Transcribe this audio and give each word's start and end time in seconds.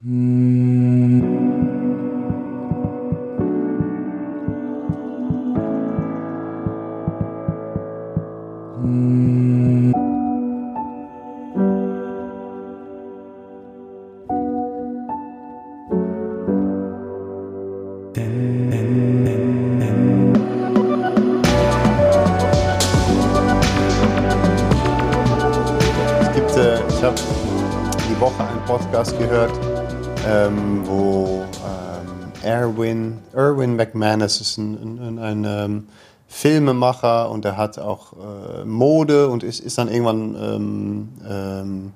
Es 0.00 0.47
McManus 34.18 34.40
ist 34.40 34.58
ein, 34.58 34.98
ein, 35.00 35.18
ein 35.18 35.44
ähm, 35.44 35.88
Filmemacher 36.26 37.30
und 37.30 37.44
er 37.44 37.56
hat 37.56 37.78
auch 37.78 38.12
äh, 38.12 38.64
Mode 38.64 39.28
und 39.28 39.42
ist, 39.42 39.60
ist 39.60 39.78
dann 39.78 39.88
irgendwann 39.88 40.36
ähm, 40.40 41.08
ähm, 41.28 41.92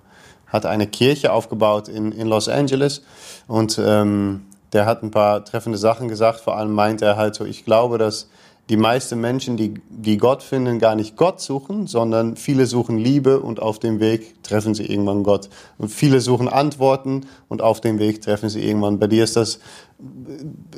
hat 0.47 0.67
eine 0.67 0.87
Kirche 0.87 1.33
aufgebaut 1.33 1.89
in, 1.89 2.13
in 2.13 2.29
Los 2.29 2.49
Angeles 2.49 3.03
und 3.49 3.81
ähm, 3.85 4.43
der 4.73 4.87
hat 4.87 5.03
ein 5.03 5.11
paar 5.11 5.45
treffende 5.45 5.79
Sachen 5.79 6.09
gesagt. 6.09 6.41
Vor 6.41 6.57
allem 6.57 6.73
meint 6.73 7.03
er 7.03 7.17
halt 7.17 7.35
so, 7.35 7.45
ich 7.45 7.65
glaube, 7.65 7.99
dass 7.99 8.29
die 8.71 8.77
meisten 8.77 9.21
Menschen, 9.21 9.57
die, 9.57 9.75
die 9.89 10.19
Gott 10.19 10.43
finden, 10.43 10.79
gar 10.79 10.95
nicht 10.95 11.17
Gott 11.17 11.41
suchen, 11.41 11.87
sondern 11.87 12.37
viele 12.37 12.67
suchen 12.67 12.97
Liebe 12.97 13.41
und 13.41 13.61
auf 13.61 13.79
dem 13.79 13.99
Weg 13.99 14.43
treffen 14.45 14.75
sie 14.75 14.87
irgendwann 14.87 15.25
Gott. 15.25 15.49
Und 15.79 15.89
viele 15.89 16.21
suchen 16.21 16.49
Antworten 16.49 17.27
und 17.49 17.61
auf 17.61 17.81
dem 17.81 17.99
Weg 17.99 18.23
treffen 18.23 18.49
sie 18.49 18.65
irgendwann. 18.65 18.99
Bei 18.99 19.09
dir 19.09 19.25
ist 19.25 19.37
das 19.37 19.59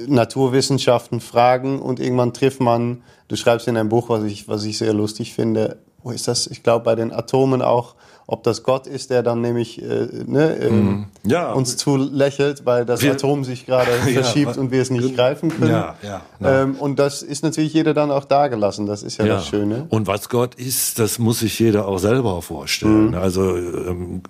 Naturwissenschaften, 0.07 1.21
Fragen 1.21 1.81
und 1.81 2.01
irgendwann 2.01 2.33
trifft 2.33 2.61
man, 2.61 3.03
du 3.29 3.37
schreibst 3.37 3.69
in 3.69 3.77
einem 3.77 3.91
Buch, 3.91 4.09
was 4.09 4.25
ich, 4.25 4.49
was 4.49 4.65
ich 4.65 4.79
sehr 4.79 4.95
lustig 4.95 5.35
finde, 5.35 5.79
wo 6.03 6.11
ist 6.11 6.29
das? 6.29 6.47
Ich 6.47 6.63
glaube 6.63 6.85
bei 6.85 6.95
den 6.95 7.13
Atomen 7.13 7.63
auch, 7.63 7.95
ob 8.27 8.43
das 8.43 8.63
Gott 8.63 8.87
ist, 8.87 9.11
der 9.11 9.23
dann 9.23 9.41
nämlich 9.43 9.83
äh, 9.83 10.09
ne, 10.27 10.57
ähm, 10.57 11.07
Ja. 11.25 11.53
uns 11.53 11.77
zulächelt, 11.77 12.65
weil 12.65 12.85
das 12.87 13.03
Wir- 13.03 13.13
Atom 13.13 13.45
sich 13.45 13.67
gerade 13.67 13.91
Ja, 14.07 14.23
verschiebt 14.23 14.57
und 14.57 14.71
wir 14.71 14.81
es 14.83 14.91
nicht 14.91 15.15
greifen 15.15 15.51
können. 15.51 15.71
Ja, 15.71 15.95
ja, 16.03 16.21
ja. 16.41 16.63
Ähm, 16.63 16.77
und 16.77 16.99
das 16.99 17.23
ist 17.23 17.43
natürlich 17.45 17.75
jeder 17.75 17.93
dann 17.95 18.11
auch 18.11 18.25
dagelassen. 18.25 18.87
Das 18.87 19.03
ist 19.03 19.19
ja, 19.19 19.27
das 19.27 19.47
Schöne. 19.47 19.87
Und 19.91 20.07
was 20.07 20.29
Gott 20.29 20.55
ist, 20.55 20.99
das 20.99 21.19
muss 21.19 21.41
sich 21.41 21.59
jeder 21.59 21.87
auch 21.87 21.99
selber 21.99 22.41
vorstellen. 22.43 23.09
Mhm. 23.09 23.15
Also 23.15 23.57
ähm, 23.57 24.23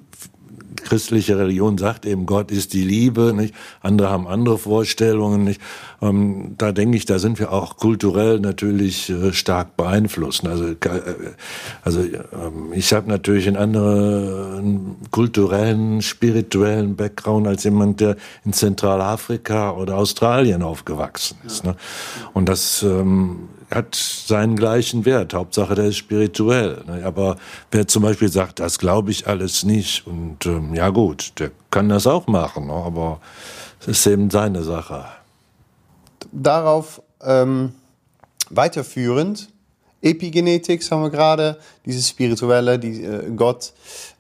christliche 0.94 1.36
Religion 1.36 1.76
sagt 1.76 2.06
eben, 2.06 2.24
Gott 2.24 2.52
ist 2.52 2.72
die 2.72 2.84
Liebe, 2.84 3.32
nicht? 3.34 3.52
Andere 3.80 4.10
haben 4.10 4.28
andere 4.28 4.58
Vorstellungen, 4.58 5.42
nicht? 5.42 5.60
Ähm, 6.00 6.54
da 6.56 6.70
denke 6.70 6.96
ich, 6.96 7.04
da 7.04 7.18
sind 7.18 7.40
wir 7.40 7.50
auch 7.50 7.78
kulturell 7.78 8.38
natürlich 8.38 9.10
äh, 9.10 9.32
stark 9.32 9.76
beeinflusst. 9.76 10.46
Also, 10.46 10.66
äh, 10.68 10.76
also 11.82 12.00
ähm, 12.00 12.72
ich 12.74 12.92
habe 12.92 13.08
natürlich 13.08 13.48
einen 13.48 13.56
anderen 13.56 14.94
kulturellen, 15.10 16.00
spirituellen 16.00 16.94
Background 16.94 17.48
als 17.48 17.64
jemand, 17.64 17.98
der 17.98 18.14
in 18.44 18.52
Zentralafrika 18.52 19.72
oder 19.72 19.96
Australien 19.96 20.62
aufgewachsen 20.62 21.38
ist. 21.44 21.64
Ne? 21.64 21.74
Und 22.34 22.48
das 22.48 22.84
ähm, 22.84 23.48
hat 23.74 23.94
seinen 23.94 24.56
gleichen 24.56 25.04
Wert. 25.04 25.34
Hauptsache, 25.34 25.74
der 25.74 25.86
ist 25.86 25.96
spirituell. 25.96 26.82
Ne? 26.86 27.04
Aber 27.04 27.36
wer 27.70 27.86
zum 27.86 28.02
Beispiel 28.02 28.28
sagt, 28.28 28.60
das 28.60 28.78
glaube 28.78 29.10
ich 29.10 29.26
alles 29.26 29.64
nicht, 29.64 30.06
und 30.06 30.46
ähm, 30.46 30.74
ja 30.74 30.90
gut, 30.90 31.32
der 31.38 31.50
kann 31.70 31.88
das 31.88 32.06
auch 32.06 32.26
machen, 32.26 32.68
ne? 32.68 32.72
aber 32.72 33.20
es 33.80 33.88
ist 33.88 34.06
eben 34.06 34.30
seine 34.30 34.62
Sache. 34.62 35.04
Darauf 36.32 37.02
ähm, 37.22 37.72
weiterführend, 38.50 39.48
Epigenetics 40.02 40.90
haben 40.90 41.02
wir 41.02 41.10
gerade, 41.10 41.58
dieses 41.86 42.08
Spirituelle, 42.08 42.78
die, 42.78 43.02
äh, 43.02 43.30
Gott. 43.34 43.72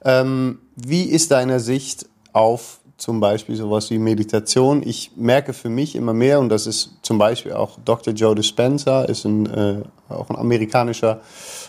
Ähm, 0.02 0.58
wie 0.76 1.04
ist 1.04 1.30
deine 1.30 1.60
Sicht 1.60 2.06
auf 2.32 2.80
zum 3.04 3.20
Beispiel 3.20 3.54
sowas 3.54 3.90
wie 3.90 3.98
Meditation? 3.98 4.82
Ich 4.82 5.10
merke 5.14 5.52
für 5.52 5.68
mich 5.68 5.94
immer 5.94 6.14
mehr, 6.14 6.40
und 6.40 6.48
das 6.48 6.66
ist 6.66 6.90
zum 7.02 7.18
Beispiel 7.18 7.52
auch 7.52 7.78
Dr. 7.84 8.14
Joe 8.14 8.34
Dispenza, 8.34 9.02
ist 9.04 9.26
ein, 9.26 9.44
äh, 9.44 9.82
auch 10.08 10.30
ein 10.30 10.36
amerikanischer, 10.36 11.20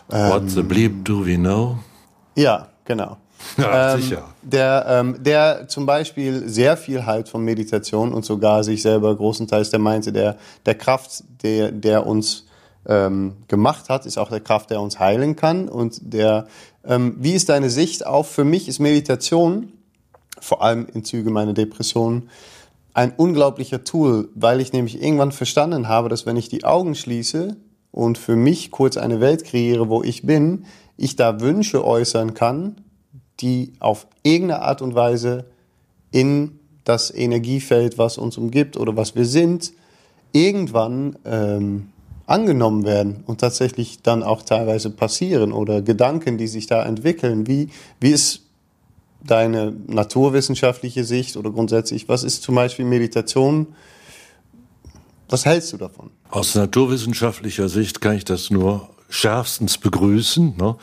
What 0.08 0.50
the 0.50 0.64
bleep 0.64 1.04
do 1.04 1.26
we 1.26 1.36
know? 1.36 1.78
ja, 2.36 2.70
genau. 2.86 3.18
Ja, 3.58 3.94
Ähm, 3.94 4.02
sicher. 4.02 4.24
Der, 4.44 4.86
ähm, 4.88 5.18
der 5.20 5.68
zum 5.68 5.86
Beispiel 5.86 6.48
sehr 6.48 6.78
viel 6.78 7.06
halt 7.06 7.28
von 7.28 7.44
Meditation 7.44 8.14
und 8.14 8.24
sogar 8.24 8.64
sich 8.64 8.82
selber 8.82 9.14
großenteils, 9.14 9.72
der 9.72 9.80
meinte, 9.80 10.14
der, 10.14 10.38
der 10.66 10.76
Kraft, 10.76 11.26
der, 11.44 11.72
der 11.72 12.08
uns 12.08 12.46
ähm, 12.88 13.34
gemacht 13.50 13.90
hat, 13.90 14.06
ist 14.06 14.18
auch 14.18 14.30
der 14.30 14.40
Kraft, 14.40 14.70
der 14.70 14.80
uns 14.80 15.00
heilen 15.00 15.36
kann. 15.36 15.68
Und 15.68 16.00
der, 16.02 16.48
ähm, 16.86 17.18
wie 17.20 17.34
ist 17.34 17.50
deine 17.50 17.70
Sicht 17.70 18.06
auf, 18.06 18.32
für 18.32 18.46
mich 18.46 18.70
ist 18.70 18.80
Meditation, 18.80 19.74
vor 20.40 20.62
allem 20.62 20.88
in 20.94 21.04
Züge 21.04 21.30
meiner 21.30 21.54
Depression, 21.54 22.30
ein 22.94 23.12
unglaublicher 23.16 23.84
Tool, 23.84 24.30
weil 24.36 24.62
ich 24.62 24.72
nämlich 24.72 25.02
irgendwann 25.02 25.32
verstanden 25.32 25.88
habe, 25.88 26.08
dass 26.08 26.26
wenn 26.26 26.38
ich 26.38 26.48
die 26.48 26.64
Augen 26.64 26.96
schließe 26.96 27.58
und 27.92 28.18
für 28.18 28.36
mich 28.36 28.72
kurz 28.72 28.98
eine 28.98 29.20
Welt 29.20 29.44
kreiere, 29.44 29.90
wo 29.90 30.02
ich 30.02 30.24
bin, 30.24 30.66
ich 30.98 31.16
da 31.16 31.42
Wünsche 31.42 31.86
äußern 31.86 32.34
kann, 32.34 32.78
die 33.42 33.74
auf 33.80 34.08
irgendeine 34.24 34.62
Art 34.62 34.82
und 34.82 34.96
Weise 34.96 35.46
in 36.12 36.60
das 36.86 37.14
Energiefeld, 37.14 37.98
was 37.98 38.18
uns 38.18 38.38
umgibt 38.38 38.78
oder 38.78 38.96
was 38.96 39.16
wir 39.16 39.26
sind, 39.26 39.74
irgendwann 40.32 41.18
ähm, 41.26 41.90
angenommen 42.28 42.86
werden 42.86 43.24
und 43.28 43.42
tatsächlich 43.42 44.02
dann 44.02 44.24
auch 44.24 44.42
teilweise 44.42 44.90
passieren 44.90 45.52
oder 45.52 45.82
Gedanken, 45.82 46.38
die 46.38 46.48
sich 46.48 46.68
da 46.68 46.84
entwickeln. 46.84 47.48
Wie, 47.48 47.70
wie 48.00 48.12
ist 48.12 48.45
deine 49.26 49.74
naturwissenschaftliche 49.88 51.04
Sicht 51.04 51.38
oder 51.38 51.52
grundsätzlich, 51.52 52.08
was 52.08 52.24
ist 52.24 52.44
zum 52.44 52.56
Beispiel 52.56 52.86
Meditation? 52.86 53.68
Was 55.30 55.46
hältst 55.46 55.74
du 55.74 55.78
davon? 55.78 56.12
Aus 56.30 56.56
naturwissenschaftlicher 56.56 57.68
Sicht 57.68 58.02
kann 58.02 58.16
ich 58.16 58.26
das 58.26 58.50
nur 58.52 58.90
schärfstens 59.10 59.78
begrüßen. 59.78 60.56
Ne? 60.58 60.76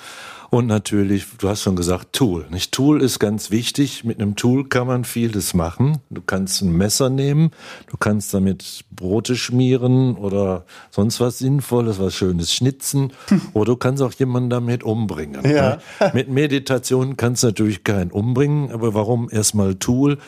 Und 0.55 0.67
natürlich, 0.67 1.25
du 1.39 1.49
hast 1.49 1.63
schon 1.63 1.77
gesagt, 1.77 2.13
Tool. 2.13 2.45
Nicht? 2.51 2.73
Tool 2.73 3.01
ist 3.01 3.19
ganz 3.19 3.51
wichtig. 3.51 4.05
Mit 4.05 4.21
einem 4.21 4.37
Tool 4.37 4.69
kann 4.69 4.87
man 4.87 5.07
vieles 5.07 5.55
machen. 5.55 6.01
Du 6.11 6.21
kannst 6.21 6.61
ein 6.61 6.77
Messer 6.77 7.09
nehmen, 7.09 7.53
du 7.87 7.97
kannst 7.97 8.35
damit 8.35 8.85
Brote 8.91 9.35
schmieren 9.35 10.15
oder 10.15 10.67
sonst 10.91 11.21
was 11.21 11.39
Sinnvolles, 11.39 11.99
was 11.99 12.15
Schönes 12.15 12.53
schnitzen. 12.53 13.15
Oder 13.55 13.73
du 13.73 13.77
kannst 13.77 14.03
auch 14.03 14.13
jemanden 14.13 14.51
damit 14.51 14.85
umbringen. 14.85 15.43
Ja. 15.51 15.79
Ne? 16.01 16.11
Mit 16.13 16.29
Meditation 16.29 17.17
kannst 17.17 17.43
du 17.43 17.47
natürlich 17.47 17.83
keinen 17.83 18.11
umbringen, 18.11 18.73
aber 18.73 18.93
warum 18.93 19.31
erstmal 19.31 19.77
Tool? 19.77 20.19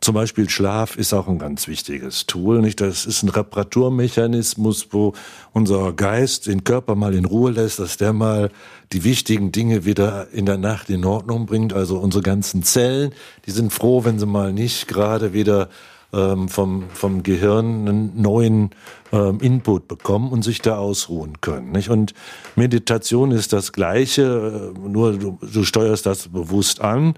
Zum 0.00 0.14
Beispiel 0.14 0.48
Schlaf 0.48 0.96
ist 0.96 1.12
auch 1.12 1.28
ein 1.28 1.38
ganz 1.38 1.68
wichtiges 1.68 2.26
Tool. 2.26 2.60
Nicht? 2.62 2.80
Das 2.80 3.04
ist 3.04 3.22
ein 3.22 3.28
Reparaturmechanismus, 3.28 4.88
wo 4.92 5.12
unser 5.52 5.92
Geist 5.92 6.46
den 6.46 6.64
Körper 6.64 6.94
mal 6.94 7.14
in 7.14 7.26
Ruhe 7.26 7.50
lässt, 7.50 7.80
dass 7.80 7.98
der 7.98 8.14
mal 8.14 8.50
die 8.92 9.04
wichtigen 9.04 9.52
Dinge 9.52 9.84
wieder 9.84 10.28
in 10.32 10.46
der 10.46 10.56
Nacht 10.56 10.88
in 10.88 11.04
Ordnung 11.04 11.44
bringt. 11.44 11.74
Also 11.74 11.98
unsere 11.98 12.22
ganzen 12.22 12.62
Zellen, 12.62 13.12
die 13.44 13.50
sind 13.50 13.74
froh, 13.74 14.04
wenn 14.04 14.18
sie 14.18 14.26
mal 14.26 14.54
nicht 14.54 14.88
gerade 14.88 15.34
wieder 15.34 15.68
ähm, 16.12 16.48
vom, 16.48 16.84
vom 16.92 17.22
Gehirn 17.22 17.86
einen 17.86 18.22
neuen 18.22 18.70
ähm, 19.12 19.38
Input 19.40 19.86
bekommen 19.86 20.32
und 20.32 20.42
sich 20.42 20.60
da 20.62 20.78
ausruhen 20.78 21.40
können. 21.40 21.72
Nicht? 21.72 21.90
Und 21.90 22.14
Meditation 22.56 23.32
ist 23.32 23.52
das 23.52 23.72
Gleiche, 23.72 24.72
äh, 24.74 24.88
nur 24.88 25.12
du, 25.18 25.38
du 25.40 25.62
steuerst 25.62 26.06
das 26.06 26.28
bewusst 26.28 26.80
an. 26.80 27.14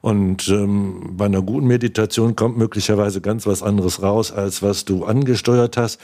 Und 0.00 0.48
ähm, 0.48 1.14
bei 1.16 1.26
einer 1.26 1.42
guten 1.42 1.66
Meditation 1.66 2.36
kommt 2.36 2.56
möglicherweise 2.58 3.20
ganz 3.20 3.46
was 3.46 3.62
anderes 3.62 4.02
raus, 4.02 4.32
als 4.32 4.62
was 4.62 4.84
du 4.84 5.04
angesteuert 5.04 5.76
hast. 5.76 6.00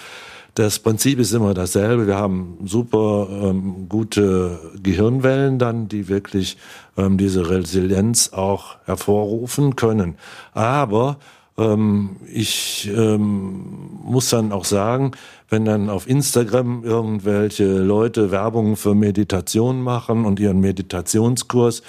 Das 0.55 0.79
Prinzip 0.79 1.19
ist 1.19 1.33
immer 1.33 1.55
dasselbe. 1.55 2.07
Wir 2.07 2.17
haben 2.17 2.59
super 2.65 3.29
ähm, 3.31 3.89
gute 3.89 4.59
Gehirnwellen 4.83 5.59
dann, 5.59 5.89
die 5.89 6.09
wirklich 6.09 6.59
ähm, 6.99 7.17
diese 7.17 7.49
Resilienz 7.49 8.35
auch 8.35 8.77
hervorrufen 8.85 9.77
können. 9.77 10.17
Aber 10.53 11.17
ähm, 11.57 12.17
ich 12.31 12.91
ähm, 12.95 13.99
muss 14.03 14.29
dann 14.29 14.53
auch 14.53 14.67
sagen, 14.67 15.13
wenn 15.49 15.65
dann 15.65 15.89
auf 15.89 16.09
Instagram 16.09 16.85
irgendwelche 16.85 17.79
Leute 17.79 18.31
Werbung 18.31 18.77
für 18.77 18.95
Meditation 18.95 19.81
machen 19.83 20.27
und 20.27 20.39
ihren 20.39 20.61
Meditationskurs 20.61 21.83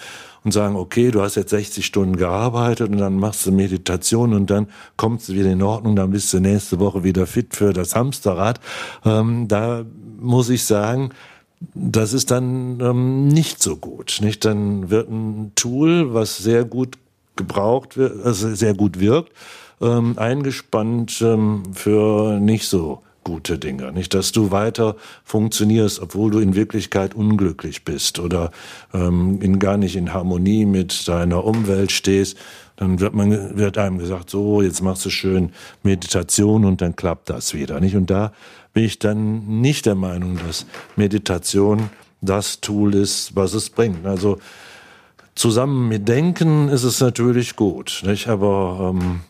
und 0.43 0.51
sagen, 0.51 0.75
okay, 0.75 1.11
du 1.11 1.21
hast 1.21 1.35
jetzt 1.35 1.51
60 1.51 1.85
Stunden 1.85 2.17
gearbeitet 2.17 2.89
und 2.89 2.97
dann 2.97 3.17
machst 3.17 3.45
du 3.45 3.51
Meditation 3.51 4.33
und 4.33 4.49
dann 4.49 4.67
kommst 4.97 5.29
du 5.29 5.33
wieder 5.33 5.51
in 5.51 5.61
Ordnung, 5.61 5.95
dann 5.95 6.11
bist 6.11 6.33
du 6.33 6.39
nächste 6.39 6.79
Woche 6.79 7.03
wieder 7.03 7.27
fit 7.27 7.55
für 7.55 7.73
das 7.73 7.95
Hamsterrad. 7.95 8.59
Ähm, 9.05 9.47
da 9.47 9.85
muss 10.19 10.49
ich 10.49 10.65
sagen, 10.65 11.11
das 11.73 12.13
ist 12.13 12.31
dann 12.31 12.79
ähm, 12.81 13.27
nicht 13.27 13.61
so 13.63 13.77
gut. 13.77 14.19
Nicht? 14.21 14.43
Dann 14.45 14.89
wird 14.89 15.09
ein 15.09 15.53
Tool, 15.55 16.13
was 16.13 16.37
sehr 16.37 16.65
gut 16.65 16.97
gebraucht 17.35 17.97
wird, 17.97 18.25
also 18.25 18.53
sehr 18.53 18.73
gut 18.73 18.99
wirkt, 18.99 19.31
ähm, 19.81 20.17
eingespannt 20.17 21.21
ähm, 21.21 21.63
für 21.73 22.39
nicht 22.39 22.67
so 22.67 23.01
gute 23.23 23.57
Dinge. 23.57 23.91
Nicht, 23.91 24.13
dass 24.13 24.31
du 24.31 24.51
weiter 24.51 24.95
funktionierst, 25.23 26.01
obwohl 26.01 26.31
du 26.31 26.39
in 26.39 26.55
Wirklichkeit 26.55 27.15
unglücklich 27.15 27.83
bist 27.83 28.19
oder 28.19 28.51
ähm, 28.93 29.39
in, 29.41 29.59
gar 29.59 29.77
nicht 29.77 29.95
in 29.95 30.13
Harmonie 30.13 30.65
mit 30.65 31.07
deiner 31.07 31.43
Umwelt 31.43 31.91
stehst. 31.91 32.37
Dann 32.75 32.99
wird, 32.99 33.13
man, 33.13 33.57
wird 33.57 33.77
einem 33.77 33.99
gesagt, 33.99 34.29
so, 34.29 34.61
jetzt 34.61 34.81
machst 34.81 35.05
du 35.05 35.09
schön 35.09 35.51
Meditation 35.83 36.65
und 36.65 36.81
dann 36.81 36.95
klappt 36.95 37.29
das 37.29 37.53
wieder. 37.53 37.79
Nicht? 37.79 37.95
Und 37.95 38.09
da 38.09 38.33
bin 38.73 38.83
ich 38.83 38.99
dann 38.99 39.61
nicht 39.61 39.85
der 39.85 39.95
Meinung, 39.95 40.39
dass 40.45 40.65
Meditation 40.95 41.89
das 42.21 42.61
Tool 42.61 42.95
ist, 42.95 43.35
was 43.35 43.53
es 43.53 43.69
bringt. 43.69 44.05
Also 44.05 44.39
zusammen 45.35 45.87
mit 45.87 46.07
Denken 46.07 46.69
ist 46.69 46.83
es 46.83 46.99
natürlich 46.99 47.55
gut, 47.55 48.01
nicht? 48.05 48.27
aber 48.27 48.93
ähm, 48.93 49.21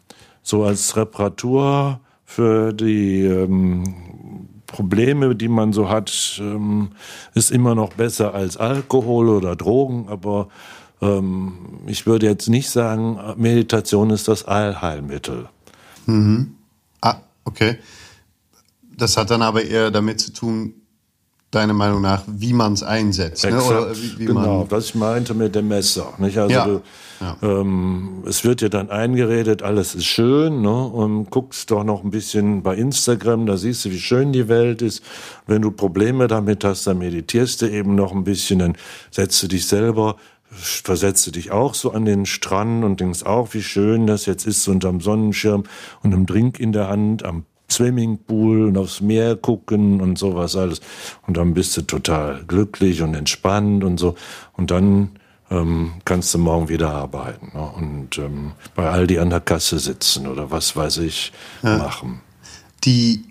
so 0.41 0.63
als 0.63 0.95
Reparatur 0.95 1.99
für 2.33 2.73
die 2.73 3.25
ähm, 3.25 3.83
Probleme, 4.65 5.35
die 5.35 5.47
man 5.47 5.71
so 5.71 5.87
hat, 5.87 6.39
ähm, 6.39 6.89
ist 7.35 7.51
immer 7.51 7.75
noch 7.75 7.93
besser 7.93 8.33
als 8.33 8.57
Alkohol 8.57 9.29
oder 9.29 9.55
Drogen, 9.55 10.09
aber 10.09 10.47
ähm, 10.99 11.81
ich 11.85 12.07
würde 12.07 12.25
jetzt 12.25 12.49
nicht 12.49 12.71
sagen, 12.71 13.19
Meditation 13.37 14.09
ist 14.09 14.27
das 14.27 14.45
Allheilmittel. 14.45 15.47
Mhm. 16.07 16.55
Ah, 17.01 17.17
okay. 17.45 17.77
Das 18.97 19.15
hat 19.15 19.29
dann 19.29 19.43
aber 19.43 19.63
eher 19.63 19.91
damit 19.91 20.19
zu 20.19 20.33
tun, 20.33 20.73
deiner 21.53 21.73
Meinung 21.73 22.01
nach, 22.01 22.23
wie 22.27 22.53
man 22.53 22.73
es 22.73 22.83
einsetzt. 22.83 23.45
Ne? 23.45 23.61
Oder 23.61 23.95
wie, 23.95 24.19
wie 24.19 24.25
genau, 24.25 24.65
was 24.69 24.85
ich 24.85 24.95
meinte 24.95 25.33
mit 25.33 25.55
dem 25.55 25.67
Messer. 25.67 26.13
Nicht? 26.17 26.37
Also 26.37 26.53
ja. 26.53 26.65
Du, 26.65 26.81
ja. 27.21 27.37
Ähm, 27.41 28.23
es 28.27 28.43
wird 28.43 28.61
dir 28.61 28.69
dann 28.69 28.89
eingeredet, 28.89 29.61
alles 29.61 29.95
ist 29.95 30.05
schön, 30.05 30.61
ne? 30.61 30.85
und 30.87 31.29
guckst 31.29 31.71
doch 31.71 31.83
noch 31.83 32.03
ein 32.03 32.09
bisschen 32.09 32.63
bei 32.63 32.75
Instagram, 32.75 33.45
da 33.45 33.55
siehst 33.55 33.85
du, 33.85 33.91
wie 33.91 33.99
schön 33.99 34.33
die 34.33 34.49
Welt 34.49 34.81
ist. 34.81 35.03
Wenn 35.47 35.61
du 35.61 35.71
Probleme 35.71 36.27
damit 36.27 36.63
hast, 36.63 36.87
dann 36.87 36.97
meditierst 36.97 37.61
du 37.61 37.69
eben 37.69 37.95
noch 37.95 38.11
ein 38.11 38.23
bisschen, 38.23 38.59
dann 38.59 38.75
setzt 39.11 39.41
du 39.43 39.47
dich 39.47 39.67
selber 39.67 40.15
versetzt 40.55 41.25
du 41.25 41.31
dich 41.31 41.51
auch 41.51 41.73
so 41.73 41.93
an 41.93 42.05
den 42.05 42.27
Strand 42.27 42.83
und 42.83 42.99
denkst 42.99 43.23
auch, 43.23 43.53
wie 43.53 43.63
schön 43.63 44.05
das 44.05 44.27
jetzt 44.27 44.45
ist, 44.45 44.63
so 44.63 44.71
unterm 44.71 45.01
Sonnenschirm 45.01 45.63
und 46.03 46.13
einem 46.13 46.27
Drink 46.27 46.59
in 46.59 46.71
der 46.71 46.89
Hand 46.89 47.25
am 47.25 47.45
Swimmingpool 47.73 48.67
und 48.67 48.77
aufs 48.77 49.01
Meer 49.01 49.35
gucken 49.35 50.01
und 50.01 50.17
sowas 50.17 50.55
alles. 50.55 50.81
Und 51.27 51.37
dann 51.37 51.53
bist 51.53 51.75
du 51.77 51.81
total 51.81 52.43
glücklich 52.45 53.01
und 53.01 53.13
entspannt 53.15 53.83
und 53.83 53.99
so. 53.99 54.15
Und 54.53 54.71
dann 54.71 55.09
ähm, 55.49 55.93
kannst 56.05 56.33
du 56.33 56.39
morgen 56.39 56.69
wieder 56.69 56.91
arbeiten 56.91 57.51
ne? 57.53 57.71
und 57.75 58.17
ähm, 58.17 58.53
bei 58.75 58.89
Aldi 58.89 59.19
an 59.19 59.29
der 59.29 59.41
Kasse 59.41 59.79
sitzen 59.79 60.27
oder 60.27 60.51
was 60.51 60.75
weiß 60.75 60.97
ich 60.97 61.31
ja. 61.61 61.77
machen. 61.77 62.21
Die, 62.83 63.25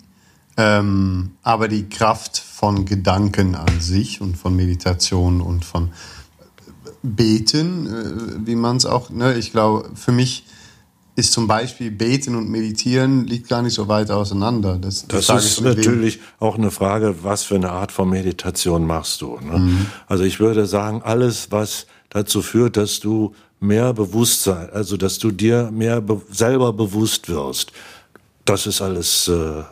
ähm, 0.57 1.31
aber 1.43 1.67
die 1.67 1.89
Kraft 1.89 2.37
von 2.37 2.85
Gedanken 2.85 3.55
an 3.55 3.79
sich 3.79 4.21
und 4.21 4.37
von 4.37 4.55
Meditation 4.55 5.41
und 5.41 5.65
von 5.65 5.91
Beten, 7.01 7.87
äh, 7.87 8.47
wie 8.47 8.55
man 8.55 8.77
es 8.77 8.85
auch, 8.85 9.09
ne, 9.09 9.35
ich 9.35 9.51
glaube, 9.51 9.89
für 9.95 10.11
mich 10.11 10.45
ist 11.15 11.31
zum 11.31 11.47
Beispiel 11.47 11.91
Beten 11.91 12.35
und 12.35 12.49
Meditieren 12.49 13.27
liegt 13.27 13.47
gar 13.47 13.61
nicht 13.61 13.73
so 13.73 13.87
weit 13.87 14.09
auseinander. 14.09 14.77
Das, 14.79 15.07
das, 15.07 15.27
das 15.27 15.45
ist 15.45 15.61
natürlich 15.61 16.19
auch 16.39 16.57
eine 16.57 16.71
Frage, 16.71 17.15
was 17.21 17.43
für 17.43 17.55
eine 17.55 17.71
Art 17.71 17.91
von 17.91 18.09
Meditation 18.09 18.87
machst 18.87 19.21
du. 19.21 19.37
Ne? 19.39 19.59
Mhm. 19.59 19.85
Also 20.07 20.23
ich 20.23 20.39
würde 20.39 20.65
sagen, 20.65 21.01
alles, 21.03 21.51
was 21.51 21.85
dazu 22.09 22.41
führt, 22.41 22.77
dass 22.77 22.99
du 22.99 23.33
mehr 23.59 23.93
Bewusstsein, 23.93 24.69
also 24.71 24.97
dass 24.97 25.19
du 25.19 25.31
dir 25.31 25.69
mehr 25.71 26.01
be 26.01 26.21
selber 26.31 26.73
bewusst 26.73 27.29
wirst, 27.29 27.71
das 28.45 28.65
ist 28.65 28.81
alles 28.81 29.27
äh, 29.27 29.63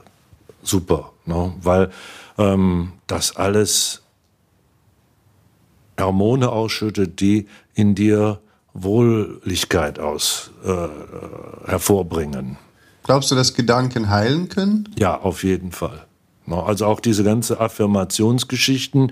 super, 0.64 1.12
ne? 1.26 1.54
weil 1.62 1.92
ähm, 2.38 2.94
das 3.08 3.36
alles 3.36 4.02
Hormone 6.00 6.50
ausschüttet, 6.50 7.20
die 7.20 7.48
in 7.74 7.96
dir 7.96 8.40
Wohligkeit 8.74 10.00
aus 10.00 10.52
äh, 10.66 11.70
hervorbringen. 11.70 12.58
Glaubst 13.04 13.32
du, 13.32 13.36
dass 13.36 13.54
Gedanken 13.54 14.10
heilen 14.10 14.50
können? 14.50 14.90
Ja, 14.98 15.20
auf 15.20 15.44
jeden 15.44 15.72
Fall. 15.72 16.06
Also 16.48 16.86
auch 16.86 17.00
diese 17.00 17.24
ganze 17.24 17.60
Affirmationsgeschichten, 17.60 19.12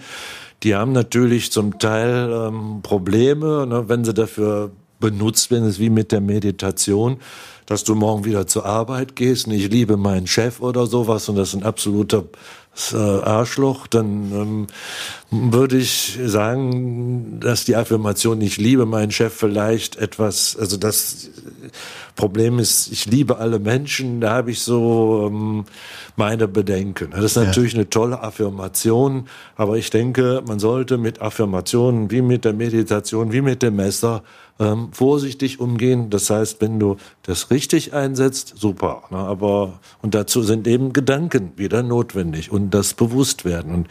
die 0.63 0.75
haben 0.75 0.91
natürlich 0.91 1.51
zum 1.51 1.79
Teil 1.79 2.31
ähm, 2.31 2.81
Probleme, 2.83 3.65
ne, 3.65 3.87
wenn 3.87 4.03
sie 4.03 4.13
dafür 4.13 4.71
benutzt 4.99 5.49
werden, 5.49 5.67
ist 5.69 5.79
wie 5.79 5.89
mit 5.89 6.11
der 6.11 6.19
Meditation, 6.19 7.17
dass 7.65 7.83
du 7.83 7.95
morgen 7.95 8.25
wieder 8.25 8.47
zur 8.47 8.65
Arbeit 8.65 9.15
gehst 9.15 9.47
und 9.47 9.53
ich 9.53 9.69
liebe 9.69 9.95
meinen 9.95 10.27
Chef 10.27 10.59
oder 10.59 10.85
sowas 10.85 11.29
und 11.29 11.37
das 11.37 11.49
ist 11.49 11.55
ein 11.55 11.63
absoluter 11.63 12.25
Arschloch, 12.93 13.87
dann 13.87 14.31
ähm, 14.31 14.67
würde 15.31 15.77
ich 15.77 16.17
sagen, 16.25 17.39
dass 17.39 17.65
die 17.65 17.75
Affirmation 17.75 18.41
ich 18.41 18.57
liebe 18.57 18.85
meinen 18.85 19.11
Chef 19.11 19.33
vielleicht 19.33 19.97
etwas, 19.97 20.57
also 20.59 20.77
das 20.77 21.29
Problem 22.15 22.59
ist, 22.59 22.91
ich 22.91 23.05
liebe 23.05 23.37
alle 23.37 23.59
Menschen, 23.59 24.21
da 24.21 24.31
habe 24.31 24.51
ich 24.51 24.61
so 24.61 25.29
ähm, 25.31 25.65
meine 26.15 26.47
Bedenken. 26.47 27.11
Das 27.11 27.23
ist 27.23 27.35
natürlich 27.35 27.73
ja. 27.73 27.79
eine 27.79 27.89
tolle 27.89 28.21
Affirmation, 28.21 29.27
aber 29.55 29.77
ich 29.77 29.89
denke, 29.89 30.43
man 30.47 30.59
sollte 30.59 30.97
mit 30.97 31.21
Affirmationen 31.21 32.11
wie 32.11 32.21
mit 32.21 32.45
der 32.45 32.53
Meditation, 32.53 33.31
wie 33.31 33.41
mit 33.41 33.61
dem 33.61 33.75
Messer 33.75 34.23
ähm, 34.59 34.89
vorsichtig 34.91 35.59
umgehen. 35.59 36.09
Das 36.09 36.29
heißt, 36.29 36.61
wenn 36.61 36.79
du 36.79 36.97
das 37.23 37.49
richtig 37.49 37.93
einsetzt, 37.93 38.53
super. 38.57 39.03
Ne? 39.09 39.17
Aber 39.17 39.79
und 40.01 40.15
dazu 40.15 40.43
sind 40.43 40.67
eben 40.67 40.93
Gedanken 40.93 41.53
wieder 41.55 41.81
notwendig 41.81 42.51
und 42.51 42.71
das 42.71 42.93
Bewusstwerden. 42.93 43.73
Und 43.73 43.87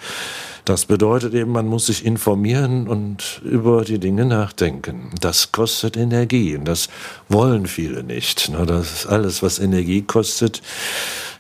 das 0.69 0.85
bedeutet 0.85 1.35
eben, 1.35 1.53
man 1.53 1.67
muss 1.67 1.87
sich 1.87 2.05
informieren 2.05 2.89
und 2.89 3.41
über 3.43 3.85
die 3.85 3.99
Dinge 3.99 4.27
nachdenken. 4.27 5.11
Das 5.21 5.53
kostet 5.53 5.97
Energie 5.97 6.57
und 6.57 6.67
das 6.67 6.89
wollen 7.29 7.67
viele 7.67 8.03
nicht. 8.03 8.51
Ne? 8.51 8.67
Das 8.67 8.93
ist 8.93 9.07
alles, 9.07 9.43
was 9.43 9.59
Energie 9.59 10.03
kostet. 10.03 10.61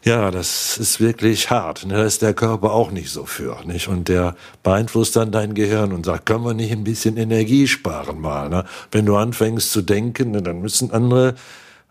Ja, 0.04 0.30
das 0.30 0.78
ist 0.78 1.00
wirklich 1.00 1.50
hart. 1.50 1.84
Ne? 1.84 1.94
Da 1.94 2.04
ist 2.04 2.22
der 2.22 2.32
Körper 2.32 2.72
auch 2.72 2.90
nicht 2.90 3.10
so 3.10 3.26
für. 3.26 3.58
Nicht? 3.66 3.88
Und 3.88 4.08
der 4.08 4.36
beeinflusst 4.62 5.16
dann 5.16 5.32
dein 5.32 5.54
Gehirn 5.54 5.92
und 5.92 6.06
sagt, 6.06 6.24
können 6.26 6.44
wir 6.44 6.54
nicht 6.54 6.72
ein 6.72 6.84
bisschen 6.84 7.16
Energie 7.16 7.66
sparen 7.66 8.20
mal? 8.20 8.48
Ne? 8.48 8.64
Wenn 8.90 9.04
du 9.04 9.16
anfängst 9.16 9.72
zu 9.72 9.82
denken, 9.82 10.42
dann 10.42 10.60
müssen 10.60 10.90
andere 10.92 11.34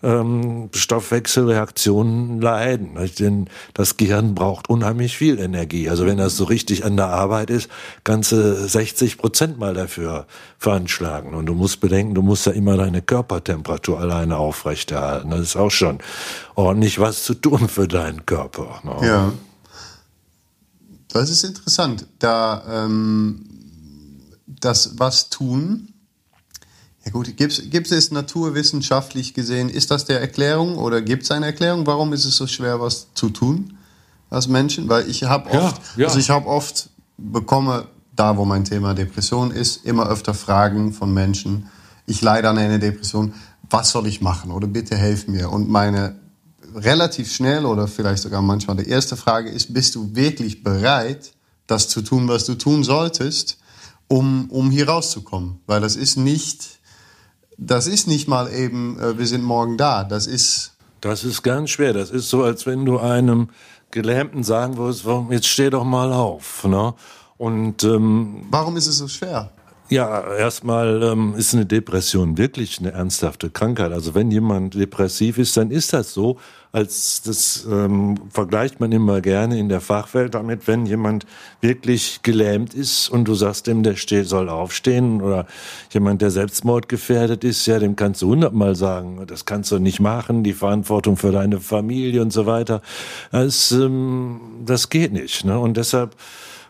ähm, 0.04 0.70
Stoffwechselreaktionen 0.74 2.40
leiden. 2.40 2.98
Denn 3.20 3.50
das 3.74 3.98
Gehirn 3.98 4.36
braucht 4.36 4.70
unheimlich 4.70 5.18
viel 5.18 5.40
Energie. 5.40 5.90
Also 5.90 6.06
wenn 6.06 6.18
das 6.18 6.38
so 6.38 6.44
richtig 6.44 6.86
an 6.86 6.98
der 6.98 7.08
Arbeit 7.08 7.50
ist, 7.50 7.70
ganze 8.04 8.68
60 8.68 9.18
Prozent 9.18 9.58
mal 9.58 9.74
dafür 9.74 10.28
veranschlagen. 10.60 11.34
Und 11.34 11.48
du 11.48 11.54
musst 11.54 11.80
bedenken, 11.80 12.14
du 12.14 12.22
musst 12.22 12.46
ja 12.46 12.52
immer 12.52 12.78
deine 12.78 13.02
Körpertemperatur 13.02 14.00
alleine 14.00 14.38
aufrechterhalten. 14.38 15.32
Das 15.32 15.42
ist 15.42 15.56
auch 15.56 15.72
schon 15.72 16.00
ordentlich 16.56 17.00
was 17.00 17.24
zu 17.24 17.34
tun 17.34 17.68
für 17.68 17.88
deinen 17.88 18.26
Körper. 18.26 18.82
Ne? 18.84 19.08
Ja. 19.08 19.34
Das 21.10 21.30
ist 21.30 21.44
interessant. 21.44 22.06
Da 22.20 22.86
ähm, 22.86 23.46
das 24.48 25.00
was 25.00 25.30
tun 25.30 25.94
ja 27.08 27.14
gut, 27.14 27.38
gibt, 27.38 27.72
gibt 27.72 27.90
es 27.90 28.12
naturwissenschaftlich 28.12 29.34
gesehen, 29.34 29.70
ist 29.70 29.92
das 29.92 30.04
der 30.04 30.20
Erklärung 30.20 30.78
oder 30.78 31.02
gibt 31.02 31.24
es 31.24 31.32
eine 31.32 31.46
Erklärung, 31.46 31.88
warum 31.88 32.12
ist 32.12 32.26
es 32.26 32.36
so 32.36 32.48
schwer, 32.48 32.82
was 32.82 33.08
zu 33.14 33.30
tun 33.30 33.78
als 34.30 34.50
Menschen? 34.50 34.90
Weil 34.90 35.10
ich 35.10 35.24
habe 35.24 35.50
oft, 35.52 35.82
ja, 35.96 36.02
ja. 36.02 36.08
also 36.08 36.20
ich 36.20 36.30
habe 36.30 36.48
oft 36.48 36.90
bekomme, 37.18 37.88
da 38.14 38.36
wo 38.36 38.44
mein 38.44 38.66
Thema 38.66 38.94
Depression 38.94 39.52
ist, 39.52 39.86
immer 39.86 40.10
öfter 40.10 40.34
Fragen 40.34 40.92
von 40.92 41.14
Menschen, 41.14 41.70
ich 42.08 42.22
leide 42.22 42.50
an 42.50 42.58
einer 42.58 42.78
Depression, 42.78 43.34
was 43.70 43.92
soll 43.92 44.06
ich 44.08 44.20
machen 44.20 44.52
oder 44.52 44.68
bitte 44.68 44.98
helf 44.98 45.30
mir? 45.30 45.50
Und 45.50 45.70
meine 45.70 46.20
relativ 46.76 47.32
schnell 47.34 47.66
oder 47.66 47.88
vielleicht 47.88 48.24
sogar 48.24 48.42
manchmal 48.42 48.76
die 48.76 48.90
erste 48.90 49.16
Frage 49.16 49.50
ist, 49.50 49.74
bist 49.74 49.96
du 49.96 50.14
wirklich 50.14 50.62
bereit, 50.62 51.32
das 51.68 51.88
zu 51.88 52.02
tun, 52.02 52.28
was 52.28 52.44
du 52.44 52.56
tun 52.56 52.84
solltest, 52.84 53.60
um, 54.10 54.50
um 54.50 54.72
hier 54.72 54.90
rauszukommen? 54.90 55.62
Weil 55.68 55.80
das 55.80 55.96
ist 55.96 56.18
nicht 56.18 56.77
das 57.58 57.88
ist 57.88 58.08
nicht 58.08 58.28
mal 58.28 58.52
eben, 58.52 59.00
äh, 59.00 59.18
wir 59.18 59.28
sind 59.28 59.44
morgen 59.44 59.78
da. 59.78 60.04
Das 60.04 60.28
ist. 60.28 60.74
Das 61.02 61.24
ist 61.24 61.44
ganz 61.44 61.72
schwer. 61.72 61.94
Das 61.94 62.10
ist 62.10 62.30
so, 62.30 62.44
als 62.44 62.66
wenn 62.66 62.86
du 62.86 63.00
einem 63.00 63.50
Gelähmten 63.92 64.44
sagen 64.44 64.78
würdest, 64.78 65.06
jetzt 65.30 65.48
steh 65.48 65.70
doch 65.70 65.84
mal 65.84 66.12
auf. 66.12 66.66
Ne? 66.66 66.94
Und 67.38 67.84
ähm, 67.84 68.48
warum 68.50 68.78
ist 68.78 68.88
es 68.88 68.98
so 68.98 69.08
schwer? 69.08 69.52
Ja, 69.90 70.36
erstmal 70.36 71.02
ähm, 71.02 71.36
ist 71.38 71.54
eine 71.54 71.66
Depression 71.66 72.38
wirklich 72.38 72.80
eine 72.80 72.92
ernsthafte 72.92 73.50
Krankheit. 73.50 73.94
Also 73.94 74.16
wenn 74.16 74.32
jemand 74.32 74.74
depressiv 74.74 75.38
ist, 75.38 75.56
dann 75.56 75.72
ist 75.72 75.94
das 75.94 76.14
so. 76.14 76.40
Als 76.78 77.24
das 77.24 77.66
ähm, 77.72 78.20
vergleicht 78.30 78.80
man 78.80 78.92
immer 78.92 79.20
gerne 79.22 79.58
in 79.58 79.68
der 79.68 79.82
Fachwelt 79.82 80.36
damit, 80.36 80.68
wenn 80.68 80.86
jemand 80.86 81.26
wirklich 81.60 82.20
gelähmt 82.22 82.76
ist 82.76 83.10
und 83.10 83.28
du 83.28 83.34
sagst 83.34 83.66
dem, 83.66 83.82
der 83.82 83.96
steht, 83.96 84.28
soll 84.28 84.48
aufstehen 84.48 85.20
oder 85.24 85.48
jemand, 85.90 86.22
der 86.22 86.30
selbstmordgefährdet 86.30 87.44
ist, 87.44 87.66
ja, 87.66 87.80
dem 87.80 87.96
kannst 87.96 88.22
du 88.22 88.28
hundertmal 88.28 88.76
sagen, 88.76 89.24
das 89.26 89.46
kannst 89.46 89.72
du 89.72 89.80
nicht 89.80 90.00
machen, 90.00 90.44
die 90.44 90.54
Verantwortung 90.54 91.18
für 91.18 91.32
deine 91.32 91.60
Familie 91.60 92.22
und 92.22 92.32
so 92.32 92.46
weiter. 92.46 92.84
Das, 93.32 93.72
ähm, 93.72 94.40
das 94.64 94.90
geht 94.90 95.14
nicht. 95.14 95.46
Ne? 95.46 95.58
Und 95.58 95.78
deshalb 95.78 96.16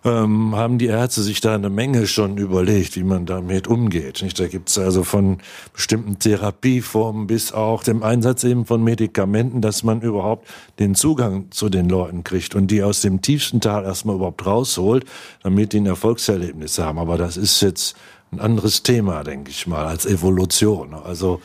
ähm, 0.07 0.55
haben 0.55 0.77
die 0.77 0.87
Ärzte 0.87 1.21
sich 1.21 1.41
da 1.41 1.55
eine 1.55 1.69
Menge 1.69 2.07
schon 2.07 2.37
überlegt, 2.37 2.95
wie 2.95 3.03
man 3.03 3.25
damit 3.25 3.67
umgeht. 3.67 4.21
Nicht? 4.23 4.39
Da 4.39 4.47
gibt's 4.47 4.77
also 4.77 5.03
von 5.03 5.39
bestimmten 5.73 6.17
Therapieformen 6.19 7.27
bis 7.27 7.51
auch 7.51 7.83
dem 7.83 8.03
Einsatz 8.03 8.43
eben 8.43 8.65
von 8.65 8.83
Medikamenten, 8.83 9.61
dass 9.61 9.83
man 9.83 10.01
überhaupt 10.01 10.47
den 10.79 10.95
Zugang 10.95 11.51
zu 11.51 11.69
den 11.69 11.89
Leuten 11.89 12.23
kriegt 12.23 12.55
und 12.55 12.71
die 12.71 12.81
aus 12.81 13.01
dem 13.01 13.21
tiefsten 13.21 13.61
Tal 13.61 13.83
erstmal 13.83 14.15
überhaupt 14.15 14.45
rausholt, 14.45 15.05
damit 15.43 15.73
die 15.73 15.81
ein 15.81 15.85
Erfolgserlebnis 15.85 16.79
haben. 16.79 16.97
Aber 16.97 17.17
das 17.17 17.37
ist 17.37 17.61
jetzt 17.61 17.95
ein 18.31 18.39
anderes 18.39 18.83
Thema, 18.83 19.23
denke 19.23 19.51
ich 19.51 19.67
mal, 19.67 19.85
als 19.85 20.05
Evolution. 20.05 20.93
Also 20.93 21.41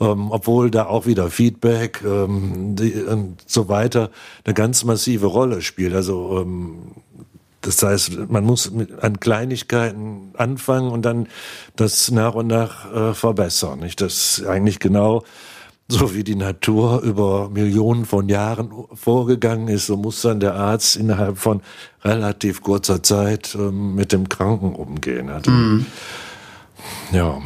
ähm, 0.00 0.30
obwohl 0.30 0.70
da 0.70 0.86
auch 0.86 1.06
wieder 1.06 1.30
Feedback 1.30 2.02
ähm, 2.04 2.74
die, 2.76 2.92
und 2.94 3.42
so 3.46 3.68
weiter 3.68 4.10
eine 4.44 4.54
ganz 4.54 4.84
massive 4.84 5.26
Rolle 5.26 5.62
spielt. 5.62 5.94
Also 5.94 6.40
ähm, 6.40 6.78
das 7.64 7.82
heißt, 7.82 8.30
man 8.30 8.44
muss 8.44 8.70
mit, 8.70 9.02
an 9.02 9.20
Kleinigkeiten 9.20 10.32
anfangen 10.36 10.90
und 10.90 11.02
dann 11.02 11.28
das 11.76 12.10
nach 12.10 12.34
und 12.34 12.46
nach 12.46 12.92
äh, 12.92 13.14
verbessern. 13.14 13.80
Nicht? 13.80 14.00
Das 14.00 14.38
ist 14.38 14.46
eigentlich 14.46 14.78
genau 14.78 15.24
so 15.88 16.14
wie 16.14 16.24
die 16.24 16.34
Natur 16.34 17.02
über 17.02 17.50
Millionen 17.50 18.06
von 18.06 18.28
Jahren 18.28 18.70
vorgegangen 18.94 19.68
ist, 19.68 19.86
so 19.86 19.96
muss 19.96 20.22
dann 20.22 20.40
der 20.40 20.54
Arzt 20.54 20.96
innerhalb 20.96 21.38
von 21.38 21.60
relativ 22.02 22.62
kurzer 22.62 23.02
Zeit 23.02 23.54
ähm, 23.54 23.94
mit 23.94 24.12
dem 24.12 24.28
Kranken 24.28 24.74
umgehen. 24.74 25.28
Also, 25.28 25.50
mhm. 25.50 25.86
Ja. 27.12 27.40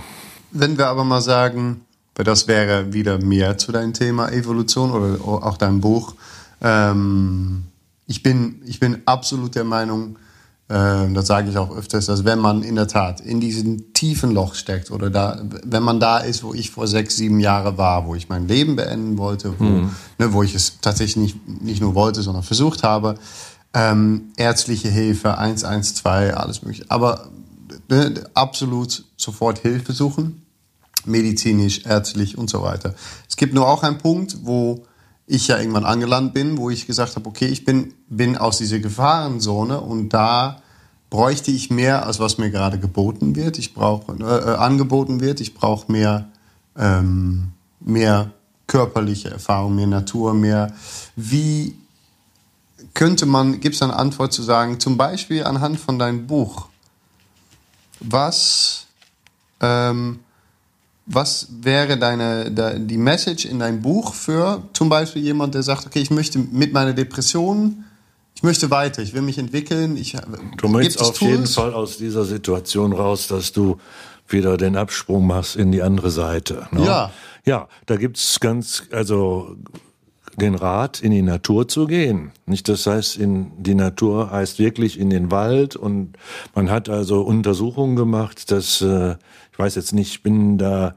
Wenn 0.51 0.79
wir 0.79 0.87
aber 0.87 1.05
mal 1.05 1.21
sagen, 1.21 1.83
das 2.15 2.49
wäre 2.49 2.93
wieder 2.93 3.19
mehr 3.19 3.59
zu 3.59 3.73
deinem 3.73 3.93
Thema 3.93 4.31
Evolution 4.31 4.91
oder 4.91 5.23
auch 5.25 5.57
deinem 5.57 5.81
Buch, 5.81 6.15
ähm, 6.61 7.65
ich 8.09 8.23
bin, 8.23 8.63
ich 8.65 8.81
bin 8.81 9.03
absolut 9.05 9.55
der 9.55 9.65
Meinung, 9.65 10.19
äh, 10.69 11.13
das 11.13 11.27
sage 11.27 11.51
ich 11.51 11.59
auch 11.59 11.71
öfters, 11.71 12.07
dass 12.07 12.25
wenn 12.25 12.39
man 12.39 12.63
in 12.63 12.75
der 12.75 12.89
Tat 12.89 13.21
in 13.21 13.39
diesem 13.39 13.93
tiefen 13.93 14.33
Loch 14.33 14.55
steckt 14.55 14.91
oder 14.91 15.11
da, 15.11 15.41
wenn 15.65 15.83
man 15.83 16.01
da 16.01 16.19
ist, 16.19 16.43
wo 16.43 16.55
ich 16.55 16.71
vor 16.71 16.89
sechs, 16.89 17.17
sieben 17.17 17.39
Jahren 17.39 17.77
war, 17.77 18.07
wo 18.07 18.15
ich 18.15 18.31
mein 18.31 18.49
Leben 18.49 18.77
beenden 18.77 19.19
wollte, 19.19 19.55
wo, 19.59 19.65
mhm. 19.65 19.91
ne, 20.19 20.33
wo 20.33 20.43
ich 20.43 20.55
es 20.55 20.81
tatsächlich 20.81 21.17
nicht, 21.17 21.63
nicht 21.63 21.81
nur 21.83 21.95
wollte, 21.95 22.23
sondern 22.23 22.43
versucht 22.43 22.83
habe, 22.83 23.17
ähm, 23.75 24.33
ärztliche 24.39 24.89
Hilfe, 24.89 25.37
112, 25.37 26.35
alles 26.35 26.63
mögliche, 26.63 26.87
aber 26.89 27.29
ne, 27.91 28.15
absolut 28.33 29.05
sofort 29.19 29.59
Hilfe 29.59 29.93
suchen, 29.93 30.47
medizinisch, 31.05 31.85
ärztlich 31.85 32.39
und 32.39 32.49
so 32.49 32.63
weiter. 32.63 32.95
Es 33.29 33.37
gibt 33.37 33.53
nur 33.53 33.69
auch 33.69 33.83
einen 33.83 33.99
Punkt, 33.99 34.39
wo 34.45 34.87
ich 35.29 35.47
ja 35.49 35.59
irgendwann 35.59 35.85
angelandet 35.85 36.33
bin, 36.35 36.57
wo 36.57 36.71
ich 36.71 36.87
gesagt 36.87 37.15
habe, 37.15 37.29
okay, 37.29 37.47
ich 37.47 37.65
bin, 37.65 37.93
bin 38.09 38.37
aus 38.37 38.59
dieser 38.59 38.79
Gefahrenzone 38.79 39.81
und 39.81 40.09
da 40.09 40.63
bräuchte 41.11 41.51
ich 41.51 41.71
mehr, 41.71 42.07
als 42.07 42.19
was 42.19 42.39
mir 42.39 42.51
gerade 42.51 42.79
geboten 42.79 43.37
wird. 43.37 43.59
Ich 43.59 43.75
brauche 43.75 44.13
äh, 44.13 44.25
äh, 44.25 44.57
angeboten 44.57 45.21
wird. 45.21 45.41
Ich 45.41 45.55
brauche 45.55 45.93
mehr, 45.93 46.29
ähm, 46.77 47.53
mehr 47.81 48.33
körperliche 48.67 49.31
Erfahrung, 49.31 49.77
mehr 49.77 49.87
Natur, 49.87 50.33
mehr. 50.33 50.73
Wie 51.15 51.77
könnte 52.95 53.27
man, 53.27 53.61
gibt 53.61 53.75
es 53.75 53.83
eine 53.83 53.97
Antwort 53.97 54.33
zu 54.33 54.43
sagen, 54.43 54.81
zum 54.81 54.97
Beispiel 54.97 55.45
anhand 55.45 55.79
von 55.79 55.99
deinem 55.99 56.27
Buch, 56.27 56.69
was 58.01 58.87
ähm, 59.61 60.21
was 61.09 61.49
wäre 61.63 61.99
deine, 61.99 62.51
die 62.79 62.99
Message 62.99 63.47
in 63.47 63.59
deinem 63.59 63.81
Buch 63.81 64.15
für 64.15 64.63
zum 64.75 64.89
Beispiel 64.89 65.23
jemand, 65.23 65.55
der 65.55 65.63
sagt, 65.63 65.87
okay, 65.87 66.01
ich 66.01 66.11
möchte 66.11 66.39
mit 66.39 66.73
meiner 66.73 66.93
Depression, 66.93 67.85
ich 68.35 68.43
möchte 68.43 68.71
weiter, 68.71 69.03
ich 69.03 69.15
will 69.15 69.23
mich 69.23 69.39
entwickeln. 69.39 69.97
Ich, 69.97 70.17
du 70.59 70.69
möchtest 70.69 71.01
auf 71.01 71.19
Tools? 71.19 71.31
jeden 71.31 71.47
Fall 71.47 71.75
aus 71.75 71.97
dieser 71.97 72.25
Situation 72.25 72.93
raus, 72.93 73.27
dass 73.27 73.53
du 73.53 73.79
wieder 74.29 74.59
den 74.59 74.77
Absprung 74.77 75.27
machst 75.27 75.57
in 75.57 75.73
die 75.73 75.83
andere 75.83 76.11
Seite. 76.11 76.69
Ne? 76.71 76.85
Ja. 76.85 77.11
Ja, 77.45 77.69
da 77.87 77.97
gibt's 77.97 78.41
ganz, 78.41 78.83
also 78.93 79.57
den 80.37 80.55
Rat, 80.55 81.01
in 81.01 81.11
die 81.11 81.23
Natur 81.23 81.69
zu 81.69 81.87
gehen. 81.87 82.33
Nicht, 82.47 82.69
das 82.69 82.87
heißt, 82.87 83.17
in 83.17 83.53
die 83.63 83.75
Natur 83.75 84.31
heißt 84.31 84.59
wirklich 84.59 84.99
in 84.99 85.11
den 85.11 85.31
Wald 85.31 85.77
und 85.77 86.17
man 86.55 86.71
hat 86.71 86.89
also 86.89 87.23
Untersuchungen 87.23 87.97
gemacht, 87.97 88.51
dass 88.51 88.81
äh, 88.81 89.17
ich 89.53 89.59
weiß 89.59 89.75
jetzt 89.75 89.93
nicht, 89.93 90.11
ich 90.11 90.23
bin 90.23 90.59
da 90.59 90.95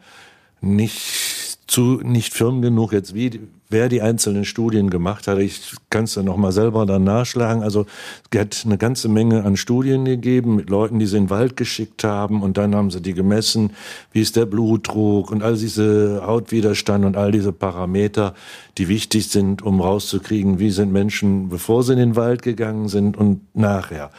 nicht 0.62 1.58
zu 1.68 2.02
nicht 2.04 2.34
firm 2.34 2.62
genug 2.62 2.94
jetzt 2.94 3.16
wie 3.16 3.40
wer 3.72 3.90
die 3.90 4.02
einzelnen 4.02 4.46
Studien 4.46 4.90
gemacht 4.90 5.28
hat. 5.28 5.40
Ich 5.40 5.74
kann 5.90 6.04
es 6.04 6.14
dann 6.14 6.26
noch 6.26 6.38
mal 6.38 6.52
selber 6.52 6.86
dann 6.86 7.04
nachschlagen. 7.04 7.64
Also 7.64 7.86
es 8.30 8.40
hat 8.40 8.62
eine 8.66 8.78
ganze 8.78 9.10
Menge 9.10 9.44
an 9.44 9.58
Studien 9.58 10.06
gegeben 10.06 10.56
mit 10.56 10.70
Leuten, 10.70 11.00
die 11.00 11.06
sie 11.06 11.18
in 11.18 11.24
den 11.26 11.30
Wald 11.30 11.58
geschickt 11.58 12.04
haben 12.04 12.44
und 12.44 12.58
dann 12.58 12.76
haben 12.76 12.92
sie 12.92 13.02
die 13.02 13.14
gemessen, 13.14 13.72
wie 14.12 14.22
ist 14.22 14.36
der 14.36 14.46
Blutdruck 14.46 15.32
und 15.32 15.44
all 15.44 15.56
diese 15.56 16.24
Hautwiderstand 16.26 17.06
und 17.06 17.18
all 17.18 17.32
diese 17.32 17.54
Parameter, 17.54 18.34
die 18.78 18.88
wichtig 18.88 19.30
sind, 19.30 19.62
um 19.62 19.82
rauszukriegen, 19.82 20.60
wie 20.60 20.72
sind 20.72 20.92
Menschen, 20.92 21.50
bevor 21.50 21.84
sie 21.84 21.94
in 21.94 22.00
den 22.00 22.16
Wald 22.16 22.42
gegangen 22.42 22.88
sind 22.88 23.18
und 23.18 23.42
nachher. 23.54 24.12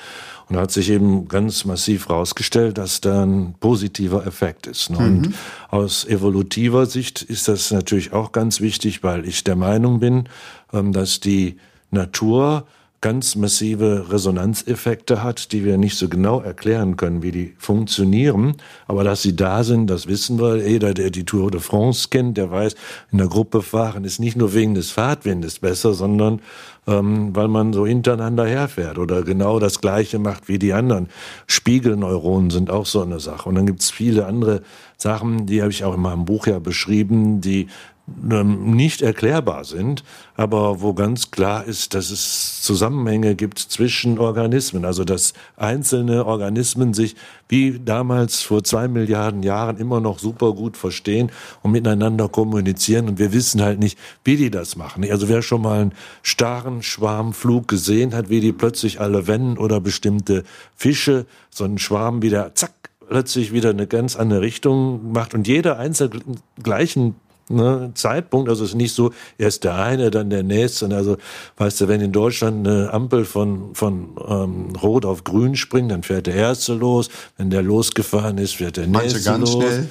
Und 0.48 0.56
da 0.56 0.62
hat 0.62 0.70
sich 0.70 0.90
eben 0.90 1.28
ganz 1.28 1.64
massiv 1.64 2.08
herausgestellt, 2.08 2.78
dass 2.78 3.00
da 3.00 3.24
ein 3.24 3.54
positiver 3.60 4.26
Effekt 4.26 4.66
ist. 4.66 4.90
Ne? 4.90 4.98
Mhm. 4.98 5.16
Und 5.16 5.34
aus 5.68 6.04
evolutiver 6.04 6.86
Sicht 6.86 7.22
ist 7.22 7.48
das 7.48 7.70
natürlich 7.70 8.12
auch 8.12 8.32
ganz 8.32 8.60
wichtig, 8.60 9.02
weil 9.02 9.26
ich 9.26 9.44
der 9.44 9.56
Meinung 9.56 10.00
bin, 10.00 10.28
ähm, 10.72 10.92
dass 10.92 11.20
die 11.20 11.56
Natur 11.90 12.66
ganz 13.02 13.34
massive 13.34 14.06
Resonanzeffekte 14.10 15.22
hat, 15.24 15.52
die 15.52 15.64
wir 15.64 15.76
nicht 15.76 15.98
so 15.98 16.08
genau 16.08 16.40
erklären 16.40 16.96
können, 16.96 17.22
wie 17.22 17.32
die 17.32 17.54
funktionieren. 17.58 18.54
Aber 18.86 19.02
dass 19.02 19.22
sie 19.22 19.34
da 19.34 19.64
sind, 19.64 19.88
das 19.88 20.06
wissen 20.06 20.40
wir. 20.40 20.66
Jeder, 20.66 20.94
der 20.94 21.10
die 21.10 21.24
Tour 21.24 21.50
de 21.50 21.60
France 21.60 22.08
kennt, 22.10 22.38
der 22.38 22.50
weiß, 22.50 22.76
in 23.10 23.18
der 23.18 23.26
Gruppe 23.26 23.60
fahren 23.60 24.04
ist 24.04 24.20
nicht 24.20 24.36
nur 24.36 24.54
wegen 24.54 24.74
des 24.74 24.92
Fahrtwindes 24.92 25.58
besser, 25.58 25.94
sondern 25.94 26.40
ähm, 26.86 27.34
weil 27.34 27.48
man 27.48 27.72
so 27.72 27.86
hintereinander 27.86 28.46
herfährt 28.46 28.98
oder 28.98 29.22
genau 29.22 29.58
das 29.58 29.80
Gleiche 29.80 30.18
macht 30.18 30.48
wie 30.48 30.58
die 30.58 30.72
anderen. 30.72 31.08
Spiegelneuronen 31.46 32.50
sind 32.50 32.70
auch 32.70 32.86
so 32.86 33.02
eine 33.02 33.18
Sache. 33.20 33.48
Und 33.48 33.56
dann 33.56 33.66
gibt's 33.66 33.90
viele 33.90 34.26
andere 34.26 34.62
Sachen, 34.96 35.46
die 35.46 35.60
habe 35.60 35.72
ich 35.72 35.84
auch 35.84 35.94
in 35.94 36.00
meinem 36.00 36.24
Buch 36.24 36.46
ja 36.46 36.60
beschrieben, 36.60 37.40
die 37.40 37.66
nicht 38.06 39.00
erklärbar 39.00 39.64
sind, 39.64 40.02
aber 40.34 40.80
wo 40.80 40.92
ganz 40.92 41.30
klar 41.30 41.64
ist, 41.64 41.94
dass 41.94 42.10
es 42.10 42.60
Zusammenhänge 42.60 43.36
gibt 43.36 43.60
zwischen 43.60 44.18
Organismen, 44.18 44.84
also 44.84 45.04
dass 45.04 45.34
einzelne 45.56 46.26
Organismen 46.26 46.94
sich 46.94 47.14
wie 47.48 47.78
damals 47.78 48.40
vor 48.40 48.64
zwei 48.64 48.88
Milliarden 48.88 49.42
Jahren 49.42 49.76
immer 49.76 50.00
noch 50.00 50.18
super 50.18 50.52
gut 50.52 50.76
verstehen 50.76 51.30
und 51.62 51.70
miteinander 51.70 52.28
kommunizieren. 52.28 53.08
Und 53.08 53.18
wir 53.18 53.32
wissen 53.32 53.62
halt 53.62 53.78
nicht, 53.78 53.98
wie 54.24 54.36
die 54.36 54.50
das 54.50 54.74
machen. 54.74 55.08
Also 55.08 55.28
wer 55.28 55.42
schon 55.42 55.62
mal 55.62 55.80
einen 55.80 55.92
starren 56.22 56.82
Schwarmflug 56.82 57.68
gesehen 57.68 58.14
hat, 58.14 58.30
wie 58.30 58.40
die 58.40 58.52
plötzlich 58.52 59.00
alle 59.00 59.26
wenden 59.26 59.58
oder 59.58 59.80
bestimmte 59.80 60.44
Fische, 60.74 61.26
so 61.50 61.64
einen 61.64 61.78
Schwarm 61.78 62.22
wieder 62.22 62.54
zack 62.54 62.72
plötzlich 63.08 63.52
wieder 63.52 63.70
eine 63.70 63.86
ganz 63.86 64.16
andere 64.16 64.40
Richtung 64.40 65.12
macht. 65.12 65.34
Und 65.34 65.46
jeder 65.46 65.78
einzelne 65.78 66.20
gleichen 66.62 67.14
ne, 67.52 67.92
Zeitpunkt. 67.94 68.48
Also 68.48 68.64
es 68.64 68.70
ist 68.70 68.76
nicht 68.76 68.94
so, 68.94 69.12
erst 69.38 69.64
der 69.64 69.76
eine, 69.76 70.10
dann 70.10 70.30
der 70.30 70.42
nächste. 70.42 70.86
Also 70.94 71.16
weißt 71.56 71.82
du, 71.82 71.88
wenn 71.88 72.00
in 72.00 72.12
Deutschland 72.12 72.66
eine 72.66 72.92
Ampel 72.92 73.24
von, 73.24 73.74
von 73.74 74.16
ähm, 74.26 74.76
Rot 74.82 75.04
auf 75.04 75.24
Grün 75.24 75.56
springt, 75.56 75.90
dann 75.90 76.02
fährt 76.02 76.26
der 76.26 76.34
erste 76.34 76.74
los. 76.74 77.08
Wenn 77.36 77.50
der 77.50 77.62
losgefahren 77.62 78.38
ist, 78.38 78.56
fährt 78.56 78.76
der 78.76 78.88
Manche 78.88 79.14
nächste 79.14 79.30
ganz 79.30 79.52
los. 79.52 79.64
Schnell. 79.64 79.88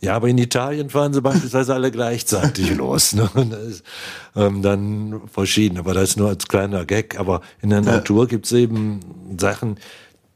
Ja, 0.00 0.14
aber 0.14 0.28
in 0.28 0.38
Italien 0.38 0.90
fahren 0.90 1.14
sie 1.14 1.22
beispielsweise 1.22 1.74
alle 1.74 1.90
gleichzeitig 1.90 2.74
los. 2.76 3.14
Ne? 3.14 3.28
ist 3.68 3.82
ähm, 4.34 4.62
dann 4.62 5.22
verschieden. 5.32 5.78
Aber 5.78 5.94
das 5.94 6.10
ist 6.10 6.16
nur 6.16 6.28
als 6.28 6.46
kleiner 6.46 6.84
Gag. 6.84 7.18
Aber 7.18 7.40
in 7.62 7.70
der 7.70 7.80
ja. 7.82 7.92
Natur 7.92 8.26
gibt 8.26 8.46
es 8.46 8.52
eben 8.52 9.00
Sachen, 9.38 9.78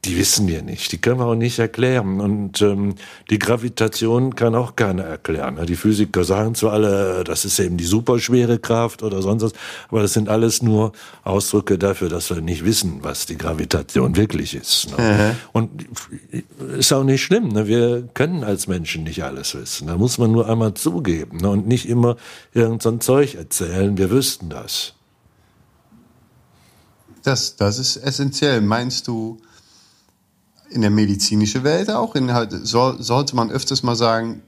die 0.05 0.17
wissen 0.17 0.47
wir 0.47 0.63
nicht, 0.63 0.91
die 0.91 0.97
können 0.97 1.19
wir 1.19 1.27
auch 1.27 1.35
nicht 1.35 1.59
erklären. 1.59 2.21
Und 2.21 2.61
ähm, 2.61 2.95
die 3.29 3.37
Gravitation 3.37 4.35
kann 4.35 4.55
auch 4.55 4.75
keiner 4.75 5.03
erklären. 5.03 5.63
Die 5.67 5.75
Physiker 5.75 6.23
sagen 6.23 6.55
zwar 6.55 6.73
alle, 6.73 7.23
das 7.23 7.45
ist 7.45 7.59
eben 7.59 7.77
die 7.77 7.85
superschwere 7.85 8.57
Kraft 8.57 9.03
oder 9.03 9.21
sonst 9.21 9.43
was, 9.43 9.53
aber 9.89 10.01
das 10.01 10.13
sind 10.13 10.27
alles 10.27 10.63
nur 10.63 10.93
Ausdrücke 11.23 11.77
dafür, 11.77 12.09
dass 12.09 12.31
wir 12.31 12.41
nicht 12.41 12.65
wissen, 12.65 12.99
was 13.03 13.27
die 13.27 13.37
Gravitation 13.37 14.15
wirklich 14.15 14.55
ist. 14.55 14.87
Ne? 14.97 15.35
Und 15.53 15.69
ist 16.77 16.91
auch 16.93 17.03
nicht 17.03 17.21
schlimm. 17.21 17.49
Ne? 17.49 17.67
Wir 17.67 18.07
können 18.15 18.43
als 18.43 18.67
Menschen 18.67 19.03
nicht 19.03 19.23
alles 19.23 19.53
wissen. 19.53 19.85
Da 19.85 19.97
muss 19.97 20.17
man 20.17 20.31
nur 20.31 20.49
einmal 20.49 20.73
zugeben 20.73 21.37
ne? 21.37 21.49
und 21.49 21.67
nicht 21.67 21.87
immer 21.87 22.17
irgendein 22.53 22.79
so 22.79 22.97
Zeug 22.97 23.35
erzählen, 23.35 23.97
wir 23.97 24.09
wüssten 24.09 24.49
das. 24.49 24.95
Das, 27.23 27.55
das 27.55 27.77
ist 27.77 27.97
essentiell. 27.97 28.61
Meinst 28.61 29.07
du, 29.07 29.37
in 30.71 30.81
der 30.81 30.89
medizinischen 30.89 31.63
Welt 31.63 31.89
auch, 31.89 32.15
in 32.15 32.33
halt, 32.33 32.51
soll, 32.51 33.01
sollte 33.01 33.35
man 33.35 33.51
öfters 33.51 33.83
mal 33.83 33.95
sagen, 33.95 34.41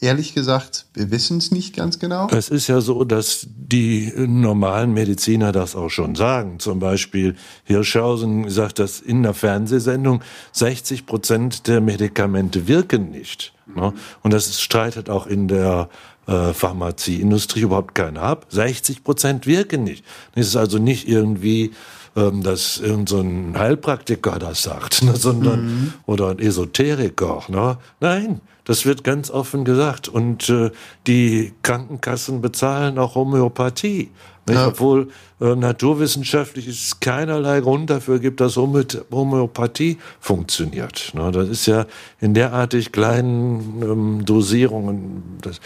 ehrlich 0.00 0.34
gesagt, 0.34 0.86
wir 0.94 1.10
wissen 1.10 1.38
es 1.38 1.50
nicht 1.50 1.74
ganz 1.74 1.98
genau? 1.98 2.28
Es 2.28 2.48
ist 2.48 2.68
ja 2.68 2.80
so, 2.80 3.04
dass 3.04 3.46
die 3.50 4.12
normalen 4.16 4.92
Mediziner 4.92 5.52
das 5.52 5.74
auch 5.74 5.90
schon 5.90 6.14
sagen. 6.14 6.60
Zum 6.60 6.78
Beispiel 6.78 7.34
Hirschhausen 7.64 8.48
sagt 8.50 8.78
das 8.78 9.00
in 9.00 9.22
der 9.22 9.34
Fernsehsendung, 9.34 10.22
60 10.52 11.06
Prozent 11.06 11.66
der 11.66 11.80
Medikamente 11.80 12.68
wirken 12.68 13.10
nicht. 13.10 13.52
Ne? 13.74 13.92
Und 14.22 14.32
das 14.32 14.60
streitet 14.60 15.10
auch 15.10 15.26
in 15.26 15.48
der 15.48 15.88
äh, 16.26 16.52
Pharmazieindustrie 16.52 17.60
überhaupt 17.60 17.94
keiner 17.94 18.22
ab. 18.22 18.46
60 18.50 19.04
Prozent 19.04 19.46
wirken 19.46 19.84
nicht. 19.84 20.04
Es 20.34 20.48
ist 20.48 20.56
also 20.56 20.78
nicht 20.78 21.08
irgendwie 21.08 21.72
ähm, 22.16 22.42
dass 22.42 22.78
irgendein 22.78 23.52
so 23.54 23.58
Heilpraktiker 23.58 24.38
das 24.38 24.62
sagt, 24.62 25.02
ne, 25.02 25.16
sondern 25.16 25.64
mhm. 25.64 25.92
oder 26.06 26.30
ein 26.30 26.38
Esoteriker. 26.38 27.42
Ne? 27.48 27.78
Nein, 28.00 28.40
das 28.64 28.86
wird 28.86 29.04
ganz 29.04 29.30
offen 29.30 29.64
gesagt. 29.64 30.08
Und 30.08 30.48
äh, 30.48 30.70
die 31.06 31.52
Krankenkassen 31.62 32.40
bezahlen 32.40 32.98
auch 32.98 33.14
Homöopathie. 33.14 34.10
Ja. 34.48 34.68
Obwohl 34.68 35.08
äh, 35.40 35.54
naturwissenschaftlich 35.56 36.68
es 36.68 37.00
keinerlei 37.00 37.60
Grund 37.60 37.88
dafür 37.88 38.18
gibt, 38.18 38.40
dass 38.40 38.56
Homöopathie 38.56 39.98
funktioniert. 40.20 41.12
Ne? 41.14 41.30
Das 41.32 41.48
ist 41.48 41.66
ja 41.66 41.86
in 42.20 42.34
derartig 42.34 42.92
kleinen 42.92 43.82
ähm, 43.82 44.24
Dosierungen. 44.24 45.22
Das, 45.40 45.60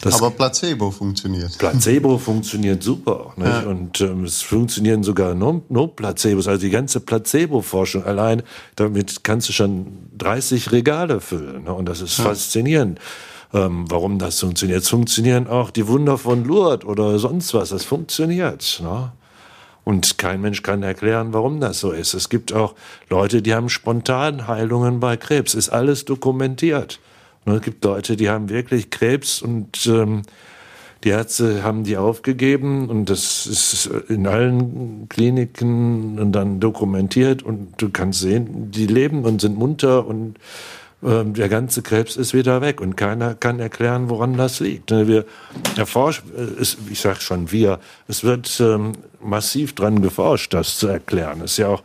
das 0.00 0.16
Aber 0.16 0.30
Placebo 0.30 0.90
funktioniert. 0.90 1.56
Placebo 1.58 2.18
funktioniert 2.18 2.82
super. 2.82 3.34
Ja. 3.36 3.60
Und 3.60 4.00
ähm, 4.00 4.24
es 4.24 4.42
funktionieren 4.42 5.04
sogar 5.04 5.34
No-Placebos. 5.34 6.48
Also 6.48 6.60
die 6.60 6.70
ganze 6.70 7.00
Placebo-Forschung 7.00 8.04
allein, 8.04 8.42
damit 8.74 9.22
kannst 9.22 9.48
du 9.48 9.52
schon 9.52 9.86
30 10.18 10.72
Regale 10.72 11.20
füllen. 11.20 11.64
Ne? 11.64 11.72
Und 11.72 11.86
das 11.86 12.00
ist 12.00 12.18
ja. 12.18 12.24
faszinierend 12.24 12.98
ähm, 13.54 13.84
warum 13.88 14.18
das 14.18 14.40
funktioniert. 14.40 14.82
Es 14.82 14.88
funktionieren 14.88 15.46
auch 15.46 15.70
die 15.70 15.86
Wunder 15.86 16.18
von 16.18 16.44
Lourdes 16.44 16.86
oder 16.86 17.18
sonst 17.18 17.54
was. 17.54 17.70
Das 17.70 17.84
funktioniert. 17.84 18.80
Ne? 18.82 19.12
Und 19.84 20.18
kein 20.18 20.40
Mensch 20.40 20.62
kann 20.62 20.82
erklären, 20.82 21.32
warum 21.32 21.60
das 21.60 21.78
so 21.80 21.92
ist. 21.92 22.14
Es 22.14 22.28
gibt 22.28 22.52
auch 22.52 22.74
Leute, 23.08 23.42
die 23.42 23.54
haben 23.54 23.68
Spontanheilungen 23.68 24.98
bei 24.98 25.16
Krebs. 25.16 25.54
Ist 25.54 25.68
alles 25.68 26.04
dokumentiert. 26.04 27.00
Und 27.44 27.54
es 27.54 27.62
gibt 27.62 27.84
Leute, 27.84 28.16
die 28.16 28.28
haben 28.28 28.48
wirklich 28.48 28.90
Krebs 28.90 29.40
und 29.40 29.86
ähm, 29.86 30.22
die 31.04 31.10
Ärzte 31.10 31.62
haben 31.62 31.84
die 31.84 31.98
aufgegeben 31.98 32.88
und 32.88 33.10
das 33.10 33.46
ist 33.46 33.90
in 34.08 34.26
allen 34.26 35.06
Kliniken 35.10 36.18
und 36.18 36.32
dann 36.32 36.60
dokumentiert 36.60 37.42
und 37.42 37.74
du 37.76 37.90
kannst 37.90 38.20
sehen, 38.20 38.70
die 38.70 38.86
leben 38.86 39.24
und 39.24 39.42
sind 39.42 39.58
munter 39.58 40.06
und 40.06 40.36
der 41.04 41.48
ganze 41.50 41.82
Krebs 41.82 42.16
ist 42.16 42.32
wieder 42.32 42.62
weg 42.62 42.80
und 42.80 42.96
keiner 42.96 43.34
kann 43.34 43.60
erklären, 43.60 44.08
woran 44.08 44.38
das 44.38 44.60
liegt. 44.60 44.90
Ne, 44.90 45.06
wir 45.06 45.26
erforschen, 45.76 46.24
äh, 46.34 46.62
ich 46.90 47.00
sage 47.00 47.20
schon 47.20 47.52
wir, 47.52 47.78
es 48.08 48.24
wird 48.24 48.58
ähm, 48.60 48.92
massiv 49.20 49.74
dran 49.74 50.00
geforscht, 50.00 50.54
das 50.54 50.78
zu 50.78 50.88
erklären. 50.88 51.42
Es 51.42 51.52
ist 51.52 51.56
ja 51.58 51.68
auch 51.68 51.82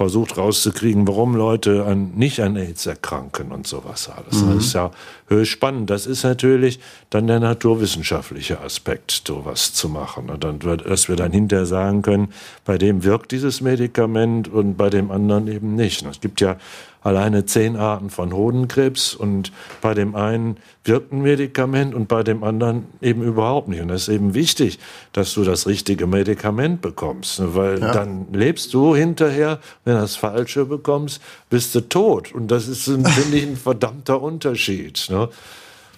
versucht 0.00 0.38
rauszukriegen, 0.38 1.06
warum 1.06 1.36
Leute 1.36 1.84
an, 1.84 2.12
nicht 2.14 2.40
an 2.40 2.56
AIDS 2.56 2.86
erkranken 2.86 3.52
und 3.52 3.66
sowas 3.66 4.08
alles. 4.08 4.40
Mhm. 4.42 4.54
Das 4.54 4.64
ist 4.64 4.72
ja 4.72 4.90
höchst 5.28 5.52
spannend. 5.52 5.90
Das 5.90 6.06
ist 6.06 6.24
natürlich 6.24 6.80
dann 7.10 7.26
der 7.26 7.38
naturwissenschaftliche 7.38 8.62
Aspekt, 8.62 9.24
sowas 9.26 9.74
zu 9.74 9.90
machen. 9.90 10.30
Und 10.30 10.42
dann, 10.42 10.58
dass 10.58 11.10
wir 11.10 11.16
dann 11.16 11.32
hinterher 11.32 11.66
sagen 11.66 12.00
können, 12.00 12.32
bei 12.64 12.78
dem 12.78 13.04
wirkt 13.04 13.30
dieses 13.32 13.60
Medikament 13.60 14.48
und 14.48 14.78
bei 14.78 14.88
dem 14.88 15.10
anderen 15.10 15.48
eben 15.48 15.74
nicht. 15.74 16.02
Es 16.06 16.22
gibt 16.22 16.40
ja 16.40 16.56
alleine 17.02 17.46
zehn 17.46 17.76
Arten 17.76 18.10
von 18.10 18.32
Hodenkrebs 18.32 19.14
und 19.14 19.52
bei 19.80 19.94
dem 19.94 20.14
einen 20.14 20.58
wirkt 20.84 21.12
ein 21.12 21.22
Medikament 21.22 21.94
und 21.94 22.08
bei 22.08 22.22
dem 22.22 22.44
anderen 22.44 22.86
eben 23.00 23.22
überhaupt 23.22 23.68
nicht. 23.68 23.80
Und 23.80 23.88
das 23.88 24.02
ist 24.02 24.08
eben 24.08 24.34
wichtig, 24.34 24.78
dass 25.12 25.34
du 25.34 25.44
das 25.44 25.66
richtige 25.66 26.06
Medikament 26.06 26.80
bekommst, 26.82 27.40
ne? 27.40 27.54
weil 27.54 27.80
ja. 27.80 27.92
dann 27.92 28.26
lebst 28.32 28.74
du 28.74 28.94
hinterher, 28.94 29.60
wenn 29.90 29.96
du 29.96 30.02
das 30.02 30.16
Falsche 30.16 30.64
bekommst, 30.64 31.20
bist 31.48 31.74
du 31.74 31.80
tot. 31.80 32.32
Und 32.32 32.48
das 32.48 32.68
ist, 32.68 32.84
finde 32.84 33.36
ich, 33.36 33.44
ein 33.44 33.56
verdammter 33.56 34.22
Unterschied. 34.22 35.06
Ne? 35.10 35.28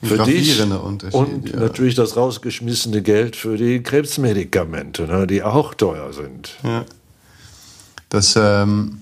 Für 0.02 0.18
dich 0.24 0.60
und 0.60 1.48
ja. 1.48 1.60
natürlich 1.60 1.94
das 1.94 2.16
rausgeschmissene 2.16 3.02
Geld 3.02 3.36
für 3.36 3.56
die 3.56 3.82
Krebsmedikamente, 3.84 5.06
ne? 5.06 5.28
die 5.28 5.44
auch 5.44 5.74
teuer 5.74 6.12
sind. 6.12 6.56
Ja. 6.64 6.84
Das 8.08 8.34
ähm 8.36 8.98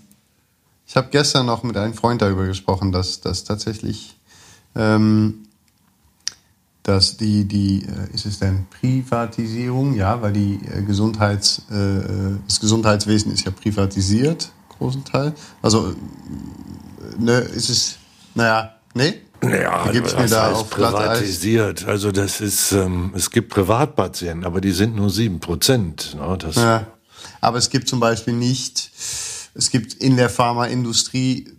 ich 0.87 0.97
habe 0.97 1.07
gestern 1.13 1.47
noch 1.47 1.63
mit 1.63 1.77
einem 1.77 1.95
Freund 1.95 2.21
darüber 2.21 2.47
gesprochen, 2.47 2.91
dass, 2.91 3.21
dass 3.21 3.45
tatsächlich 3.45 4.17
ähm, 4.75 5.47
dass 6.83 7.17
die, 7.17 7.45
die 7.45 7.85
äh, 7.85 8.13
ist 8.15 8.27
es 8.27 8.39
denn 8.39 8.67
Privatisierung, 8.71 9.95
ja, 9.95 10.21
weil 10.23 10.33
die 10.33 10.59
äh, 10.67 10.83
Gesundheits, 10.83 11.63
äh, 11.71 11.77
äh, 11.77 12.37
das 12.47 12.59
Gesundheitswesen 12.59 13.33
ist 13.33 13.45
ja 13.45 13.53
privatisiert, 13.53 14.51
großen 14.81 15.05
Teil. 15.05 15.35
Also, 15.63 15.95
ne, 17.19 17.39
ist 17.39 17.71
es, 17.71 17.97
naja, 18.35 18.75
nee? 18.95 19.15
Ja, 19.43 19.91
gibt's 19.91 20.15
mir 20.15 20.27
da 20.27 20.53
auch 20.53 20.69
privatisiert. 20.69 21.87
Also 21.87 22.13
das 22.13 22.43
ist, 22.43 22.73
ähm, 22.73 23.13
es 23.15 23.31
gibt 23.31 23.49
Privatpatienten, 23.49 24.45
aber 24.45 24.61
die 24.61 24.73
sind 24.73 24.97
nur 24.97 25.09
sieben 25.09 25.41
Prozent. 25.41 26.15
Ne? 26.15 26.39
ja, 26.57 26.87
aber 27.41 27.57
es 27.57 27.71
gibt 27.71 27.89
zum 27.89 28.01
Beispiel 28.01 28.35
nicht 28.35 28.91
es 29.55 29.71
gibt 29.71 29.95
in 29.95 30.17
der 30.17 30.29
Pharmaindustrie 30.29 31.53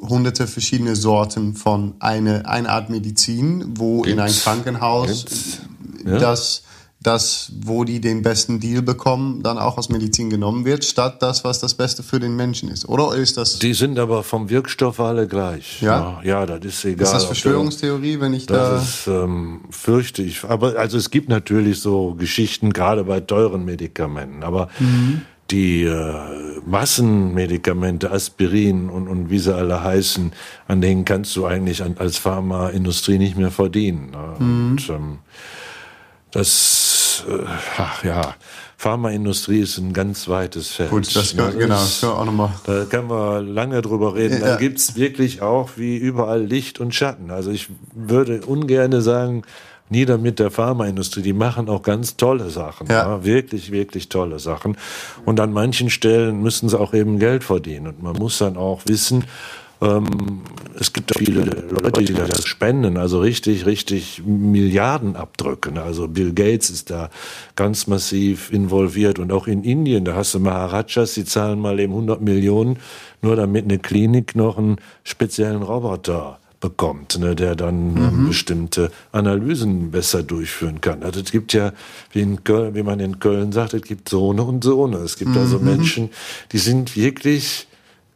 hunderte 0.00 0.46
verschiedene 0.46 0.96
Sorten 0.96 1.54
von 1.54 1.94
eine, 2.00 2.46
eine 2.46 2.68
Art 2.68 2.90
Medizin, 2.90 3.64
wo 3.76 4.02
Gibt's? 4.02 4.12
in 4.12 4.20
ein 4.20 4.32
Krankenhaus 4.32 5.24
ja. 6.04 6.18
das, 6.18 6.62
das, 7.00 7.52
wo 7.60 7.84
die 7.84 8.00
den 8.00 8.22
besten 8.22 8.58
Deal 8.58 8.82
bekommen, 8.82 9.42
dann 9.42 9.56
auch 9.56 9.78
aus 9.78 9.88
Medizin 9.88 10.30
genommen 10.30 10.64
wird, 10.64 10.84
statt 10.84 11.22
das, 11.22 11.44
was 11.44 11.60
das 11.60 11.74
Beste 11.74 12.02
für 12.02 12.18
den 12.18 12.34
Menschen 12.34 12.68
ist. 12.68 12.88
Oder 12.88 13.14
ist 13.14 13.36
das? 13.36 13.60
Die 13.60 13.72
sind 13.72 13.98
aber 13.98 14.24
vom 14.24 14.50
Wirkstoff 14.50 14.98
alle 14.98 15.28
gleich. 15.28 15.80
Ja, 15.80 16.20
ja, 16.24 16.44
das 16.44 16.64
ist 16.64 16.84
egal. 16.84 17.04
Ist 17.04 17.12
das 17.12 17.24
Verschwörungstheorie, 17.24 18.18
wenn 18.20 18.34
ich 18.34 18.46
das 18.46 18.58
da? 18.58 18.70
Das 18.74 18.88
ist, 18.88 19.06
ähm, 19.06 19.60
fürchte 19.70 20.22
ich. 20.22 20.42
Aber 20.44 20.76
also 20.76 20.98
es 20.98 21.10
gibt 21.10 21.28
natürlich 21.28 21.80
so 21.80 22.14
Geschichten, 22.14 22.72
gerade 22.72 23.04
bei 23.04 23.20
teuren 23.20 23.64
Medikamenten. 23.64 24.42
Aber 24.42 24.68
mhm 24.80 25.22
die 25.50 25.84
äh, 25.84 26.60
Massenmedikamente, 26.66 28.10
Aspirin 28.10 28.90
und, 28.90 29.08
und 29.08 29.30
wie 29.30 29.38
sie 29.38 29.54
alle 29.54 29.82
heißen, 29.82 30.32
an 30.66 30.80
denen 30.80 31.04
kannst 31.04 31.34
du 31.36 31.46
eigentlich 31.46 31.82
an, 31.82 31.96
als 31.98 32.18
Pharmaindustrie 32.18 33.18
nicht 33.18 33.36
mehr 33.36 33.50
verdienen. 33.50 34.10
Ne? 34.10 34.34
Mhm. 34.38 34.70
Und 34.70 34.90
ähm, 34.90 35.18
das, 36.30 37.24
äh, 37.28 37.44
ach 37.78 38.04
ja, 38.04 38.34
Pharmaindustrie 38.76 39.58
ist 39.58 39.76
ein 39.78 39.92
ganz 39.92 40.28
weites 40.28 40.68
Feld. 40.68 40.90
Gut, 40.90 41.14
das 41.16 41.36
kann, 41.36 41.46
das 41.46 41.58
genau, 41.58 41.74
das 41.74 42.00
können 42.00 42.12
wir 42.12 42.18
auch 42.18 42.24
nochmal. 42.24 42.50
Da 42.64 42.84
können 42.84 43.10
wir 43.10 43.42
lange 43.42 43.82
drüber 43.82 44.14
reden. 44.14 44.40
Ja. 44.40 44.46
Da 44.46 44.56
gibt's 44.56 44.94
wirklich 44.94 45.42
auch 45.42 45.70
wie 45.76 45.96
überall 45.96 46.44
Licht 46.44 46.78
und 46.78 46.94
Schatten. 46.94 47.32
Also 47.32 47.50
ich 47.50 47.68
würde 47.92 48.42
ungern 48.46 49.00
sagen, 49.02 49.42
nieder 49.88 50.16
mit 50.16 50.38
der 50.38 50.52
Pharmaindustrie. 50.52 51.22
Die 51.22 51.32
machen 51.32 51.68
auch 51.68 51.82
ganz 51.82 52.16
tolle 52.16 52.50
Sachen. 52.50 52.86
Ja. 52.86 53.08
ja. 53.08 53.24
wirklich, 53.24 53.72
wirklich 53.72 54.08
tolle 54.08 54.38
Sachen. 54.38 54.76
Und 55.24 55.40
an 55.40 55.52
manchen 55.52 55.90
Stellen 55.90 56.40
müssen 56.40 56.68
sie 56.68 56.78
auch 56.78 56.94
eben 56.94 57.18
Geld 57.18 57.44
verdienen. 57.44 57.88
Und 57.88 58.02
man 58.02 58.14
muss 58.14 58.38
dann 58.38 58.56
auch 58.56 58.82
wissen, 58.86 59.24
ähm, 59.80 60.42
es 60.80 60.92
gibt 60.92 61.16
viele 61.16 61.44
Leute, 61.70 62.04
die 62.04 62.12
das 62.12 62.44
spenden, 62.46 62.96
also 62.96 63.20
richtig, 63.20 63.66
richtig 63.66 64.22
Milliarden 64.24 65.16
abdrücken. 65.16 65.78
Also 65.78 66.08
Bill 66.08 66.32
Gates 66.32 66.70
ist 66.70 66.90
da 66.90 67.10
ganz 67.56 67.86
massiv 67.86 68.52
involviert 68.52 69.18
und 69.18 69.32
auch 69.32 69.46
in 69.46 69.64
Indien, 69.64 70.04
da 70.04 70.14
hast 70.14 70.34
du 70.34 70.40
Maharajas, 70.40 71.14
die 71.14 71.24
zahlen 71.24 71.60
mal 71.60 71.80
eben 71.80 71.92
100 71.92 72.20
Millionen, 72.20 72.78
nur 73.22 73.36
damit 73.36 73.64
eine 73.64 73.78
Klinik 73.78 74.36
noch 74.36 74.58
einen 74.58 74.76
speziellen 75.04 75.62
Roboter 75.62 76.38
bekommt, 76.60 77.18
ne, 77.18 77.36
der 77.36 77.54
dann 77.54 77.96
ähm, 77.96 78.22
mhm. 78.22 78.28
bestimmte 78.28 78.90
Analysen 79.12 79.92
besser 79.92 80.22
durchführen 80.24 80.80
kann. 80.80 81.02
Also 81.04 81.20
es 81.20 81.30
gibt 81.30 81.52
ja, 81.52 81.72
wie, 82.12 82.20
in 82.20 82.42
Köln, 82.42 82.74
wie 82.74 82.82
man 82.82 82.98
in 82.98 83.20
Köln 83.20 83.52
sagt, 83.52 83.74
es 83.74 83.82
gibt 83.82 84.08
Sohne 84.08 84.42
und 84.42 84.64
Sohne. 84.64 84.98
Es 84.98 85.16
gibt 85.16 85.36
also 85.36 85.58
mhm. 85.58 85.68
also 85.68 85.76
Menschen, 85.76 86.10
die 86.50 86.58
sind 86.58 86.96
wirklich 86.96 87.67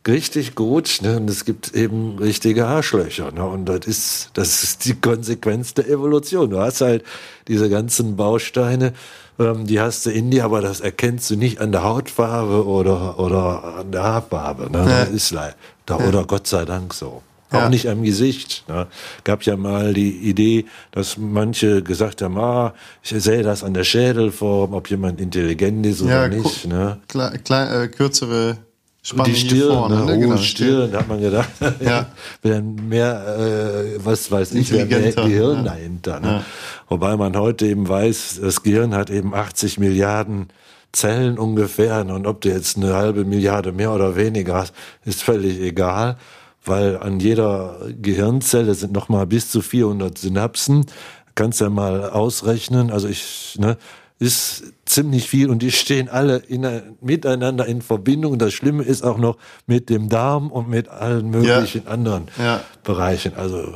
richtig 0.06 0.54
gut 0.54 0.98
ne? 1.02 1.16
und 1.16 1.30
es 1.30 1.44
gibt 1.44 1.74
eben 1.74 2.18
richtige 2.18 2.66
Arschlöcher. 2.66 3.30
Ne? 3.32 3.44
Und 3.44 3.66
das 3.66 3.86
ist, 3.86 4.30
das 4.34 4.62
ist 4.62 4.84
die 4.84 4.94
Konsequenz 4.94 5.74
der 5.74 5.88
Evolution. 5.88 6.50
Du 6.50 6.58
hast 6.58 6.80
halt 6.80 7.04
diese 7.48 7.68
ganzen 7.68 8.16
Bausteine, 8.16 8.94
ähm, 9.38 9.66
die 9.66 9.80
hast 9.80 10.06
du 10.06 10.10
in 10.10 10.30
dir, 10.30 10.44
aber 10.44 10.60
das 10.60 10.80
erkennst 10.80 11.30
du 11.30 11.36
nicht 11.36 11.60
an 11.60 11.72
der 11.72 11.84
Hautfarbe 11.84 12.66
oder, 12.66 13.18
oder 13.18 13.76
an 13.78 13.92
der 13.92 14.02
Haarfarbe. 14.02 14.70
Ne? 14.70 14.78
Ja. 14.78 15.04
Das 15.04 15.10
ist 15.10 15.30
leider, 15.30 15.54
ja. 15.88 15.96
oder 15.96 16.24
Gott 16.24 16.46
sei 16.46 16.64
Dank 16.64 16.94
so. 16.94 17.22
Auch 17.52 17.68
nicht 17.68 17.86
am 17.86 18.02
Gesicht. 18.02 18.64
Ne? 18.66 18.86
Gab 19.24 19.42
ja 19.42 19.58
mal 19.58 19.92
die 19.92 20.10
Idee, 20.10 20.64
dass 20.90 21.18
manche 21.18 21.82
gesagt 21.82 22.22
haben, 22.22 22.38
ah, 22.38 22.72
ich 23.02 23.10
sehe 23.10 23.42
das 23.42 23.62
an 23.62 23.74
der 23.74 23.84
Schädelform, 23.84 24.72
ob 24.72 24.88
jemand 24.88 25.20
intelligent 25.20 25.84
ist 25.84 26.00
oder 26.00 26.22
ja, 26.22 26.28
nicht. 26.28 26.66
Ne? 26.66 26.98
Klein, 27.08 27.44
klein, 27.44 27.82
äh, 27.82 27.88
kürzere 27.88 28.56
Spanne 29.04 29.30
die 29.30 29.36
Stirn, 29.36 29.74
vorne, 29.74 29.96
ne? 29.96 30.04
ne? 30.04 30.18
Genau, 30.20 30.36
Stirn, 30.36 30.92
da 30.92 31.00
hat 31.00 31.08
man 31.08 31.20
gedacht, 31.20 31.50
ja. 31.80 32.06
werden 32.40 32.88
mehr, 32.88 33.36
äh, 33.36 34.04
was 34.04 34.30
weiß 34.30 34.54
ich, 34.54 34.70
mehr 34.70 34.86
Gehirn 34.86 35.58
ja. 35.58 35.62
dahinter. 35.62 36.20
Ne? 36.20 36.28
Ja. 36.28 36.44
Wobei 36.88 37.16
man 37.16 37.36
heute 37.36 37.66
eben 37.66 37.88
weiß, 37.88 38.38
das 38.40 38.62
Gehirn 38.62 38.94
hat 38.94 39.10
eben 39.10 39.34
80 39.34 39.78
Milliarden 39.78 40.48
Zellen 40.92 41.36
ungefähr. 41.36 42.06
Und 42.06 42.26
ob 42.28 42.42
du 42.42 42.50
jetzt 42.50 42.76
eine 42.76 42.94
halbe 42.94 43.24
Milliarde 43.24 43.72
mehr 43.72 43.92
oder 43.92 44.14
weniger 44.14 44.54
hast, 44.54 44.74
ist 45.04 45.22
völlig 45.24 45.60
egal, 45.60 46.16
weil 46.64 46.96
an 46.98 47.18
jeder 47.18 47.80
Gehirnzelle 48.00 48.74
sind 48.74 48.92
nochmal 48.92 49.26
bis 49.26 49.50
zu 49.50 49.62
400 49.62 50.16
Synapsen. 50.16 50.86
Kannst 51.34 51.60
ja 51.60 51.70
mal 51.70 52.10
ausrechnen. 52.10 52.92
Also 52.92 53.08
ich, 53.08 53.56
ne, 53.58 53.78
ist 54.22 54.72
ziemlich 54.84 55.28
viel 55.28 55.50
und 55.50 55.62
die 55.62 55.72
stehen 55.72 56.08
alle 56.08 56.36
in, 56.36 56.64
miteinander 57.00 57.66
in 57.66 57.82
Verbindung. 57.82 58.38
Das 58.38 58.54
Schlimme 58.54 58.84
ist 58.84 59.02
auch 59.02 59.18
noch 59.18 59.36
mit 59.66 59.90
dem 59.90 60.08
Darm 60.08 60.50
und 60.52 60.68
mit 60.68 60.88
allen 60.88 61.28
möglichen 61.28 61.84
ja. 61.84 61.90
anderen 61.90 62.28
ja. 62.38 62.60
Bereichen. 62.84 63.32
Also 63.36 63.74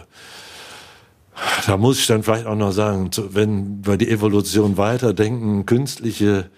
da 1.66 1.76
muss 1.76 1.98
ich 1.98 2.06
dann 2.06 2.22
vielleicht 2.22 2.46
auch 2.46 2.54
noch 2.54 2.70
sagen, 2.70 3.10
wenn 3.30 3.84
wir 3.84 3.96
die 3.96 4.08
Evolution 4.08 4.76
weiterdenken, 4.76 5.66
künstliche, 5.66 6.48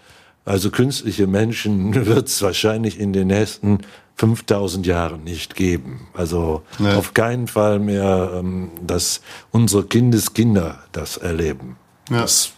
also 0.44 0.70
künstliche 0.70 1.26
Menschen 1.26 1.94
wird 2.06 2.28
es 2.28 2.42
wahrscheinlich 2.42 3.00
in 3.00 3.14
den 3.14 3.28
nächsten 3.28 3.78
5000 4.16 4.84
Jahren 4.86 5.24
nicht 5.24 5.54
geben. 5.54 6.08
Also 6.12 6.62
nee. 6.78 6.92
auf 6.92 7.14
keinen 7.14 7.48
Fall 7.48 7.78
mehr, 7.78 8.32
ähm, 8.34 8.70
dass 8.86 9.22
unsere 9.50 9.84
Kindeskinder 9.84 10.80
das 10.92 11.16
erleben. 11.16 11.76
Ja. 12.10 12.20
Das 12.20 12.52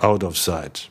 out 0.00 0.24
of 0.24 0.36
sight. 0.36 0.90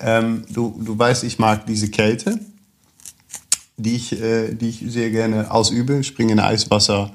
Ähm, 0.00 0.44
du, 0.50 0.78
du 0.78 0.98
weißt, 0.98 1.24
ich 1.24 1.38
mag 1.38 1.66
diese 1.66 1.88
Kälte, 1.88 2.38
die 3.76 3.96
ich, 3.96 4.20
äh, 4.20 4.54
die 4.54 4.68
ich 4.68 4.84
sehr 4.86 5.10
gerne 5.10 5.50
ausübe. 5.50 5.98
Ich 5.98 6.06
springe 6.06 6.32
in 6.32 6.40
Eiswasser 6.40 7.12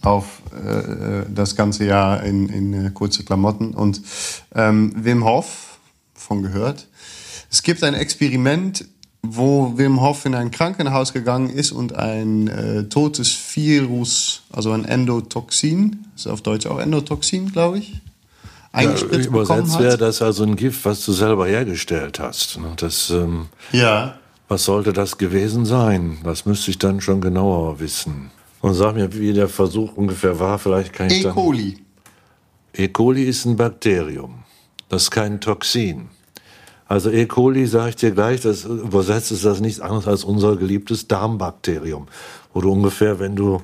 auf 0.00 0.42
äh, 0.52 1.24
das 1.28 1.54
ganze 1.56 1.84
Jahr 1.84 2.22
in, 2.22 2.48
in 2.48 2.86
äh, 2.86 2.90
kurze 2.90 3.24
Klamotten. 3.24 3.74
Und 3.74 4.00
ähm, 4.54 4.92
Wim 4.96 5.24
Hof, 5.24 5.78
von 6.14 6.42
gehört, 6.42 6.88
es 7.50 7.62
gibt 7.62 7.84
ein 7.84 7.94
Experiment, 7.94 8.86
wo 9.22 9.76
Wim 9.76 10.00
Hof 10.00 10.24
in 10.24 10.34
ein 10.34 10.50
Krankenhaus 10.50 11.12
gegangen 11.12 11.50
ist 11.50 11.70
und 11.70 11.94
ein 11.94 12.48
äh, 12.48 12.84
totes 12.84 13.36
Virus, 13.54 14.42
also 14.50 14.72
ein 14.72 14.84
Endotoxin, 14.84 16.06
ist 16.16 16.26
auf 16.26 16.40
Deutsch 16.40 16.66
auch 16.66 16.78
Endotoxin, 16.78 17.52
glaube 17.52 17.78
ich, 17.78 18.00
eingespritzt 18.72 19.26
ja, 19.26 19.30
übersetzt 19.30 19.78
wäre 19.78 19.98
das 19.98 20.22
also 20.22 20.44
ein 20.44 20.56
Gift, 20.56 20.84
was 20.84 21.04
du 21.04 21.12
selber 21.12 21.46
hergestellt 21.46 22.18
hast. 22.18 22.58
Ne? 22.58 22.72
Das, 22.76 23.10
ähm, 23.10 23.46
ja. 23.72 24.16
Was 24.48 24.64
sollte 24.64 24.92
das 24.92 25.18
gewesen 25.18 25.64
sein? 25.64 26.18
Das 26.24 26.44
müsste 26.44 26.70
ich 26.70 26.78
dann 26.78 27.00
schon 27.00 27.20
genauer 27.20 27.80
wissen. 27.80 28.30
Und 28.60 28.74
sag 28.74 28.94
mir, 28.94 29.12
wie 29.14 29.32
der 29.32 29.48
Versuch 29.48 29.96
ungefähr 29.96 30.38
war. 30.38 30.58
Vielleicht 30.58 30.92
kann 30.92 31.08
ich 31.08 31.24
E. 31.24 31.30
coli. 31.30 31.78
E. 32.74 32.88
coli 32.88 33.24
ist 33.24 33.44
ein 33.44 33.56
Bakterium. 33.56 34.44
Das 34.88 35.04
ist 35.04 35.10
kein 35.10 35.40
Toxin. 35.40 36.08
Also 36.86 37.10
E. 37.10 37.26
coli, 37.26 37.66
sage 37.66 37.90
ich 37.90 37.96
dir 37.96 38.10
gleich, 38.10 38.42
das 38.42 38.64
übersetzt 38.64 39.32
ist 39.32 39.44
das 39.44 39.60
nichts 39.60 39.80
anderes 39.80 40.06
als 40.06 40.24
unser 40.24 40.56
geliebtes 40.56 41.08
Darmbakterium. 41.08 42.06
Wo 42.52 42.60
du 42.60 42.70
ungefähr, 42.70 43.18
wenn 43.18 43.34
du 43.34 43.62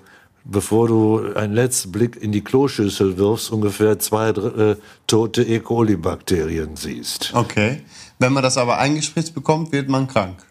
bevor 0.48 0.88
du 0.88 1.34
einen 1.34 1.52
letzten 1.52 1.92
Blick 1.92 2.16
in 2.16 2.32
die 2.32 2.42
Kloschüssel 2.42 3.16
wirfst, 3.18 3.52
ungefähr 3.52 3.98
zwei 3.98 4.30
äh, 4.30 4.76
tote 5.06 5.42
E. 5.42 5.60
coli-Bakterien 5.60 6.74
siehst. 6.74 7.32
Okay. 7.34 7.82
Wenn 8.18 8.32
man 8.32 8.42
das 8.42 8.56
aber 8.58 8.78
eingespritzt 8.78 9.34
bekommt, 9.34 9.70
wird 9.70 9.88
man 9.88 10.08
krank. 10.08 10.47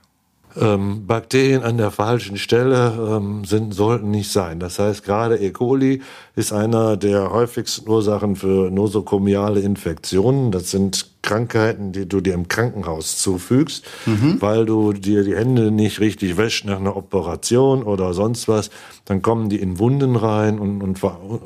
Ähm, 0.59 1.05
Bakterien 1.05 1.63
an 1.63 1.77
der 1.77 1.91
falschen 1.91 2.37
Stelle 2.37 3.17
ähm, 3.17 3.45
sind, 3.45 3.73
sollten 3.73 4.11
nicht 4.11 4.31
sein. 4.31 4.59
Das 4.59 4.79
heißt, 4.79 5.03
gerade 5.03 5.37
E. 5.37 5.51
coli 5.51 6.01
ist 6.35 6.53
einer 6.53 6.97
der 6.97 7.31
häufigsten 7.31 7.89
Ursachen 7.89 8.35
für 8.35 8.71
nosokomiale 8.71 9.59
Infektionen. 9.59 10.51
Das 10.51 10.71
sind 10.71 11.07
Krankheiten, 11.21 11.91
die 11.91 12.07
du 12.07 12.21
dir 12.21 12.33
im 12.33 12.47
Krankenhaus 12.47 13.17
zufügst, 13.17 13.85
mhm. 14.05 14.37
weil 14.39 14.65
du 14.65 14.93
dir 14.93 15.23
die 15.23 15.35
Hände 15.35 15.71
nicht 15.71 15.99
richtig 15.99 16.37
wäschst 16.37 16.65
nach 16.65 16.79
einer 16.79 16.95
Operation 16.95 17.83
oder 17.83 18.13
sonst 18.13 18.47
was. 18.47 18.69
Dann 19.05 19.21
kommen 19.21 19.49
die 19.49 19.59
in 19.59 19.77
Wunden 19.77 20.15
rein 20.15 20.57
und, 20.57 20.81
und 20.81 20.99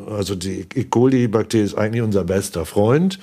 also 0.10 0.36
die 0.36 0.68
E. 0.76 0.84
coli-Bakterie 0.84 1.64
ist 1.64 1.76
eigentlich 1.76 2.04
unser 2.04 2.24
bester 2.24 2.66
Freund. 2.66 3.20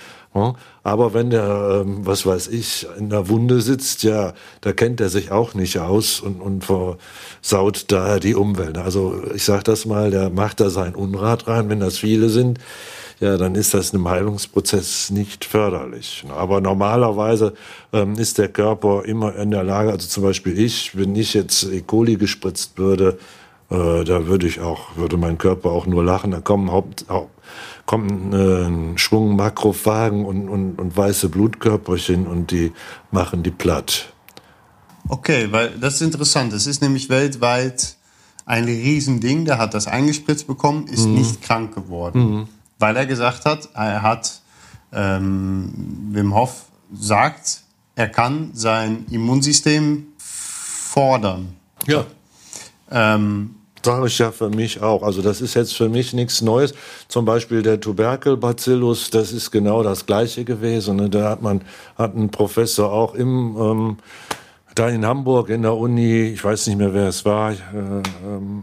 Aber 0.83 1.15
wenn 1.15 1.31
der, 1.31 1.83
ähm, 1.83 2.07
was 2.07 2.25
weiß 2.25 2.49
ich, 2.49 2.87
in 2.99 3.11
der 3.11 3.29
Wunde 3.29 3.61
sitzt, 3.61 4.03
ja, 4.03 4.33
da 4.61 4.73
kennt 4.73 5.01
er 5.01 5.09
sich 5.09 5.31
auch 5.31 5.55
nicht 5.55 5.79
aus 5.79 6.21
und, 6.21 6.41
und 6.41 6.65
versaut 6.65 7.87
da 7.89 8.19
die 8.19 8.35
Umwelt. 8.35 8.79
Also 8.79 9.23
ich 9.35 9.45
sag 9.45 9.65
das 9.65 9.87
mal, 9.87 10.11
der 10.11 10.31
macht 10.31 10.61
da 10.61 10.71
sein 10.71 10.95
Unrat 10.95 11.47
rein, 11.47 11.69
wenn 11.69 11.81
das 11.81 11.99
viele 11.99 12.29
sind 12.29 12.59
ja, 13.21 13.37
dann 13.37 13.55
ist 13.55 13.75
das 13.75 13.93
einem 13.93 14.09
Heilungsprozess 14.09 15.11
nicht 15.11 15.45
förderlich. 15.45 16.25
Aber 16.29 16.61
normalerweise 16.61 17.55
ähm, 17.93 18.15
ist 18.15 18.39
der 18.39 18.49
Körper 18.49 19.05
immer 19.05 19.35
in 19.37 19.51
der 19.51 19.65
Lage, 19.65 19.91
also 19.91 20.07
zum 20.07 20.23
Beispiel 20.23 20.59
ich, 20.59 20.97
wenn 20.97 21.17
ich 21.17 21.35
jetzt 21.35 21.65
E. 21.65 21.81
coli 21.81 22.17
gespritzt 22.17 22.79
würde, 22.79 23.19
äh, 23.71 24.05
da 24.05 24.27
würde 24.27 24.47
ich 24.47 24.61
auch, 24.61 24.97
würde 24.97 25.17
mein 25.17 25.37
Körper 25.39 25.71
auch 25.71 25.87
nur 25.87 26.05
lachen. 26.05 26.31
Da 26.31 26.41
kommen 26.41 26.71
Haupt 26.71 27.07
kommen 27.87 28.33
äh, 28.33 28.67
ein 28.67 28.99
Schwung 28.99 29.37
Makrophagen 29.37 30.25
und, 30.25 30.49
und, 30.49 30.79
und 30.79 30.97
weiße 30.97 31.29
Blutkörperchen 31.29 32.27
und 32.27 32.51
die 32.51 32.73
machen 33.11 33.43
die 33.43 33.51
platt. 33.51 34.13
Okay, 35.09 35.49
weil 35.51 35.71
das 35.81 35.95
ist 35.95 36.03
interessant. 36.03 36.53
Das 36.53 36.67
ist 36.67 36.83
nämlich 36.83 37.09
weltweit 37.09 37.97
ein 38.45 38.65
Riesending. 38.65 39.45
Der 39.45 39.59
hat 39.59 39.75
das 39.75 39.87
eingespritzt 39.87 40.47
bekommen, 40.47 40.87
ist 40.87 41.07
mhm. 41.07 41.15
nicht 41.15 41.43
krank 41.43 41.75
geworden. 41.75 42.21
Mhm 42.21 42.49
weil 42.79 42.97
er 42.97 43.07
gesagt 43.07 43.45
hat, 43.45 43.69
er 43.75 44.03
hat, 44.03 44.41
ähm, 44.93 45.73
Wim 46.11 46.35
Hof 46.35 46.67
sagt, 46.93 47.63
er 47.95 48.09
kann 48.09 48.51
sein 48.55 49.07
Immunsystem 49.11 50.07
fordern. 50.17 51.57
Ja. 51.87 52.07
Ähm, 52.91 53.57
Sage 53.89 54.07
ich 54.07 54.19
ja 54.19 54.33
für 54.33 54.51
mich 54.51 54.83
auch. 54.83 55.03
Also 55.03 55.23
das 55.23 55.41
ist 55.41 55.55
jetzt 55.55 55.75
für 55.75 55.89
mich 55.89 56.13
nichts 56.13 56.43
Neues. 56.43 56.75
Zum 57.09 57.25
Beispiel 57.25 57.63
der 57.63 57.81
Tuberkelbacillus, 57.81 59.09
das 59.09 59.33
ist 59.33 59.51
genau 59.51 59.83
das 59.83 60.05
Gleiche 60.05 60.45
gewesen. 60.45 60.97
Ne? 60.97 61.09
Da 61.09 61.31
hat 61.31 61.41
man 61.41 61.63
hat 61.97 62.15
ein 62.15 62.29
Professor 62.29 62.93
auch 62.93 63.15
im 63.15 63.57
ähm, 63.59 63.97
da 64.75 64.91
in 64.91 65.07
Hamburg 65.07 65.49
in 65.49 65.63
der 65.63 65.75
Uni, 65.75 66.25
ich 66.25 66.45
weiß 66.45 66.67
nicht 66.67 66.77
mehr 66.77 66.93
wer 66.93 67.09
es 67.09 67.25
war, 67.25 67.53
äh, 67.53 67.55
ähm, 68.27 68.63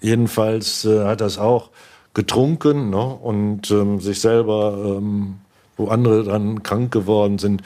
jedenfalls 0.00 0.84
äh, 0.84 1.04
hat 1.06 1.20
das 1.20 1.38
auch 1.38 1.70
getrunken 2.14 2.90
ne? 2.90 3.04
und 3.04 3.68
ähm, 3.72 3.98
sich 3.98 4.20
selber, 4.20 4.96
ähm, 4.98 5.38
wo 5.76 5.88
andere 5.88 6.22
dann 6.22 6.62
krank 6.62 6.92
geworden 6.92 7.40
sind. 7.40 7.62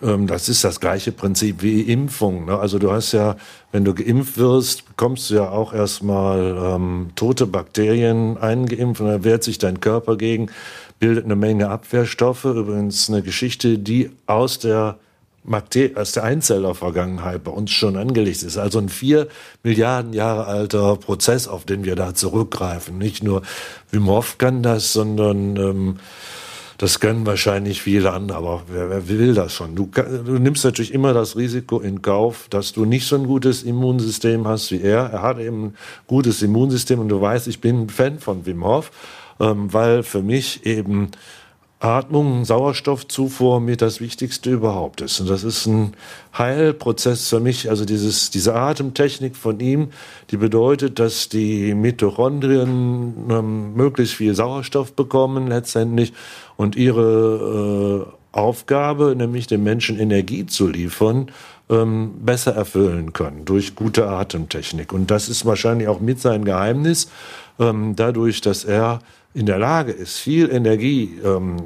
Ähm, 0.00 0.26
das 0.26 0.48
ist 0.48 0.64
das 0.64 0.80
gleiche 0.80 1.12
Prinzip 1.12 1.62
wie 1.62 1.82
Impfung. 1.82 2.46
Ne? 2.46 2.58
Also 2.58 2.78
du 2.78 2.92
hast 2.92 3.12
ja, 3.12 3.36
wenn 3.72 3.84
du 3.84 3.94
geimpft 3.94 4.38
wirst, 4.38 4.86
bekommst 4.88 5.30
du 5.30 5.34
ja 5.34 5.50
auch 5.50 5.74
erstmal 5.74 6.56
ähm, 6.56 7.10
tote 7.16 7.46
Bakterien 7.46 8.38
eingeimpft 8.38 9.00
und 9.00 9.08
dann 9.08 9.24
wehrt 9.24 9.44
sich 9.44 9.58
dein 9.58 9.80
Körper 9.80 10.16
gegen, 10.16 10.50
bildet 10.98 11.24
eine 11.24 11.36
Menge 11.36 11.68
Abwehrstoffe. 11.68 12.44
Übrigens 12.44 13.10
eine 13.10 13.22
Geschichte, 13.22 13.78
die 13.78 14.10
aus 14.26 14.58
der 14.58 14.98
aus 15.96 16.12
der 16.12 16.22
Einzellervergangenheit 16.22 17.42
bei 17.42 17.50
uns 17.50 17.72
schon 17.72 17.96
angelegt 17.96 18.44
ist. 18.44 18.58
Also 18.58 18.78
ein 18.78 18.88
vier 18.88 19.26
Milliarden 19.64 20.12
Jahre 20.12 20.46
alter 20.46 20.94
Prozess, 20.94 21.48
auf 21.48 21.64
den 21.64 21.84
wir 21.84 21.96
da 21.96 22.14
zurückgreifen. 22.14 22.96
Nicht 22.96 23.24
nur 23.24 23.42
Wim 23.90 24.06
Hof 24.06 24.38
kann 24.38 24.62
das, 24.62 24.92
sondern 24.92 25.56
ähm, 25.56 25.96
das 26.78 27.00
können 27.00 27.26
wahrscheinlich 27.26 27.82
viele 27.82 28.12
andere, 28.12 28.38
aber 28.38 28.62
wer, 28.68 28.90
wer 28.90 29.08
will 29.08 29.34
das 29.34 29.52
schon? 29.54 29.74
Du, 29.74 29.86
du, 29.86 30.38
nimmst 30.38 30.64
natürlich 30.64 30.92
immer 30.92 31.12
das 31.12 31.36
Risiko 31.36 31.80
in 31.80 32.02
Kauf, 32.02 32.46
dass 32.50 32.72
du 32.72 32.84
nicht 32.84 33.06
so 33.06 33.16
ein 33.16 33.26
gutes 33.26 33.62
Immunsystem 33.62 34.46
hast 34.46 34.70
wie 34.72 34.80
er. 34.80 35.10
Er 35.10 35.22
hat 35.22 35.38
eben 35.38 35.66
ein 35.66 35.74
gutes 36.06 36.42
Immunsystem 36.42 36.98
und 36.98 37.08
du 37.08 37.20
weißt, 37.20 37.48
ich 37.48 37.60
bin 37.60 37.82
ein 37.82 37.88
Fan 37.88 38.18
von 38.18 38.46
Wim 38.46 38.64
Hof, 38.64 38.90
ähm, 39.40 39.72
weil 39.72 40.02
für 40.02 40.22
mich 40.22 40.66
eben 40.66 41.10
Atmung, 41.82 42.44
Sauerstoffzufuhr 42.44 43.60
mit 43.60 43.82
das 43.82 44.00
Wichtigste 44.00 44.50
überhaupt 44.50 45.00
ist. 45.00 45.18
Und 45.18 45.28
das 45.28 45.42
ist 45.42 45.66
ein 45.66 45.94
Heilprozess 46.36 47.28
für 47.28 47.40
mich. 47.40 47.70
Also 47.70 47.84
dieses, 47.84 48.30
diese 48.30 48.54
Atemtechnik 48.54 49.34
von 49.34 49.58
ihm, 49.58 49.88
die 50.30 50.36
bedeutet, 50.36 51.00
dass 51.00 51.28
die 51.28 51.74
Mitochondrien 51.74 53.14
ähm, 53.28 53.74
möglichst 53.74 54.14
viel 54.14 54.34
Sauerstoff 54.34 54.92
bekommen 54.92 55.48
letztendlich 55.48 56.12
und 56.56 56.76
ihre 56.76 58.06
äh, 58.06 58.38
Aufgabe, 58.38 59.14
nämlich 59.16 59.48
dem 59.48 59.64
Menschen 59.64 59.98
Energie 59.98 60.46
zu 60.46 60.68
liefern, 60.68 61.32
ähm, 61.68 62.12
besser 62.24 62.54
erfüllen 62.54 63.12
können 63.12 63.44
durch 63.44 63.74
gute 63.74 64.06
Atemtechnik. 64.06 64.92
Und 64.92 65.10
das 65.10 65.28
ist 65.28 65.44
wahrscheinlich 65.46 65.88
auch 65.88 66.00
mit 66.00 66.20
sein 66.20 66.44
Geheimnis, 66.44 67.10
ähm, 67.58 67.96
dadurch, 67.96 68.40
dass 68.40 68.64
er 68.64 69.00
in 69.34 69.46
der 69.46 69.58
Lage 69.58 69.92
ist, 69.92 70.18
viel 70.18 70.50
Energie, 70.50 71.18
ähm, 71.24 71.56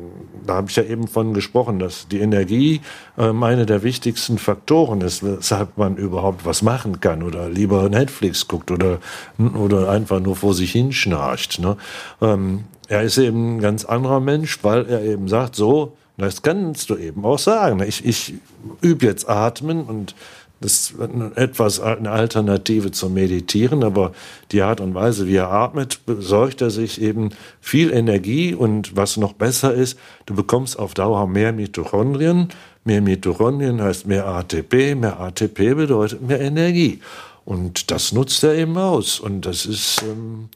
da 0.47 0.55
habe 0.55 0.71
ich 0.71 0.77
ja 0.77 0.85
eben 0.85 1.09
von 1.09 1.35
gesprochen, 1.35 1.79
dass 1.81 2.07
die 2.07 2.21
Energie 2.21 2.81
ähm, 3.19 3.43
einer 3.43 3.67
der 3.67 3.83
wichtigsten 3.83 4.39
Faktoren 4.39 5.01
ist, 5.01 5.25
weshalb 5.25 5.77
man 5.77 5.97
überhaupt 5.97 6.45
was 6.45 6.63
machen 6.63 7.01
kann 7.01 7.25
oder 7.25 7.49
lieber 7.49 7.89
Netflix 7.89 8.47
guckt 8.47 8.71
oder, 8.71 9.01
oder 9.39 9.91
einfach 9.91 10.21
nur 10.21 10.37
vor 10.37 10.55
sich 10.55 10.73
hinschnarcht. 10.73 11.59
Ne? 11.59 11.77
Ähm, 12.23 12.65
er 12.89 13.03
ist 13.03 13.19
eben 13.19 13.57
ein 13.57 13.61
ganz 13.61 13.85
anderer 13.85 14.21
Mensch, 14.21 14.63
weil 14.63 14.87
er 14.87 15.03
eben 15.03 15.27
sagt, 15.27 15.57
so, 15.57 15.97
das 16.19 16.43
kannst 16.43 16.89
du 16.91 16.97
eben 16.97 17.25
auch 17.25 17.39
sagen. 17.39 17.83
Ich, 17.83 18.05
ich 18.05 18.35
übe 18.81 19.07
jetzt 19.07 19.29
Atmen 19.29 19.83
und 19.83 20.15
das 20.61 20.91
ist 20.91 20.95
etwas 21.37 21.81
eine 21.81 22.11
Alternative 22.11 22.91
zum 22.91 23.15
Meditieren, 23.15 23.85
aber 23.85 24.13
die 24.53 24.63
Art 24.63 24.81
und 24.81 24.95
Weise, 24.95 25.27
wie 25.27 25.37
er 25.37 25.51
atmet, 25.51 26.07
besorgt 26.07 26.63
er 26.63 26.71
sich 26.71 27.01
eben 27.01 27.31
viel 27.61 27.93
Energie 27.93 28.55
und 28.55 28.97
was 28.97 29.19
noch 29.19 29.35
besser 29.35 29.75
ist, 29.75 29.99
du 30.25 30.35
bekommst 30.35 30.79
auf 30.79 30.95
Dauer 30.95 31.27
mehr 31.27 31.53
Mitochondrien. 31.53 32.49
Mehr 32.85 33.03
Mitochondrien 33.03 33.83
heißt 33.83 34.07
mehr 34.07 34.27
ATP, 34.27 34.95
mehr 34.95 35.21
ATP 35.21 35.75
bedeutet 35.75 36.23
mehr 36.23 36.41
Energie. 36.41 37.01
Und 37.45 37.91
das 37.91 38.13
nutzt 38.13 38.43
er 38.43 38.55
eben 38.55 38.77
aus. 38.77 39.21
Und 39.21 39.47
das 39.47 39.67
ist, 39.67 40.03
ähm, 40.03 40.49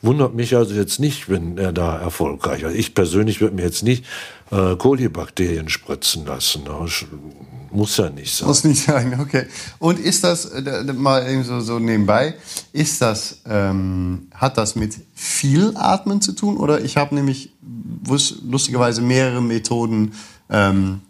wundert 0.00 0.34
mich 0.34 0.56
also 0.56 0.74
jetzt 0.74 1.00
nicht, 1.00 1.28
wenn 1.28 1.58
er 1.58 1.72
da 1.72 1.98
erfolgreich 1.98 2.62
ist. 2.62 2.74
Ich 2.74 2.94
persönlich 2.94 3.40
würde 3.40 3.56
mir 3.56 3.62
jetzt 3.62 3.82
nicht 3.82 4.04
äh, 4.50 4.76
Kolibakterien 4.76 5.68
spritzen 5.68 6.26
lassen. 6.26 6.64
Das 6.64 7.04
muss 7.70 7.96
ja 7.96 8.10
nicht 8.10 8.34
sein. 8.34 8.48
Muss 8.48 8.64
nicht 8.64 8.82
sein, 8.82 9.18
okay. 9.20 9.46
Und 9.78 9.98
ist 9.98 10.24
das, 10.24 10.46
äh, 10.46 10.92
mal 10.92 11.28
eben 11.28 11.44
so, 11.44 11.60
so 11.60 11.78
nebenbei, 11.78 12.34
ist 12.72 13.02
das, 13.02 13.40
ähm, 13.46 14.28
hat 14.34 14.58
das 14.58 14.74
mit 14.76 14.96
viel 15.14 15.76
Atmen 15.76 16.20
zu 16.20 16.32
tun? 16.32 16.56
Oder 16.56 16.80
ich 16.82 16.96
habe 16.96 17.14
nämlich 17.14 17.52
lustigerweise 18.48 19.02
mehrere 19.02 19.42
Methoden 19.42 20.12
ähm, 20.50 21.00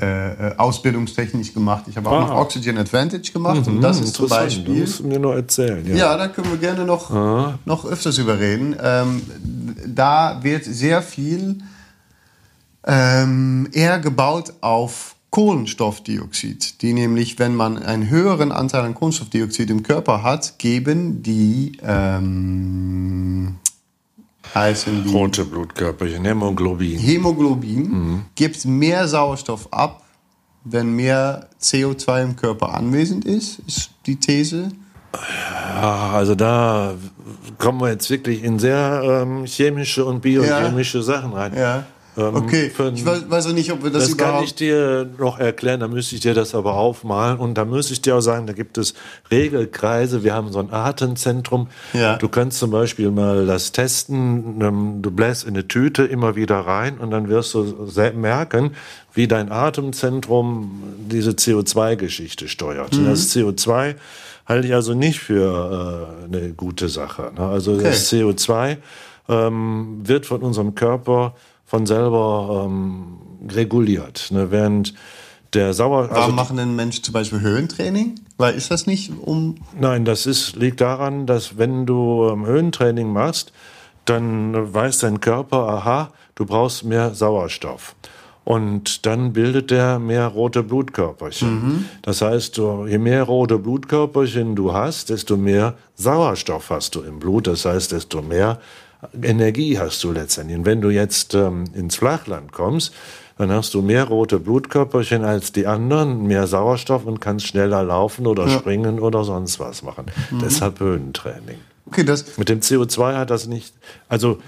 äh, 0.00 0.48
äh, 0.48 0.56
ausbildungstechnisch 0.56 1.54
gemacht. 1.54 1.84
Ich 1.86 1.96
habe 1.96 2.08
auch 2.08 2.14
ah. 2.14 2.26
noch 2.26 2.36
Oxygen 2.40 2.78
Advantage 2.78 3.30
gemacht 3.32 3.64
mhm, 3.66 3.76
und 3.76 3.80
das 3.80 4.00
ist 4.00 4.14
zum 4.14 4.28
Beispiel. 4.28 4.80
Das 4.80 4.88
musst 4.88 5.00
du 5.00 5.06
mir 5.06 5.20
noch 5.20 5.34
erzählen. 5.34 5.86
Ja, 5.86 5.94
ja 5.94 6.16
da 6.16 6.26
können 6.26 6.50
wir 6.50 6.58
gerne 6.58 6.84
noch, 6.84 7.12
ah. 7.12 7.58
noch 7.64 7.84
öfters 7.84 8.18
überreden. 8.18 8.74
Ähm, 8.82 9.22
da 9.86 10.40
wird 10.42 10.64
sehr 10.64 11.00
viel 11.00 11.58
ähm, 12.86 13.68
eher 13.72 13.98
gebaut 13.98 14.54
auf 14.60 15.14
Kohlenstoffdioxid, 15.30 16.80
die 16.82 16.92
nämlich, 16.92 17.38
wenn 17.40 17.56
man 17.56 17.76
einen 17.76 18.08
höheren 18.08 18.52
Anteil 18.52 18.82
an 18.82 18.94
Kohlenstoffdioxid 18.94 19.68
im 19.68 19.82
Körper 19.82 20.22
hat, 20.22 20.58
geben 20.58 21.22
die 21.22 21.78
ähm, 21.82 23.56
heißen 24.54 25.04
die 25.04 25.10
rote 25.10 25.44
Blutkörperchen, 25.44 26.24
Hämoglobin. 26.24 26.98
Hämoglobin 26.98 27.90
mhm. 27.90 28.22
gibt 28.36 28.64
mehr 28.64 29.08
Sauerstoff 29.08 29.72
ab, 29.72 30.04
wenn 30.62 30.94
mehr 30.94 31.48
CO2 31.60 32.22
im 32.22 32.36
Körper 32.36 32.74
anwesend 32.74 33.24
ist, 33.24 33.58
ist 33.66 33.90
die 34.06 34.16
These. 34.16 34.68
Ja, 35.12 36.10
also 36.12 36.34
da 36.34 36.94
kommen 37.58 37.80
wir 37.80 37.90
jetzt 37.90 38.08
wirklich 38.10 38.42
in 38.42 38.58
sehr 38.58 39.02
ähm, 39.04 39.46
chemische 39.46 40.04
und 40.04 40.20
biochemische 40.22 40.98
ja. 40.98 41.04
Sachen 41.04 41.32
rein. 41.32 41.52
Ja. 41.56 41.86
Ähm, 42.16 42.36
okay, 42.36 42.70
ich 42.94 43.04
weiß, 43.04 43.28
weiß 43.28 43.46
auch 43.46 43.52
nicht, 43.52 43.72
ob 43.72 43.82
wir 43.82 43.90
das, 43.90 44.04
das 44.04 44.12
überhaupt... 44.12 44.32
Das 44.32 44.38
kann 44.38 44.44
ich 44.44 44.54
dir 44.54 45.10
noch 45.18 45.38
erklären, 45.38 45.80
da 45.80 45.88
müsste 45.88 46.14
ich 46.14 46.20
dir 46.20 46.34
das 46.34 46.54
aber 46.54 46.74
aufmalen 46.74 47.38
und 47.38 47.54
da 47.54 47.64
müsste 47.64 47.92
ich 47.92 48.02
dir 48.02 48.16
auch 48.16 48.20
sagen, 48.20 48.46
da 48.46 48.52
gibt 48.52 48.78
es 48.78 48.94
Regelkreise, 49.30 50.22
wir 50.22 50.34
haben 50.34 50.52
so 50.52 50.60
ein 50.60 50.72
Atemzentrum. 50.72 51.68
Ja. 51.92 52.16
Du 52.16 52.28
kannst 52.28 52.58
zum 52.58 52.70
Beispiel 52.70 53.10
mal 53.10 53.46
das 53.46 53.72
testen, 53.72 54.60
ähm, 54.60 55.02
du 55.02 55.10
bläst 55.10 55.44
in 55.44 55.54
eine 55.54 55.66
Tüte 55.66 56.04
immer 56.04 56.36
wieder 56.36 56.60
rein 56.60 56.98
und 56.98 57.10
dann 57.10 57.28
wirst 57.28 57.54
du 57.54 57.86
merken, 58.14 58.72
wie 59.12 59.28
dein 59.28 59.50
Atemzentrum 59.50 60.82
diese 60.98 61.32
CO2-Geschichte 61.32 62.48
steuert. 62.48 62.96
Mhm. 62.96 63.06
Das 63.06 63.34
CO2 63.34 63.94
halte 64.46 64.68
ich 64.68 64.74
also 64.74 64.94
nicht 64.94 65.20
für 65.20 66.18
äh, 66.30 66.36
eine 66.36 66.52
gute 66.52 66.88
Sache. 66.88 67.32
Ne? 67.36 67.46
Also 67.46 67.74
okay. 67.74 67.84
das 67.84 68.12
CO2 68.12 68.76
ähm, 69.28 70.00
wird 70.04 70.26
von 70.26 70.42
unserem 70.42 70.74
Körper 70.74 71.34
von 71.64 71.86
selber 71.86 72.64
ähm, 72.66 73.18
reguliert. 73.50 74.30
Ne? 74.30 74.50
Während 74.50 74.94
der 75.54 75.72
Sauer. 75.72 76.10
Warum 76.10 76.22
also 76.22 76.32
machen 76.32 76.56
denn 76.56 76.76
Menschen 76.76 77.04
zum 77.04 77.12
Beispiel 77.12 77.40
Höhentraining? 77.40 78.16
Weil 78.36 78.54
ist 78.54 78.70
das 78.70 78.86
nicht 78.86 79.12
um. 79.20 79.56
Nein, 79.78 80.04
das 80.04 80.26
ist, 80.26 80.56
liegt 80.56 80.80
daran, 80.80 81.26
dass 81.26 81.56
wenn 81.56 81.86
du 81.86 82.28
ähm, 82.28 82.46
Höhentraining 82.46 83.12
machst, 83.12 83.52
dann 84.04 84.74
weiß 84.74 84.98
dein 84.98 85.20
Körper, 85.20 85.68
aha, 85.68 86.12
du 86.34 86.44
brauchst 86.44 86.84
mehr 86.84 87.14
Sauerstoff. 87.14 87.94
Und 88.44 89.06
dann 89.06 89.32
bildet 89.32 89.70
der 89.70 89.98
mehr 89.98 90.26
rote 90.26 90.62
Blutkörperchen. 90.62 91.54
Mhm. 91.54 91.84
Das 92.02 92.20
heißt, 92.20 92.58
je 92.58 92.98
mehr 92.98 93.22
rote 93.22 93.58
Blutkörperchen 93.58 94.54
du 94.54 94.74
hast, 94.74 95.08
desto 95.08 95.38
mehr 95.38 95.76
Sauerstoff 95.94 96.68
hast 96.68 96.94
du 96.94 97.00
im 97.00 97.20
Blut. 97.20 97.46
Das 97.46 97.64
heißt, 97.64 97.92
desto 97.92 98.20
mehr 98.20 98.60
Energie 99.22 99.78
hast 99.78 100.02
du 100.04 100.12
letztendlich. 100.12 100.58
Und 100.58 100.66
wenn 100.66 100.80
du 100.80 100.90
jetzt 100.90 101.34
ähm, 101.34 101.64
ins 101.74 101.96
Flachland 101.96 102.52
kommst, 102.52 102.92
dann 103.38 103.50
hast 103.50 103.74
du 103.74 103.82
mehr 103.82 104.04
rote 104.04 104.38
Blutkörperchen 104.38 105.24
als 105.24 105.52
die 105.52 105.66
anderen, 105.66 106.26
mehr 106.26 106.46
Sauerstoff 106.46 107.04
und 107.04 107.20
kannst 107.20 107.46
schneller 107.46 107.82
laufen 107.82 108.26
oder 108.26 108.46
ja. 108.46 108.58
springen 108.58 109.00
oder 109.00 109.24
sonst 109.24 109.58
was 109.58 109.82
machen. 109.82 110.06
Mhm. 110.30 110.38
Deshalb 110.40 110.80
Höhentraining. 110.80 111.58
Okay, 111.86 112.04
das 112.04 112.38
Mit 112.38 112.48
dem 112.48 112.60
CO2 112.60 113.16
hat 113.16 113.30
das 113.30 113.46
nicht, 113.46 113.74
also 114.08 114.38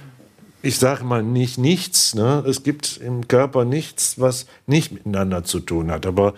ich 0.63 0.79
sage 0.79 1.05
mal 1.05 1.23
nicht 1.23 1.59
nichts. 1.59 2.15
Ne? 2.15 2.43
Es 2.47 2.63
gibt 2.63 2.99
im 2.99 3.29
Körper 3.29 3.65
nichts, 3.65 4.19
was 4.19 4.47
nicht 4.67 4.93
miteinander 4.93 5.45
zu 5.45 5.61
tun 5.61 5.91
hat. 5.91 6.07
Aber 6.07 6.35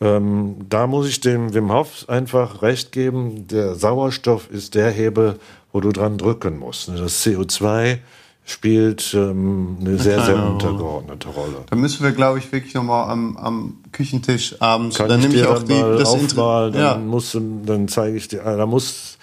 ähm, 0.00 0.56
da 0.68 0.86
muss 0.86 1.08
ich 1.08 1.20
dem 1.20 1.52
Wim 1.52 1.72
Hof 1.72 2.08
einfach 2.08 2.62
recht 2.62 2.92
geben. 2.92 3.48
Der 3.48 3.74
Sauerstoff 3.74 4.50
ist 4.50 4.74
der 4.74 4.90
Hebel, 4.90 5.38
wo 5.72 5.80
du 5.80 5.90
dran 5.92 6.18
drücken 6.18 6.58
musst. 6.58 6.88
Das 6.88 7.24
CO2 7.24 7.98
spielt 8.44 9.14
ähm, 9.14 9.76
eine 9.80 9.98
sehr, 9.98 10.24
sehr 10.24 10.44
untergeordnete 10.44 11.28
Rolle. 11.28 11.64
Da 11.68 11.76
müssen 11.76 12.02
wir, 12.02 12.12
glaube 12.12 12.38
ich, 12.38 12.50
wirklich 12.50 12.74
nochmal 12.74 13.08
am, 13.10 13.36
am 13.36 13.78
Küchentisch 13.92 14.60
abends. 14.60 14.96
Kann 14.96 15.08
dann 15.08 15.20
dir 15.20 15.28
ich 15.28 15.46
auch 15.46 15.62
die, 15.62 15.80
das 15.80 16.08
aufmalen, 16.08 16.72
dann, 16.72 16.82
ja. 16.82 16.96
musst 16.96 17.34
du, 17.34 17.60
dann 17.64 17.86
zeige 17.86 18.16
ich 18.16 18.28
dir, 18.28 18.42
da 18.42 18.66
muss, 18.66 19.18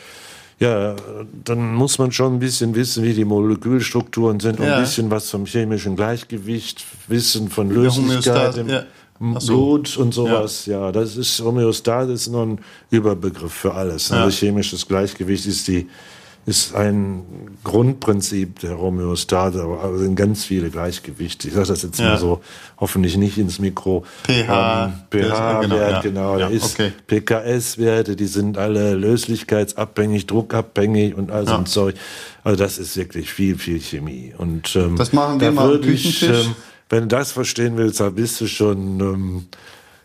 ja, 0.59 0.95
dann 1.43 1.75
muss 1.75 1.99
man 1.99 2.11
schon 2.11 2.35
ein 2.35 2.39
bisschen 2.39 2.73
wissen, 2.75 3.03
wie 3.03 3.13
die 3.13 3.25
Molekülstrukturen 3.25 4.39
sind, 4.39 4.59
ja. 4.59 4.75
ein 4.75 4.81
bisschen 4.81 5.11
was 5.11 5.29
vom 5.29 5.45
chemischen 5.45 5.95
Gleichgewicht 5.95 6.85
wissen, 7.07 7.49
von 7.49 7.69
Löslichkeit 7.69 8.57
im 8.57 8.69
ja. 8.69 8.83
Blut 9.19 9.97
und 9.97 10.13
sowas. 10.13 10.67
Ja. 10.67 10.85
ja. 10.85 10.91
das 10.91 11.17
ist 11.17 11.41
Homöostase 11.41 12.13
ist 12.13 12.29
nur 12.29 12.43
ein 12.43 12.59
Überbegriff 12.91 13.53
für 13.53 13.73
alles. 13.73 14.11
Also 14.11 14.29
chemisches 14.29 14.87
Gleichgewicht 14.87 15.45
ist 15.47 15.67
die 15.67 15.87
ist 16.47 16.73
ein 16.73 17.25
Grundprinzip 17.65 18.61
der 18.61 18.79
Homöostase, 18.79 19.61
aber 19.61 19.97
sind 19.97 20.15
ganz 20.15 20.45
viele 20.45 20.69
Gleichgewichte. 20.69 21.49
Ich 21.49 21.53
sage 21.53 21.67
das 21.67 21.83
jetzt 21.83 21.99
ja. 21.99 22.11
mal 22.11 22.17
so, 22.17 22.41
hoffentlich 22.77 23.17
nicht 23.17 23.37
ins 23.37 23.59
Mikro. 23.59 24.05
pH, 24.23 24.85
ähm, 24.85 24.93
pH-Wert, 25.11 25.61
genau, 25.61 25.75
ja. 25.75 26.01
genau 26.01 26.39
ja, 26.39 26.47
ist 26.47 26.79
okay. 26.79 26.93
PKS-Werte, 27.05 28.15
die 28.15 28.27
sind 28.27 28.57
alle 28.57 28.93
löslichkeitsabhängig, 28.95 30.25
druckabhängig 30.25 31.15
und 31.15 31.31
all 31.31 31.45
so 31.45 31.55
ein 31.55 31.65
Zeug. 31.65 31.95
Also 32.45 32.57
das 32.57 32.77
ist 32.77 32.95
wirklich 32.95 33.29
viel, 33.29 33.57
viel 33.57 33.81
Chemie. 33.81 34.33
Und 34.37 34.73
ähm, 34.77 34.95
das 34.95 35.11
machen 35.11 35.41
wir 35.41 35.51
mal 35.51 35.75
am 35.75 35.81
Küchentisch. 35.81 36.23
Ich, 36.23 36.29
ähm, 36.29 36.55
wenn 36.89 37.01
du 37.01 37.07
das 37.07 37.33
verstehen 37.33 37.75
willst, 37.75 37.99
dann 37.99 38.15
bist 38.15 38.39
du 38.39 38.47
schon 38.47 39.01
ähm, 39.01 39.45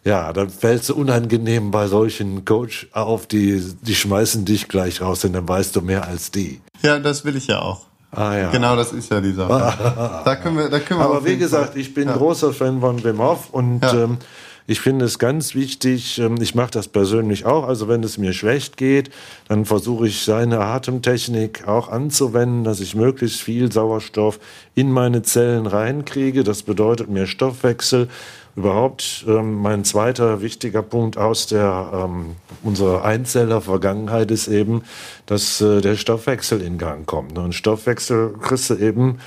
ja, 0.04 0.32
dann 0.32 0.50
fällst 0.50 0.88
du 0.88 0.96
unangenehm 0.96 1.70
bei 1.70 1.86
solchen 1.86 2.44
Coach 2.44 2.88
auf, 2.92 3.26
die, 3.26 3.62
die 3.82 3.94
schmeißen 3.94 4.44
dich 4.44 4.68
gleich 4.68 5.00
raus, 5.00 5.20
denn 5.20 5.32
dann 5.32 5.48
weißt 5.48 5.76
du 5.76 5.80
mehr 5.80 6.06
als 6.06 6.30
die. 6.30 6.60
Ja, 6.82 6.98
das 6.98 7.24
will 7.24 7.36
ich 7.36 7.46
ja 7.46 7.60
auch. 7.60 7.86
Ah, 8.10 8.36
ja. 8.36 8.50
Genau, 8.50 8.76
das 8.76 8.92
ist 8.92 9.10
ja 9.10 9.20
die 9.20 9.32
Sache. 9.32 9.48
da 10.24 10.36
können 10.36 10.58
wir, 10.58 10.68
da 10.68 10.80
können 10.80 11.00
wir 11.00 11.06
Aber 11.06 11.24
wie 11.24 11.38
gesagt, 11.38 11.76
ich 11.76 11.94
bin 11.94 12.08
ja. 12.08 12.16
großer 12.16 12.52
Fan 12.52 12.80
von 12.80 13.02
Wim 13.02 13.18
Hof 13.18 13.50
und 13.50 13.82
ja. 13.82 14.04
ähm, 14.04 14.18
ich 14.66 14.80
finde 14.80 15.06
es 15.06 15.18
ganz 15.18 15.54
wichtig, 15.54 16.18
ähm, 16.18 16.36
ich 16.40 16.54
mache 16.54 16.70
das 16.70 16.88
persönlich 16.88 17.46
auch, 17.46 17.66
also 17.66 17.88
wenn 17.88 18.02
es 18.04 18.18
mir 18.18 18.32
schlecht 18.32 18.76
geht, 18.76 19.10
dann 19.48 19.64
versuche 19.64 20.06
ich 20.06 20.24
seine 20.24 20.60
Atemtechnik 20.60 21.66
auch 21.66 21.88
anzuwenden, 21.88 22.64
dass 22.64 22.80
ich 22.80 22.94
möglichst 22.94 23.40
viel 23.40 23.72
Sauerstoff 23.72 24.38
in 24.74 24.92
meine 24.92 25.22
Zellen 25.22 25.66
reinkriege. 25.66 26.44
Das 26.44 26.62
bedeutet 26.62 27.08
mehr 27.08 27.26
Stoffwechsel. 27.26 28.08
Überhaupt 28.54 29.24
ähm, 29.26 29.62
mein 29.62 29.82
zweiter 29.84 30.42
wichtiger 30.42 30.82
Punkt 30.82 31.16
aus 31.16 31.46
der 31.46 31.90
ähm, 31.94 32.36
unserer 32.62 33.02
Einzeller-Vergangenheit 33.04 34.30
ist 34.30 34.46
eben, 34.48 34.82
dass 35.24 35.60
äh, 35.62 35.80
der 35.80 35.96
Stoffwechsel 35.96 36.60
in 36.60 36.76
Gang 36.76 37.06
kommt. 37.06 37.34
Ne? 37.34 37.40
Und 37.40 37.54
Stoffwechsel 37.54 38.34
kriegst 38.40 38.68
du 38.68 38.74
eben 38.74 39.18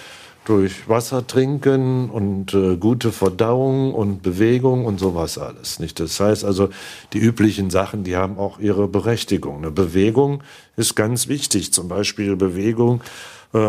durch 0.46 0.88
Wasser 0.88 1.26
trinken 1.26 2.10
und 2.10 2.54
äh, 2.54 2.78
gute 2.78 3.12
Verdauung 3.12 3.96
und 3.96 4.22
Bewegung 4.22 4.86
und 4.86 5.00
sowas 5.00 5.40
alles. 5.40 5.80
Nicht? 5.80 6.00
Das 6.00 6.20
heißt 6.20 6.46
also, 6.46 6.70
die 7.14 7.18
üblichen 7.18 7.72
Sachen, 7.72 8.04
die 8.04 8.16
haben 8.16 8.38
auch 8.38 8.60
ihre 8.60 8.88
Berechtigung. 8.88 9.58
Eine 9.58 9.72
Bewegung 9.72 10.44
ist 10.78 10.96
ganz 10.96 11.28
wichtig. 11.28 11.74
Zum 11.74 11.88
Beispiel 11.88 12.36
Bewegung 12.36 13.02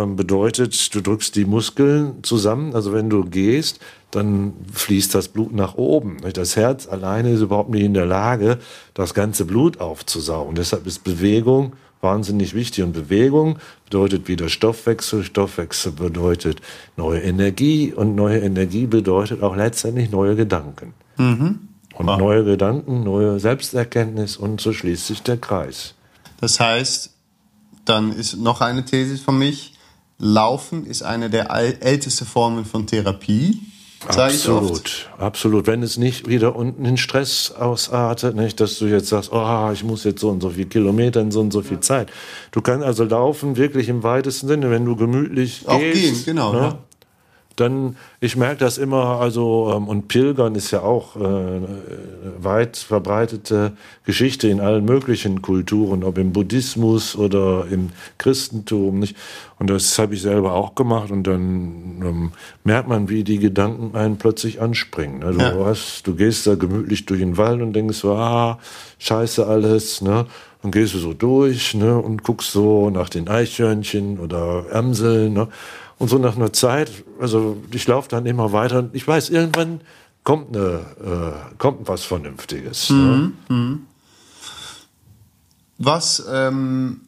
bedeutet, 0.06 0.94
du 0.94 1.00
drückst 1.00 1.36
die 1.36 1.44
Muskeln 1.44 2.22
zusammen. 2.22 2.74
Also 2.74 2.92
wenn 2.92 3.08
du 3.08 3.24
gehst, 3.24 3.78
dann 4.10 4.54
fließt 4.72 5.14
das 5.14 5.28
Blut 5.28 5.52
nach 5.52 5.74
oben. 5.74 6.16
Das 6.32 6.56
Herz 6.56 6.88
alleine 6.88 7.30
ist 7.30 7.40
überhaupt 7.40 7.70
nicht 7.70 7.82
in 7.82 7.94
der 7.94 8.06
Lage, 8.06 8.58
das 8.94 9.14
ganze 9.14 9.44
Blut 9.44 9.80
aufzusaugen. 9.80 10.54
Deshalb 10.54 10.86
ist 10.86 11.04
Bewegung 11.04 11.74
wahnsinnig 12.00 12.54
wichtig. 12.54 12.84
Und 12.84 12.92
Bewegung 12.92 13.58
bedeutet 13.84 14.28
wieder 14.28 14.48
Stoffwechsel. 14.48 15.22
Stoffwechsel 15.22 15.92
bedeutet 15.92 16.60
neue 16.96 17.20
Energie. 17.20 17.92
Und 17.92 18.14
neue 18.14 18.40
Energie 18.40 18.86
bedeutet 18.86 19.42
auch 19.42 19.56
letztendlich 19.56 20.10
neue 20.10 20.36
Gedanken. 20.36 20.94
Mhm. 21.16 21.68
Und 21.94 22.06
wow. 22.06 22.18
neue 22.18 22.44
Gedanken, 22.44 23.04
neue 23.04 23.38
Selbsterkenntnis 23.40 24.36
und 24.36 24.60
so 24.60 24.72
schließt 24.72 25.06
sich 25.06 25.22
der 25.22 25.38
Kreis. 25.38 25.94
Das 26.40 26.60
heißt, 26.60 27.14
dann 27.86 28.12
ist 28.12 28.36
noch 28.36 28.60
eine 28.60 28.84
These 28.84 29.16
von 29.16 29.38
mich. 29.38 29.75
Laufen 30.18 30.86
ist 30.86 31.02
eine 31.02 31.28
der 31.30 31.50
ältesten 31.50 32.24
Formen 32.24 32.64
von 32.64 32.86
Therapie. 32.86 33.60
Absolut, 34.08 35.08
absolut. 35.18 35.66
Wenn 35.66 35.82
es 35.82 35.96
nicht 35.96 36.28
wieder 36.28 36.54
unten 36.54 36.84
in 36.84 36.96
Stress 36.96 37.50
ausartet, 37.50 38.36
nicht, 38.36 38.60
dass 38.60 38.78
du 38.78 38.86
jetzt 38.86 39.08
sagst, 39.08 39.32
oh, 39.32 39.70
ich 39.72 39.82
muss 39.82 40.04
jetzt 40.04 40.20
so 40.20 40.28
und 40.30 40.40
so 40.40 40.50
viel 40.50 40.66
Kilometer 40.66 41.20
in 41.20 41.32
so 41.32 41.40
und 41.40 41.52
so 41.52 41.62
viel 41.62 41.78
ja. 41.78 41.80
Zeit. 41.80 42.10
Du 42.52 42.60
kannst 42.60 42.84
also 42.86 43.04
laufen 43.04 43.56
wirklich 43.56 43.88
im 43.88 44.02
weitesten 44.02 44.46
Sinne, 44.46 44.70
wenn 44.70 44.84
du 44.84 44.94
gemütlich 44.94 45.62
Auch 45.66 45.78
gehst. 45.78 46.24
gehen, 46.24 46.24
genau. 46.24 46.52
Ne? 46.52 46.58
Ja 46.58 46.78
dann, 47.56 47.96
ich 48.20 48.36
merke 48.36 48.58
das 48.58 48.78
immer, 48.78 49.20
also, 49.20 49.72
ähm, 49.74 49.88
und 49.88 50.08
Pilgern 50.08 50.54
ist 50.54 50.70
ja 50.70 50.82
auch 50.82 51.16
äh, 51.16 51.60
weit 52.38 52.76
verbreitete 52.76 53.72
Geschichte 54.04 54.48
in 54.48 54.60
allen 54.60 54.84
möglichen 54.84 55.40
Kulturen, 55.40 56.04
ob 56.04 56.18
im 56.18 56.32
Buddhismus 56.32 57.16
oder 57.16 57.66
im 57.70 57.90
Christentum, 58.18 58.98
nicht? 58.98 59.16
Und 59.58 59.70
das 59.70 59.98
habe 59.98 60.14
ich 60.14 60.20
selber 60.20 60.52
auch 60.52 60.74
gemacht 60.74 61.10
und 61.10 61.26
dann 61.26 62.02
ähm, 62.04 62.32
merkt 62.62 62.88
man, 62.88 63.08
wie 63.08 63.24
die 63.24 63.38
Gedanken 63.38 63.96
einen 63.96 64.18
plötzlich 64.18 64.60
anspringen. 64.60 65.20
Ne? 65.20 65.32
Du, 65.32 65.40
ja. 65.40 65.64
hast, 65.64 66.06
du 66.06 66.14
gehst 66.14 66.46
da 66.46 66.56
gemütlich 66.56 67.06
durch 67.06 67.20
den 67.20 67.38
Wald 67.38 67.62
und 67.62 67.72
denkst 67.72 67.96
so, 67.96 68.12
ah, 68.12 68.58
scheiße 68.98 69.46
alles, 69.46 70.02
ne? 70.02 70.26
Dann 70.62 70.72
gehst 70.72 70.94
du 70.94 70.98
so 70.98 71.14
durch, 71.14 71.74
ne? 71.74 71.98
Und 71.98 72.22
guckst 72.22 72.50
so 72.50 72.90
nach 72.90 73.08
den 73.08 73.28
Eichhörnchen 73.28 74.18
oder 74.18 74.66
Ämseln, 74.72 75.32
ne? 75.32 75.48
Und 75.98 76.08
so 76.08 76.18
nach 76.18 76.36
einer 76.36 76.52
Zeit, 76.52 76.90
also 77.20 77.56
ich 77.72 77.86
laufe 77.86 78.08
dann 78.08 78.26
immer 78.26 78.52
weiter 78.52 78.80
und 78.80 78.94
ich 78.94 79.06
weiß, 79.06 79.30
irgendwann 79.30 79.80
kommt, 80.24 80.54
eine, 80.54 80.80
äh, 81.02 81.56
kommt 81.56 81.88
was 81.88 82.04
Vernünftiges. 82.04 82.90
Ne? 82.90 83.32
Mhm. 83.48 83.56
Ne? 83.56 83.78
Was 85.78 86.26
ähm, 86.30 87.02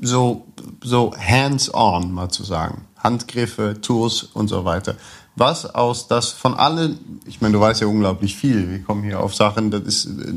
so, 0.00 0.46
so 0.82 1.14
hands-on 1.16 2.12
mal 2.12 2.28
zu 2.28 2.44
sagen, 2.44 2.84
Handgriffe, 2.98 3.80
Tools 3.80 4.22
und 4.22 4.48
so 4.48 4.64
weiter. 4.64 4.96
Was 5.34 5.66
aus 5.74 6.08
das 6.08 6.30
von 6.30 6.54
allen, 6.54 7.20
ich 7.26 7.40
meine, 7.40 7.54
du 7.54 7.60
weißt 7.60 7.80
ja 7.80 7.86
unglaublich 7.86 8.36
viel, 8.36 8.68
wir 8.70 8.82
kommen 8.82 9.02
hier 9.02 9.20
auf 9.20 9.34
Sachen, 9.34 9.70
das 9.70 9.82
ist 9.82 10.06
äh, 10.06 10.34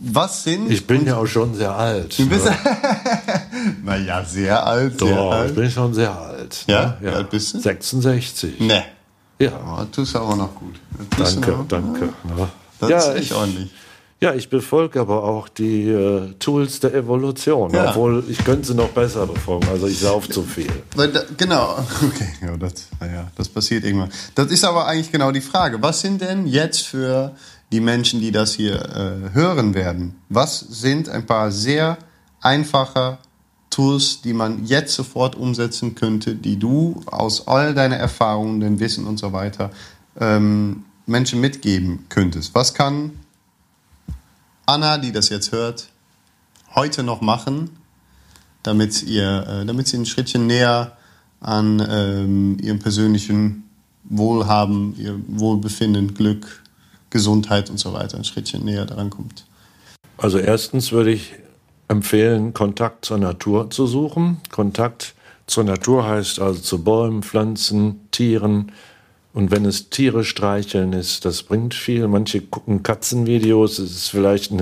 was 0.00 0.44
sind. 0.44 0.70
Ich 0.70 0.86
bin 0.86 1.06
ja 1.06 1.16
auch 1.16 1.26
schon 1.26 1.54
sehr 1.54 1.74
alt. 1.74 2.18
Du 2.18 2.28
bist. 2.28 2.44
Ne? 2.44 2.56
naja, 3.84 4.24
sehr 4.24 4.66
alt. 4.66 5.00
Doch, 5.00 5.06
sehr 5.06 5.18
alt. 5.18 5.50
ich 5.50 5.56
bin 5.56 5.70
schon 5.70 5.94
sehr 5.94 6.18
alt. 6.18 6.64
Ja? 6.66 6.80
Ne? 6.80 6.96
ja. 7.00 7.12
Wie 7.12 7.14
alt 7.16 7.30
bist 7.30 7.54
du? 7.54 7.60
66. 7.60 8.60
Ne. 8.60 8.84
Ja. 9.38 9.52
Oh, 9.66 9.84
tust 9.84 10.14
aber 10.16 10.36
noch 10.36 10.54
gut. 10.54 10.74
Danke, 11.18 11.50
noch, 11.50 11.68
danke. 11.68 12.08
Ja. 12.36 12.48
Das 12.80 12.90
ja, 12.90 12.98
ist 12.98 13.16
echt 13.16 13.30
ich, 13.30 13.34
ordentlich. 13.34 13.70
Ja, 14.20 14.32
ich 14.32 14.48
befolge 14.48 15.00
aber 15.00 15.24
auch 15.24 15.48
die 15.48 15.88
äh, 15.88 16.32
Tools 16.38 16.80
der 16.80 16.94
Evolution, 16.94 17.72
ja. 17.72 17.90
obwohl 17.90 18.24
ich 18.28 18.42
könnte 18.44 18.68
sie 18.68 18.74
noch 18.74 18.88
besser 18.88 19.26
befolgen. 19.26 19.68
Also 19.68 19.86
ich 19.86 19.98
sauf 19.98 20.28
zu 20.28 20.42
viel. 20.42 20.70
Da, 20.96 21.06
genau, 21.36 21.76
okay, 22.02 22.28
ja, 22.40 22.56
das, 22.56 22.88
ja, 23.00 23.30
das 23.36 23.48
passiert 23.48 23.84
irgendwann. 23.84 24.10
Das 24.34 24.46
ist 24.50 24.64
aber 24.64 24.86
eigentlich 24.86 25.12
genau 25.12 25.30
die 25.30 25.40
Frage. 25.40 25.82
Was 25.82 26.00
sind 26.00 26.22
denn 26.22 26.46
jetzt 26.46 26.86
für 26.86 27.34
die 27.74 27.80
Menschen, 27.80 28.20
die 28.20 28.30
das 28.30 28.54
hier 28.54 28.76
äh, 28.76 29.34
hören 29.34 29.74
werden. 29.74 30.14
Was 30.28 30.60
sind 30.60 31.08
ein 31.08 31.26
paar 31.26 31.50
sehr 31.50 31.98
einfache 32.40 33.18
Tools, 33.74 34.20
die 34.22 34.34
man 34.34 34.64
jetzt 34.66 34.94
sofort 34.94 35.34
umsetzen 35.34 35.96
könnte, 35.96 36.36
die 36.36 36.58
du 36.58 37.02
aus 37.06 37.48
all 37.48 37.74
deiner 37.74 37.96
Erfahrungen, 37.96 38.60
dem 38.60 38.78
Wissen 38.78 39.04
und 39.04 39.18
so 39.18 39.32
weiter 39.32 39.72
ähm, 40.20 40.84
Menschen 41.06 41.40
mitgeben 41.40 42.06
könntest? 42.08 42.54
Was 42.54 42.72
kann 42.72 43.18
Anna, 44.64 44.98
die 44.98 45.10
das 45.10 45.28
jetzt 45.28 45.50
hört, 45.50 45.88
heute 46.74 47.02
noch 47.02 47.20
machen, 47.20 47.70
damit, 48.62 49.02
ihr, 49.02 49.44
äh, 49.46 49.66
damit 49.66 49.88
sie 49.88 49.98
ein 49.98 50.06
Schrittchen 50.06 50.46
näher 50.46 50.96
an 51.40 51.84
ähm, 51.90 52.56
ihrem 52.62 52.78
persönlichen 52.78 53.68
Wohlhaben, 54.04 54.94
ihr 54.98 55.20
Wohlbefinden, 55.26 56.14
Glück 56.14 56.62
Gesundheit 57.10 57.70
und 57.70 57.78
so 57.78 57.92
weiter 57.92 58.18
ein 58.18 58.24
Schrittchen 58.24 58.64
näher 58.64 58.86
daran 58.86 59.10
kommt? 59.10 59.46
Also 60.16 60.38
erstens 60.38 60.92
würde 60.92 61.10
ich 61.10 61.34
empfehlen, 61.88 62.54
Kontakt 62.54 63.04
zur 63.04 63.18
Natur 63.18 63.70
zu 63.70 63.86
suchen. 63.86 64.40
Kontakt 64.50 65.14
zur 65.46 65.64
Natur 65.64 66.06
heißt 66.06 66.40
also 66.40 66.60
zu 66.60 66.82
Bäumen, 66.82 67.22
Pflanzen, 67.22 68.08
Tieren. 68.10 68.72
Und 69.34 69.50
wenn 69.50 69.64
es 69.64 69.90
Tiere 69.90 70.22
streicheln 70.22 70.92
ist, 70.92 71.24
das 71.24 71.42
bringt 71.42 71.74
viel. 71.74 72.06
Manche 72.06 72.40
gucken 72.40 72.84
Katzenvideos, 72.84 73.80
es 73.80 73.90
ist 73.90 74.08
vielleicht 74.08 74.52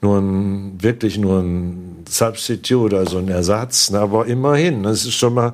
nur 0.00 0.18
ein, 0.18 0.82
wirklich 0.82 1.18
nur 1.18 1.40
ein 1.40 2.04
Substitute, 2.08 2.98
also 2.98 3.18
ein 3.18 3.28
Ersatz, 3.28 3.92
aber 3.94 4.26
immerhin, 4.26 4.82
das 4.82 5.04
ist 5.04 5.14
schon 5.14 5.34
mal, 5.34 5.52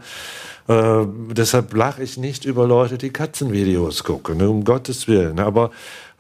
äh, 0.67 1.05
deshalb 1.37 1.75
lache 1.75 2.03
ich 2.03 2.17
nicht 2.17 2.47
über 2.47 2.67
Leute, 2.67 2.97
die 2.97 3.11
Katzenvideos 3.11 4.03
gucken, 4.03 4.41
um 4.41 4.65
Gottes 4.65 5.09
Willen. 5.09 5.41
Aber 5.41 5.71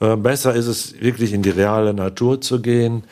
äh, 0.01 0.15
besser 0.17 0.55
ist 0.55 0.67
es 0.67 1.01
wirklich 1.01 1.33
in 1.33 1.43
die 1.43 1.51
reale 1.51 1.95
Natur 1.95 2.43
zu 2.43 2.61
gehen, 2.61 3.05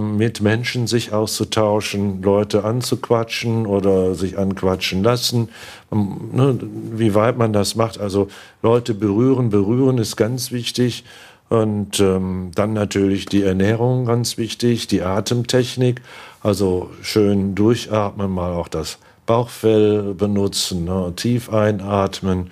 mit 0.00 0.40
Menschen 0.40 0.86
sich 0.86 1.12
auszutauschen, 1.12 2.22
Leute 2.22 2.64
anzuquatschen 2.64 3.66
oder 3.66 4.14
sich 4.14 4.38
anquatschen 4.38 5.02
lassen. 5.02 5.48
Ähm, 5.92 6.30
ne, 6.32 6.58
wie 6.92 7.14
weit 7.14 7.38
man 7.38 7.52
das 7.52 7.74
macht, 7.74 7.98
also 7.98 8.28
Leute 8.62 8.94
berühren, 8.94 9.50
berühren 9.50 9.98
ist 9.98 10.16
ganz 10.16 10.52
wichtig. 10.52 11.04
Und 11.48 11.98
ähm, 12.00 12.50
dann 12.54 12.74
natürlich 12.74 13.24
die 13.24 13.42
Ernährung 13.42 14.04
ganz 14.04 14.36
wichtig, 14.36 14.86
die 14.86 15.00
Atemtechnik, 15.00 16.02
also 16.42 16.90
schön 17.00 17.54
durchatmen, 17.54 18.30
mal 18.30 18.52
auch 18.52 18.68
das 18.68 18.98
Bauchfell 19.24 20.14
benutzen, 20.14 20.84
ne, 20.84 21.12
tief 21.16 21.50
einatmen. 21.50 22.50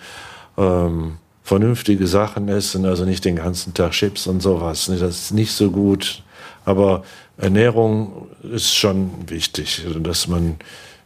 Ähm, 0.57 1.19
vernünftige 1.43 2.07
Sachen 2.07 2.49
essen, 2.49 2.87
also 2.87 3.05
nicht 3.05 3.25
den 3.25 3.37
ganzen 3.37 3.75
Tag 3.75 3.93
Chips 3.93 4.27
und 4.27 4.41
sowas. 4.41 4.87
Das 4.87 5.01
ist 5.01 5.33
nicht 5.33 5.53
so 5.53 5.71
gut. 5.71 6.23
Aber 6.65 7.05
Ernährung 7.39 8.29
ist 8.43 8.75
schon 8.75 9.29
wichtig, 9.29 9.85
dass 10.01 10.27
man 10.27 10.57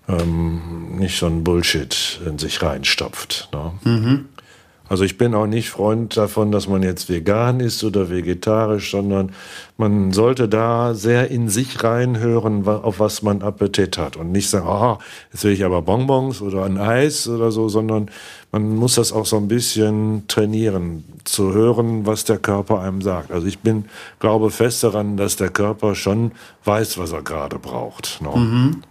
ähm, 0.08 0.96
nicht 0.98 1.18
so 1.18 1.26
ein 1.26 1.44
Bullshit 1.44 2.20
in 2.24 2.38
sich 2.38 2.62
reinstopft. 2.62 3.48
Ne? 3.52 3.72
Mhm. 3.84 4.28
Also 4.90 5.04
ich 5.04 5.16
bin 5.16 5.36
auch 5.36 5.46
nicht 5.46 5.70
Freund 5.70 6.16
davon, 6.16 6.50
dass 6.50 6.66
man 6.66 6.82
jetzt 6.82 7.08
vegan 7.08 7.60
ist 7.60 7.84
oder 7.84 8.10
vegetarisch, 8.10 8.90
sondern 8.90 9.30
man 9.76 10.12
sollte 10.12 10.48
da 10.48 10.94
sehr 10.94 11.30
in 11.30 11.48
sich 11.48 11.84
reinhören, 11.84 12.66
auf 12.66 12.98
was 12.98 13.22
man 13.22 13.40
Appetit 13.40 13.98
hat 13.98 14.16
und 14.16 14.32
nicht 14.32 14.50
sagen, 14.50 14.66
oh, 14.68 14.98
jetzt 15.32 15.44
will 15.44 15.52
ich 15.52 15.64
aber 15.64 15.82
Bonbons 15.82 16.42
oder 16.42 16.64
ein 16.64 16.76
Eis 16.76 17.28
oder 17.28 17.52
so, 17.52 17.68
sondern 17.68 18.10
man 18.50 18.74
muss 18.74 18.96
das 18.96 19.12
auch 19.12 19.26
so 19.26 19.36
ein 19.36 19.46
bisschen 19.46 20.24
trainieren, 20.26 21.04
zu 21.22 21.52
hören, 21.52 22.04
was 22.04 22.24
der 22.24 22.38
Körper 22.38 22.80
einem 22.80 23.00
sagt. 23.00 23.30
Also 23.30 23.46
ich 23.46 23.60
bin, 23.60 23.84
glaube 24.18 24.50
fest 24.50 24.82
daran, 24.82 25.16
dass 25.16 25.36
der 25.36 25.50
Körper 25.50 25.94
schon 25.94 26.32
weiß, 26.64 26.98
was 26.98 27.12
er 27.12 27.22
gerade 27.22 27.60
braucht. 27.60 28.20
Ne? 28.22 28.36
Mhm. 28.36 28.82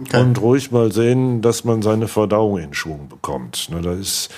Okay. 0.00 0.22
Und 0.22 0.40
ruhig 0.40 0.70
mal 0.70 0.90
sehen, 0.90 1.42
dass 1.42 1.64
man 1.64 1.82
seine 1.82 2.08
Verdauung 2.08 2.58
in 2.58 2.72
Schwung 2.72 3.08
bekommt. 3.08 3.68
Ne? 3.68 3.82
Das 3.82 3.98
ist 3.98 4.30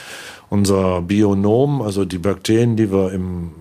unser 0.50 1.00
Bionom, 1.02 1.80
also 1.80 2.04
die 2.04 2.18
Bakterien, 2.18 2.76
die 2.76 2.92
wir 2.92 3.12
im 3.12 3.52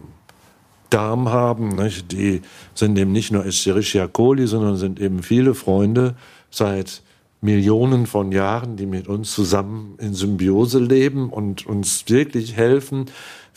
Darm 0.89 1.29
haben, 1.29 1.75
nicht? 1.75 2.11
die 2.11 2.41
sind 2.73 2.97
eben 2.97 3.11
nicht 3.11 3.31
nur 3.31 3.45
Escherichia 3.45 4.07
coli, 4.07 4.47
sondern 4.47 4.75
sind 4.75 4.99
eben 4.99 5.21
viele 5.21 5.53
Freunde 5.53 6.15
seit 6.49 7.03
Millionen 7.41 8.05
von 8.05 8.31
Jahren, 8.31 8.75
die 8.75 8.87
mit 8.87 9.07
uns 9.07 9.33
zusammen 9.33 9.95
in 9.99 10.13
Symbiose 10.13 10.79
leben 10.79 11.29
und 11.29 11.65
uns 11.65 12.03
wirklich 12.07 12.57
helfen, 12.57 13.05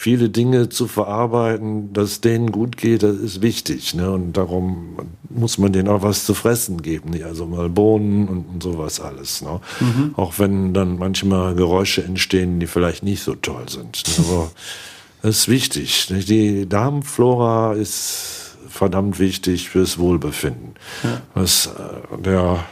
viele 0.02 0.30
Dinge 0.30 0.68
zu 0.68 0.88
verarbeiten, 0.88 1.92
dass 1.92 2.20
denen 2.20 2.50
gut 2.50 2.76
geht, 2.76 3.04
das 3.04 3.18
ist 3.18 3.40
wichtig. 3.40 3.94
Ne? 3.94 4.10
Und 4.10 4.32
darum 4.32 4.96
muss 5.30 5.58
man 5.58 5.72
denen 5.72 5.86
auch 5.86 6.02
was 6.02 6.26
zu 6.26 6.34
fressen 6.34 6.82
geben, 6.82 7.12
also 7.22 7.46
mal 7.46 7.68
Bohnen 7.68 8.26
und, 8.26 8.60
sowas 8.60 8.98
alles. 8.98 9.42
Ne? 9.42 9.60
Mhm. 9.78 10.14
Auch 10.16 10.40
wenn 10.40 10.74
dann 10.74 10.98
manchmal 10.98 11.54
Geräusche 11.54 12.02
entstehen, 12.02 12.58
die 12.58 12.66
vielleicht 12.66 13.04
nicht 13.04 13.22
so 13.22 13.36
toll 13.36 13.68
sind. 13.68 14.02
Ne? 14.18 14.24
Aber 14.26 14.50
das 15.22 15.38
ist 15.38 15.48
wichtig. 15.48 16.10
Nicht? 16.10 16.28
Die 16.28 16.68
Darmflora 16.68 17.74
ist 17.74 18.56
verdammt 18.68 19.20
wichtig 19.20 19.68
fürs 19.68 19.98
Wohlbefinden. 19.98 20.74
Ja. 21.04 21.20
Das, 21.36 21.66
äh, 21.66 22.20
der 22.20 22.64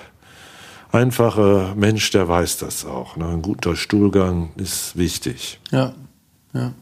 einfache 0.91 1.75
Mensch, 1.77 2.11
der 2.11 2.27
weiß 2.27 2.59
das 2.59 2.85
auch. 2.85 3.17
Ne? 3.17 3.29
Ein 3.29 3.43
guter 3.43 3.77
Stuhlgang 3.77 4.51
ist 4.57 4.97
wichtig. 4.97 5.61
Ja, 5.71 5.95
ja. 6.53 6.73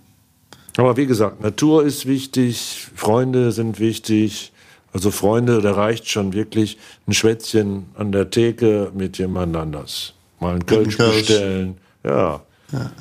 Aber 0.78 0.96
wie 0.96 1.06
gesagt, 1.06 1.40
Natur 1.40 1.84
ist 1.84 2.06
wichtig, 2.06 2.86
Freunde 2.94 3.50
sind 3.50 3.80
wichtig. 3.80 4.52
Also 4.92 5.10
Freunde, 5.10 5.60
da 5.60 5.72
reicht 5.72 6.08
schon 6.08 6.32
wirklich 6.34 6.78
ein 7.08 7.14
Schwätzchen 7.14 7.86
an 7.96 8.12
der 8.12 8.30
Theke 8.30 8.92
mit 8.94 9.18
jemand 9.18 9.56
anders. 9.56 10.12
Mal 10.38 10.52
einen 10.52 10.66
Kölsch, 10.66 10.96
bestellen. 10.96 11.78
Ja, 12.04 12.42
ja. 12.70 12.92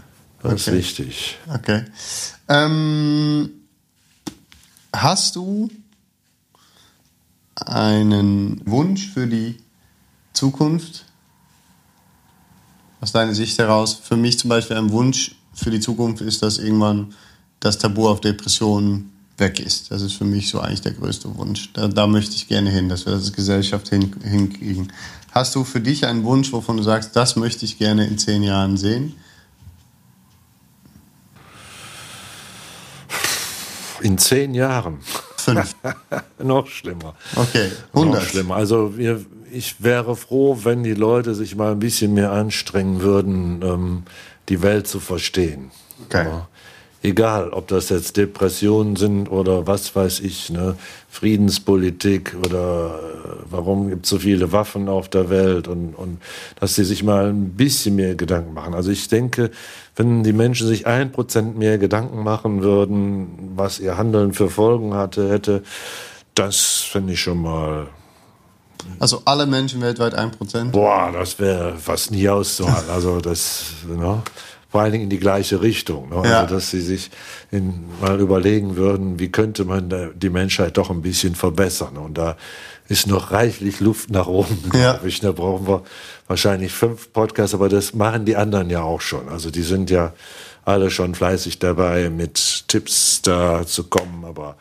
das 0.42 0.54
okay. 0.54 0.54
ist 0.56 0.72
wichtig. 0.72 1.38
Okay. 1.54 1.84
Ähm, 2.50 3.52
hast 4.92 5.36
du 5.36 5.70
einen 7.56 8.60
Wunsch 8.66 9.08
für 9.14 9.28
die 9.28 9.60
Zukunft? 10.34 11.06
Aus 13.02 13.12
deiner 13.12 13.36
Sicht 13.36 13.60
heraus, 13.60 13.94
für 13.94 14.18
mich 14.18 14.40
zum 14.40 14.50
Beispiel 14.50 14.78
ein 14.78 14.90
Wunsch 14.90 15.36
für 15.54 15.70
die 15.70 15.80
Zukunft 15.80 16.22
ist, 16.22 16.42
dass 16.42 16.58
irgendwann 16.58 17.14
das 17.60 17.78
Tabu 17.78 18.08
auf 18.08 18.22
Depressionen 18.22 19.12
weg 19.38 19.60
ist. 19.60 19.92
Das 19.92 20.02
ist 20.02 20.14
für 20.14 20.26
mich 20.26 20.50
so 20.50 20.60
eigentlich 20.60 20.82
der 20.82 20.94
größte 20.94 21.36
Wunsch. 21.38 21.72
Da, 21.74 21.88
da 21.88 22.08
möchte 22.08 22.36
ich 22.36 22.48
gerne 22.48 22.70
hin, 22.70 22.90
dass 22.90 23.06
wir 23.06 23.14
das 23.14 23.24
als 23.24 23.34
Gesellschaft 23.34 23.90
hin, 23.90 24.16
hinkriegen. 24.24 24.92
Hast 25.32 25.56
du 25.56 25.64
für 25.64 25.80
dich 25.80 26.06
einen 26.06 26.24
Wunsch, 26.24 26.52
wovon 26.52 26.78
du 26.78 26.84
sagst, 26.84 27.16
das 27.16 27.36
möchte 27.36 27.66
ich 27.66 27.78
gerne 27.78 28.08
in 28.08 28.18
zehn 28.18 28.42
Jahren 28.44 28.78
sehen? 28.78 29.16
In 34.02 34.18
zehn 34.18 34.54
Jahren. 34.54 35.00
Fünf. 35.38 35.76
Noch 36.44 36.68
schlimmer. 36.68 37.16
Okay, 37.36 37.72
100. 37.94 38.22
Noch 38.22 38.30
schlimmer. 38.30 38.56
Also 38.56 38.98
wir, 38.98 39.26
ich 39.52 39.82
wäre 39.84 40.16
froh, 40.16 40.60
wenn 40.64 40.84
die 40.84 40.94
Leute 40.94 41.36
sich 41.36 41.56
mal 41.56 41.72
ein 41.72 41.80
bisschen 41.80 42.14
mehr 42.14 42.32
anstrengen 42.32 43.02
würden, 43.02 43.62
ähm, 43.64 44.04
die 44.50 44.62
Welt 44.62 44.88
zu 44.88 45.00
verstehen. 45.00 45.72
Okay. 46.06 46.28
Aber 46.28 46.48
egal, 47.04 47.50
ob 47.50 47.68
das 47.68 47.90
jetzt 47.90 48.18
Depressionen 48.18 48.96
sind 48.96 49.30
oder 49.30 49.68
was 49.68 49.96
weiß 49.96 50.20
ich, 50.22 50.50
ne, 50.50 50.76
Friedenspolitik 51.10 52.36
oder 52.46 53.00
äh, 53.00 53.30
warum 53.50 53.90
gibt 53.90 54.06
es 54.06 54.10
so 54.10 54.20
viele 54.20 54.52
Waffen 54.52 54.90
auf 54.90 55.10
der 55.10 55.30
Welt 55.30 55.68
und, 55.68 55.94
und 55.96 56.22
dass 56.60 56.76
sie 56.76 56.84
sich 56.84 57.04
mal 57.04 57.30
ein 57.30 57.52
bisschen 57.52 57.96
mehr 57.96 58.16
Gedanken 58.16 58.54
machen. 58.54 58.74
Also 58.74 58.92
ich 58.92 59.08
denke, 59.08 59.52
wenn 59.96 60.24
die 60.24 60.34
Menschen 60.34 60.68
sich 60.68 60.86
ein 60.86 61.12
Prozent 61.12 61.58
mehr 61.58 61.78
Gedanken 61.78 62.24
machen 62.24 62.62
würden, 62.62 63.54
was 63.56 63.80
ihr 63.80 63.98
Handeln 63.98 64.34
für 64.34 64.50
Folgen 64.50 64.94
hatte, 64.94 65.30
hätte, 65.30 65.64
das 66.36 66.86
finde 66.92 67.14
ich 67.14 67.22
schon 67.22 67.42
mal 67.42 67.88
also 69.00 69.22
alle 69.26 69.46
Menschen 69.46 69.82
weltweit 69.82 70.14
ein 70.16 70.32
Prozent? 70.32 70.72
Boah, 70.72 71.12
das 71.12 71.40
wäre 71.40 71.78
fast 71.78 72.12
nie 72.12 72.28
auszuhalten. 72.30 72.90
Also 72.90 73.20
das, 73.20 73.66
ne? 73.88 74.22
Vor 74.70 74.82
allen 74.82 74.92
Dingen 74.92 75.06
in 75.06 75.10
die 75.10 75.20
gleiche 75.20 75.62
Richtung. 75.62 76.10
Ne? 76.10 76.30
Ja. 76.30 76.42
Also, 76.42 76.56
dass 76.56 76.70
sie 76.70 76.82
sich 76.82 77.10
in, 77.52 77.86
mal 78.02 78.20
überlegen 78.20 78.76
würden, 78.76 79.20
wie 79.20 79.30
könnte 79.30 79.66
man 79.66 80.14
die 80.16 80.30
Menschheit 80.30 80.78
doch 80.78 80.90
ein 80.90 81.02
bisschen 81.02 81.36
verbessern. 81.36 81.98
Und 81.98 82.18
da 82.18 82.36
ist 82.90 83.08
noch 83.08 83.32
reichlich 83.32 83.80
Luft 83.80 84.10
nach 84.10 84.28
oben, 84.28 84.58
ja. 84.74 84.94
glaube 84.94 85.08
ich. 85.08 85.20
Da 85.20 85.32
brauchen 85.32 85.68
wir 85.68 85.84
wahrscheinlich 86.28 86.74
fünf 86.74 87.14
Podcasts, 87.14 87.54
aber 87.54 87.70
das 87.70 87.94
machen 87.94 88.26
die 88.26 88.36
anderen 88.36 88.70
ja 88.70 88.82
auch 88.82 89.02
schon. 89.02 89.30
Also 89.30 89.52
die 89.52 89.64
sind 89.64 89.90
ja 89.90 90.14
alle 90.66 90.92
schon 90.92 91.16
fleißig 91.16 91.60
dabei, 91.60 92.10
mit 92.10 92.66
Tipps 92.68 93.22
da 93.22 93.66
zu 93.66 93.86
kommen, 93.86 94.26
aber 94.26 94.58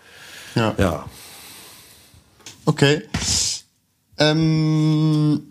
ja. 0.55 0.75
ja. 0.79 1.05
Okay. 2.65 3.03
Ähm, 4.19 5.43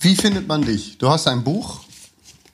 wie 0.00 0.14
findet 0.14 0.46
man 0.46 0.62
dich? 0.62 0.98
Du 0.98 1.08
hast 1.08 1.26
ein 1.26 1.42
Buch 1.42 1.80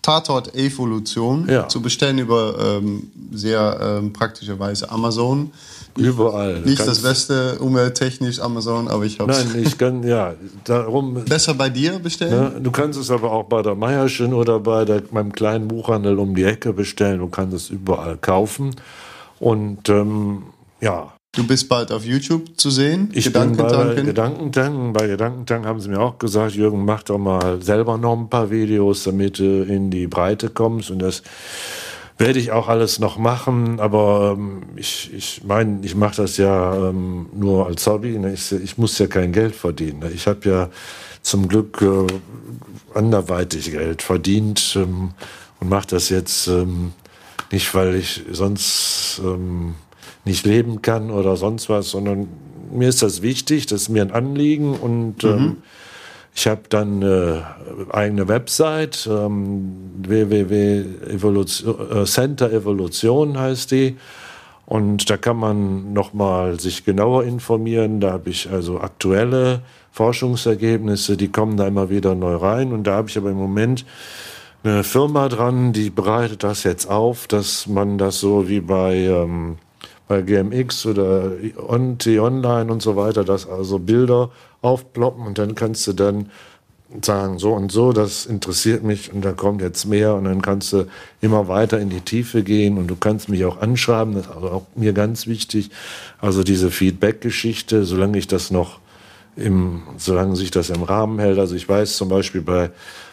Tatort 0.03 0.55
Evolution 0.57 1.49
ja. 1.49 1.69
zu 1.69 1.81
bestellen 1.81 2.19
über 2.19 2.57
ähm, 2.59 3.11
sehr 3.33 3.79
ähm, 3.81 4.13
praktische 4.13 4.59
Weise 4.59 4.91
Amazon. 4.91 5.53
Überall. 5.97 6.61
Nicht 6.61 6.81
das 6.81 7.03
beste 7.03 7.59
umwelttechnisch 7.59 8.41
Amazon, 8.41 8.89
aber 8.89 9.05
ich 9.05 9.21
habe 9.21 9.31
Nein, 9.31 9.63
ich 9.63 9.79
kann, 9.79 10.03
ja, 10.03 10.35
darum. 10.65 11.25
Besser 11.29 11.55
bei 11.55 11.69
dir 11.69 11.99
bestellen? 11.99 12.55
Ne, 12.55 12.61
du 12.61 12.71
kannst 12.71 12.99
es 12.99 13.11
aber 13.11 13.31
auch 13.31 13.45
bei 13.45 13.63
der 13.63 13.75
Meierschen 13.75 14.33
oder 14.33 14.59
bei 14.59 14.85
der, 14.85 15.03
meinem 15.11 15.33
kleinen 15.33 15.69
Buchhandel 15.69 16.19
um 16.19 16.35
die 16.35 16.45
Ecke 16.45 16.73
bestellen. 16.73 17.19
Du 17.19 17.29
kannst 17.29 17.55
es 17.55 17.71
überall 17.71 18.17
kaufen. 18.17 18.75
Und 19.39 19.89
ähm, 19.89 20.45
ja, 20.81 21.13
Du 21.35 21.47
bist 21.47 21.67
bald 21.71 21.91
auf 21.93 22.05
YouTube 22.05 22.59
zu 22.59 22.69
sehen. 22.69 23.09
Ich 23.15 23.25
Gedankentanken. 23.25 23.87
bin 23.87 23.97
bei 23.97 24.03
Gedankentanken. 24.03 24.93
Bei 24.93 25.07
Gedankentanken 25.07 25.67
haben 25.67 25.81
sie 25.81 25.89
mir 25.89 25.99
auch 25.99 26.19
gesagt, 26.19 26.53
Jürgen, 26.55 26.85
mach 26.85 27.05
doch 27.05 27.17
mal 27.17 27.63
selber 27.63 27.97
noch 27.97 28.19
ein 28.19 28.29
paar 28.29 28.51
Videos, 28.51 29.05
damit 29.05 29.39
du 29.39 29.63
in 29.63 29.91
die 29.91 30.07
Breite 30.07 30.51
kommst. 30.51 30.91
Und 30.91 30.99
das 30.99 31.23
werde 32.19 32.39
ich 32.39 32.53
auch 32.53 32.69
alles 32.69 32.99
noch 32.99 33.17
machen. 33.17 33.81
Aber 33.81 34.37
ähm, 34.37 34.63
ich, 34.77 35.11
ich 35.15 35.43
meine, 35.43 35.79
ich 35.83 35.95
mache 35.95 36.17
das 36.17 36.37
ja 36.37 36.91
ähm, 36.91 37.31
nur 37.33 37.67
als 37.67 37.87
Hobby. 37.87 38.19
Ne? 38.19 38.35
Ich, 38.35 38.53
ich, 38.53 38.77
muss 38.77 38.99
ja 38.99 39.07
kein 39.07 39.33
Geld 39.33 39.55
verdienen. 39.55 40.01
Ne? 40.01 40.11
Ich 40.11 40.27
habe 40.27 40.47
ja 40.47 40.69
zum 41.23 41.49
Glück 41.49 41.81
äh, 41.81 42.09
anderweitig 42.93 43.71
Geld 43.71 44.03
verdient 44.03 44.75
ähm, 44.77 45.13
und 45.61 45.69
mache 45.71 45.87
das 45.87 46.11
jetzt 46.11 46.47
ähm, 46.49 46.93
nicht, 47.51 47.75
weil 47.75 47.95
ich 47.95 48.23
sonst 48.31 49.19
ähm, 49.25 49.77
nicht 50.25 50.47
leben 50.47 50.83
kann 50.83 51.11
oder 51.11 51.37
sonst 51.37 51.69
was, 51.69 51.91
sondern 51.91 52.29
mir 52.73 52.89
ist 52.89 53.03
das 53.03 53.23
wichtig, 53.23 53.67
das 53.67 53.83
ist 53.83 53.89
mir 53.89 54.03
ein 54.03 54.13
Anliegen 54.13 54.75
und 54.75 55.23
mhm. 55.23 55.31
ähm, 55.31 55.57
ich 56.35 56.47
habe 56.47 56.63
dann 56.69 57.03
eine 57.03 57.47
eigene 57.91 58.27
Website, 58.27 59.07
ähm, 59.11 59.73
www.evolution, 59.99 61.77
äh, 61.91 62.05
Center 62.07 62.51
Evolution 62.51 63.39
heißt 63.39 63.71
die. 63.71 63.97
Und 64.65 65.11
da 65.11 65.19
kann 65.19 65.37
man 65.37 65.93
nochmal 65.93 66.59
sich 66.59 66.87
genauer 66.87 67.25
informieren. 67.25 68.01
Da 68.01 68.13
habe 68.13 68.31
ich 68.31 68.49
also 68.51 68.81
aktuelle 68.81 69.61
Forschungsergebnisse, 69.91 71.19
die 71.19 71.29
kommen 71.29 71.59
da 71.59 71.67
immer 71.67 71.91
wieder 71.91 72.15
neu 72.15 72.37
rein. 72.37 72.73
Und 72.73 72.85
da 72.87 72.95
habe 72.95 73.11
ich 73.11 73.19
aber 73.19 73.31
im 73.31 73.37
Moment 73.37 73.85
eine 74.65 74.85
Firma 74.85 75.29
dran, 75.29 75.75
die 75.75 75.91
bereitet 75.91 76.45
das 76.45 76.63
jetzt 76.63 76.87
auf, 76.87 77.27
dass 77.27 77.67
man 77.67 77.99
das 77.99 78.21
so 78.21 78.49
wie 78.49 78.61
bei 78.61 78.95
ähm, 78.95 79.59
bei 80.13 80.21
GMX 80.21 80.85
oder 80.85 81.33
T-Online 81.99 82.71
und 82.71 82.83
so 82.83 82.97
weiter, 82.97 83.25
dass 83.25 83.49
also 83.49 83.79
Bilder 83.79 84.31
aufploppen 84.61 85.27
und 85.27 85.39
dann 85.39 85.55
kannst 85.55 85.87
du 85.87 85.95
dann 85.95 86.29
sagen, 87.01 87.39
so 87.39 87.55
und 87.55 87.73
so, 87.73 87.95
das 87.95 88.27
interessiert 88.27 88.83
mich 88.83 89.11
und 89.11 89.25
da 89.25 89.33
kommt 89.33 89.63
jetzt 89.63 89.87
mehr 89.87 90.15
und 90.15 90.25
dann 90.25 90.43
kannst 90.43 90.75
du 90.75 90.85
immer 91.23 91.49
weiter 91.49 91.81
in 91.81 91.89
die 91.89 92.03
Tiefe 92.03 92.43
gehen 92.43 92.77
und 92.77 92.89
du 92.89 92.97
kannst 92.97 93.31
mich 93.31 93.47
auch 93.47 93.63
anschreiben, 93.63 94.13
das 94.13 94.27
ist 94.27 94.33
also 94.33 94.51
auch 94.51 94.67
mir 94.75 94.93
ganz 94.93 95.27
wichtig. 95.27 95.71
Also 96.21 96.43
diese 96.43 96.71
Feedback-Geschichte, 96.71 97.87
solange 97.87 98.19
ich 98.19 98.27
das 98.27 98.51
noch 98.51 98.81
im, 99.37 99.85
solange 99.97 100.37
sich 100.37 100.51
das 100.51 100.69
im 100.69 100.83
Rahmen 100.83 101.21
hält. 101.21 101.39
Also 101.39 101.55
ich 101.55 101.67
weiß 101.67 101.97
zum 101.97 102.11
Beispiel 102.11 102.43
bei 102.43 102.71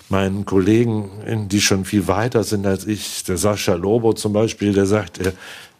meinen 0.09 0.43
Kollegen, 0.45 1.47
die 1.49 1.61
schon 1.61 1.85
viel 1.85 2.09
weiter 2.09 2.43
sind 2.43 2.65
als 2.65 2.85
ich, 2.85 3.23
der 3.23 3.37
Sascha 3.37 3.75
Lobo 3.75 4.11
zum 4.11 4.33
Beispiel, 4.33 4.73
der 4.73 4.85
sagt, 4.85 5.19
er 5.19 5.31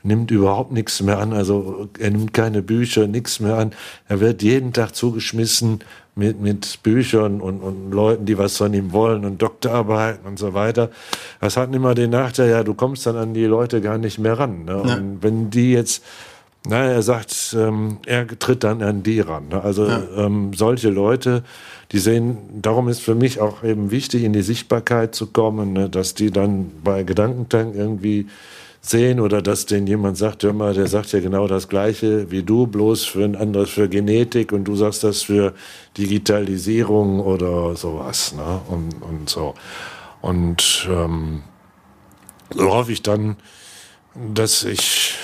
nimmt 0.03 0.31
überhaupt 0.31 0.71
nichts 0.71 1.01
mehr 1.01 1.19
an. 1.19 1.33
Also 1.33 1.89
er 1.99 2.11
nimmt 2.11 2.33
keine 2.33 2.61
Bücher, 2.61 3.07
nichts 3.07 3.39
mehr 3.39 3.57
an. 3.57 3.71
Er 4.07 4.19
wird 4.19 4.41
jeden 4.41 4.73
Tag 4.73 4.95
zugeschmissen 4.95 5.81
mit, 6.15 6.41
mit 6.41 6.79
Büchern 6.83 7.41
und, 7.41 7.61
und 7.61 7.91
Leuten, 7.91 8.25
die 8.25 8.37
was 8.37 8.57
von 8.57 8.73
ihm 8.73 8.91
wollen 8.91 9.25
und 9.25 9.41
Doktorarbeiten 9.41 10.25
und 10.27 10.37
so 10.37 10.53
weiter. 10.53 10.89
Das 11.39 11.57
hat 11.57 11.73
immer 11.73 11.95
den 11.95 12.11
Nachteil, 12.11 12.49
ja, 12.49 12.63
du 12.63 12.73
kommst 12.73 13.05
dann 13.05 13.15
an 13.15 13.33
die 13.33 13.45
Leute 13.45 13.81
gar 13.81 13.97
nicht 13.97 14.19
mehr 14.19 14.37
ran. 14.37 14.65
Ne? 14.65 14.83
Ja. 14.85 14.95
Und 14.95 15.23
wenn 15.23 15.49
die 15.49 15.71
jetzt 15.71 16.03
Nein, 16.67 16.89
er 16.89 17.01
sagt, 17.01 17.55
ähm, 17.57 17.99
er 18.05 18.27
tritt 18.27 18.65
dann 18.65 18.83
an 18.83 19.01
die 19.01 19.21
ran. 19.21 19.47
Ne? 19.47 19.63
Also 19.63 19.87
ja. 19.87 20.03
ähm, 20.17 20.51
solche 20.53 20.89
Leute, 20.89 21.43
die 21.93 21.99
sehen, 21.99 22.37
darum 22.61 22.89
ist 22.89 22.99
für 22.99 23.15
mich 23.15 23.39
auch 23.39 23.63
eben 23.63 23.91
wichtig, 23.91 24.23
in 24.23 24.33
die 24.33 24.41
Sichtbarkeit 24.41 25.15
zu 25.15 25.27
kommen, 25.27 25.71
ne? 25.71 25.89
dass 25.89 26.15
die 26.15 26.31
dann 26.31 26.71
bei 26.83 27.03
Gedankentank 27.03 27.75
irgendwie 27.75 28.27
sehen 28.81 29.19
oder 29.19 29.41
dass 29.41 29.65
denen 29.65 29.87
jemand 29.87 30.17
sagt, 30.17 30.43
hör 30.43 30.53
mal, 30.53 30.73
der 30.73 30.87
sagt 30.87 31.11
ja 31.11 31.19
genau 31.19 31.47
das 31.47 31.67
Gleiche 31.67 32.31
wie 32.31 32.43
du, 32.43 32.67
bloß 32.67 33.05
für 33.05 33.23
ein 33.23 33.35
anderes 33.35 33.69
für 33.69 33.89
Genetik 33.89 34.51
und 34.51 34.63
du 34.63 34.75
sagst 34.75 35.03
das 35.03 35.23
für 35.23 35.53
Digitalisierung 35.97 37.19
oder 37.19 37.75
sowas. 37.75 38.33
Ne? 38.35 38.61
Und, 38.69 39.01
und 39.01 39.29
so. 39.29 39.53
Und 40.21 40.87
ähm, 40.89 41.43
so 42.53 42.73
hoffe 42.73 42.91
ich 42.91 43.01
dann, 43.01 43.37
dass 44.33 44.63
ich 44.63 45.15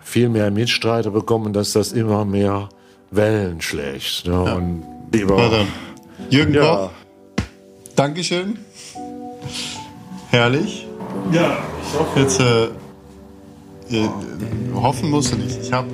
viel 0.00 0.28
mehr 0.28 0.50
Mitstreiter 0.50 1.10
bekomme 1.10 1.46
und 1.46 1.52
dass 1.54 1.72
das 1.72 1.92
immer 1.92 2.24
mehr 2.24 2.68
Wellen 3.10 3.60
schlägt. 3.60 4.26
Ne? 4.26 4.32
Ja. 4.32 4.54
Und 4.54 4.84
lieber, 5.12 5.66
Jürgen 6.30 6.54
ja. 6.54 6.90
Dankeschön. 7.96 8.58
Herrlich. 10.30 10.87
Ja, 11.32 11.58
ich 11.82 11.98
hoffe. 11.98 12.20
Jetzt 12.20 12.40
äh, 12.40 12.64
äh, 13.90 14.08
hoffen 14.74 15.10
musst 15.10 15.32
du 15.32 15.36
nicht. 15.36 15.58
Ich 15.62 15.72
habe 15.72 15.88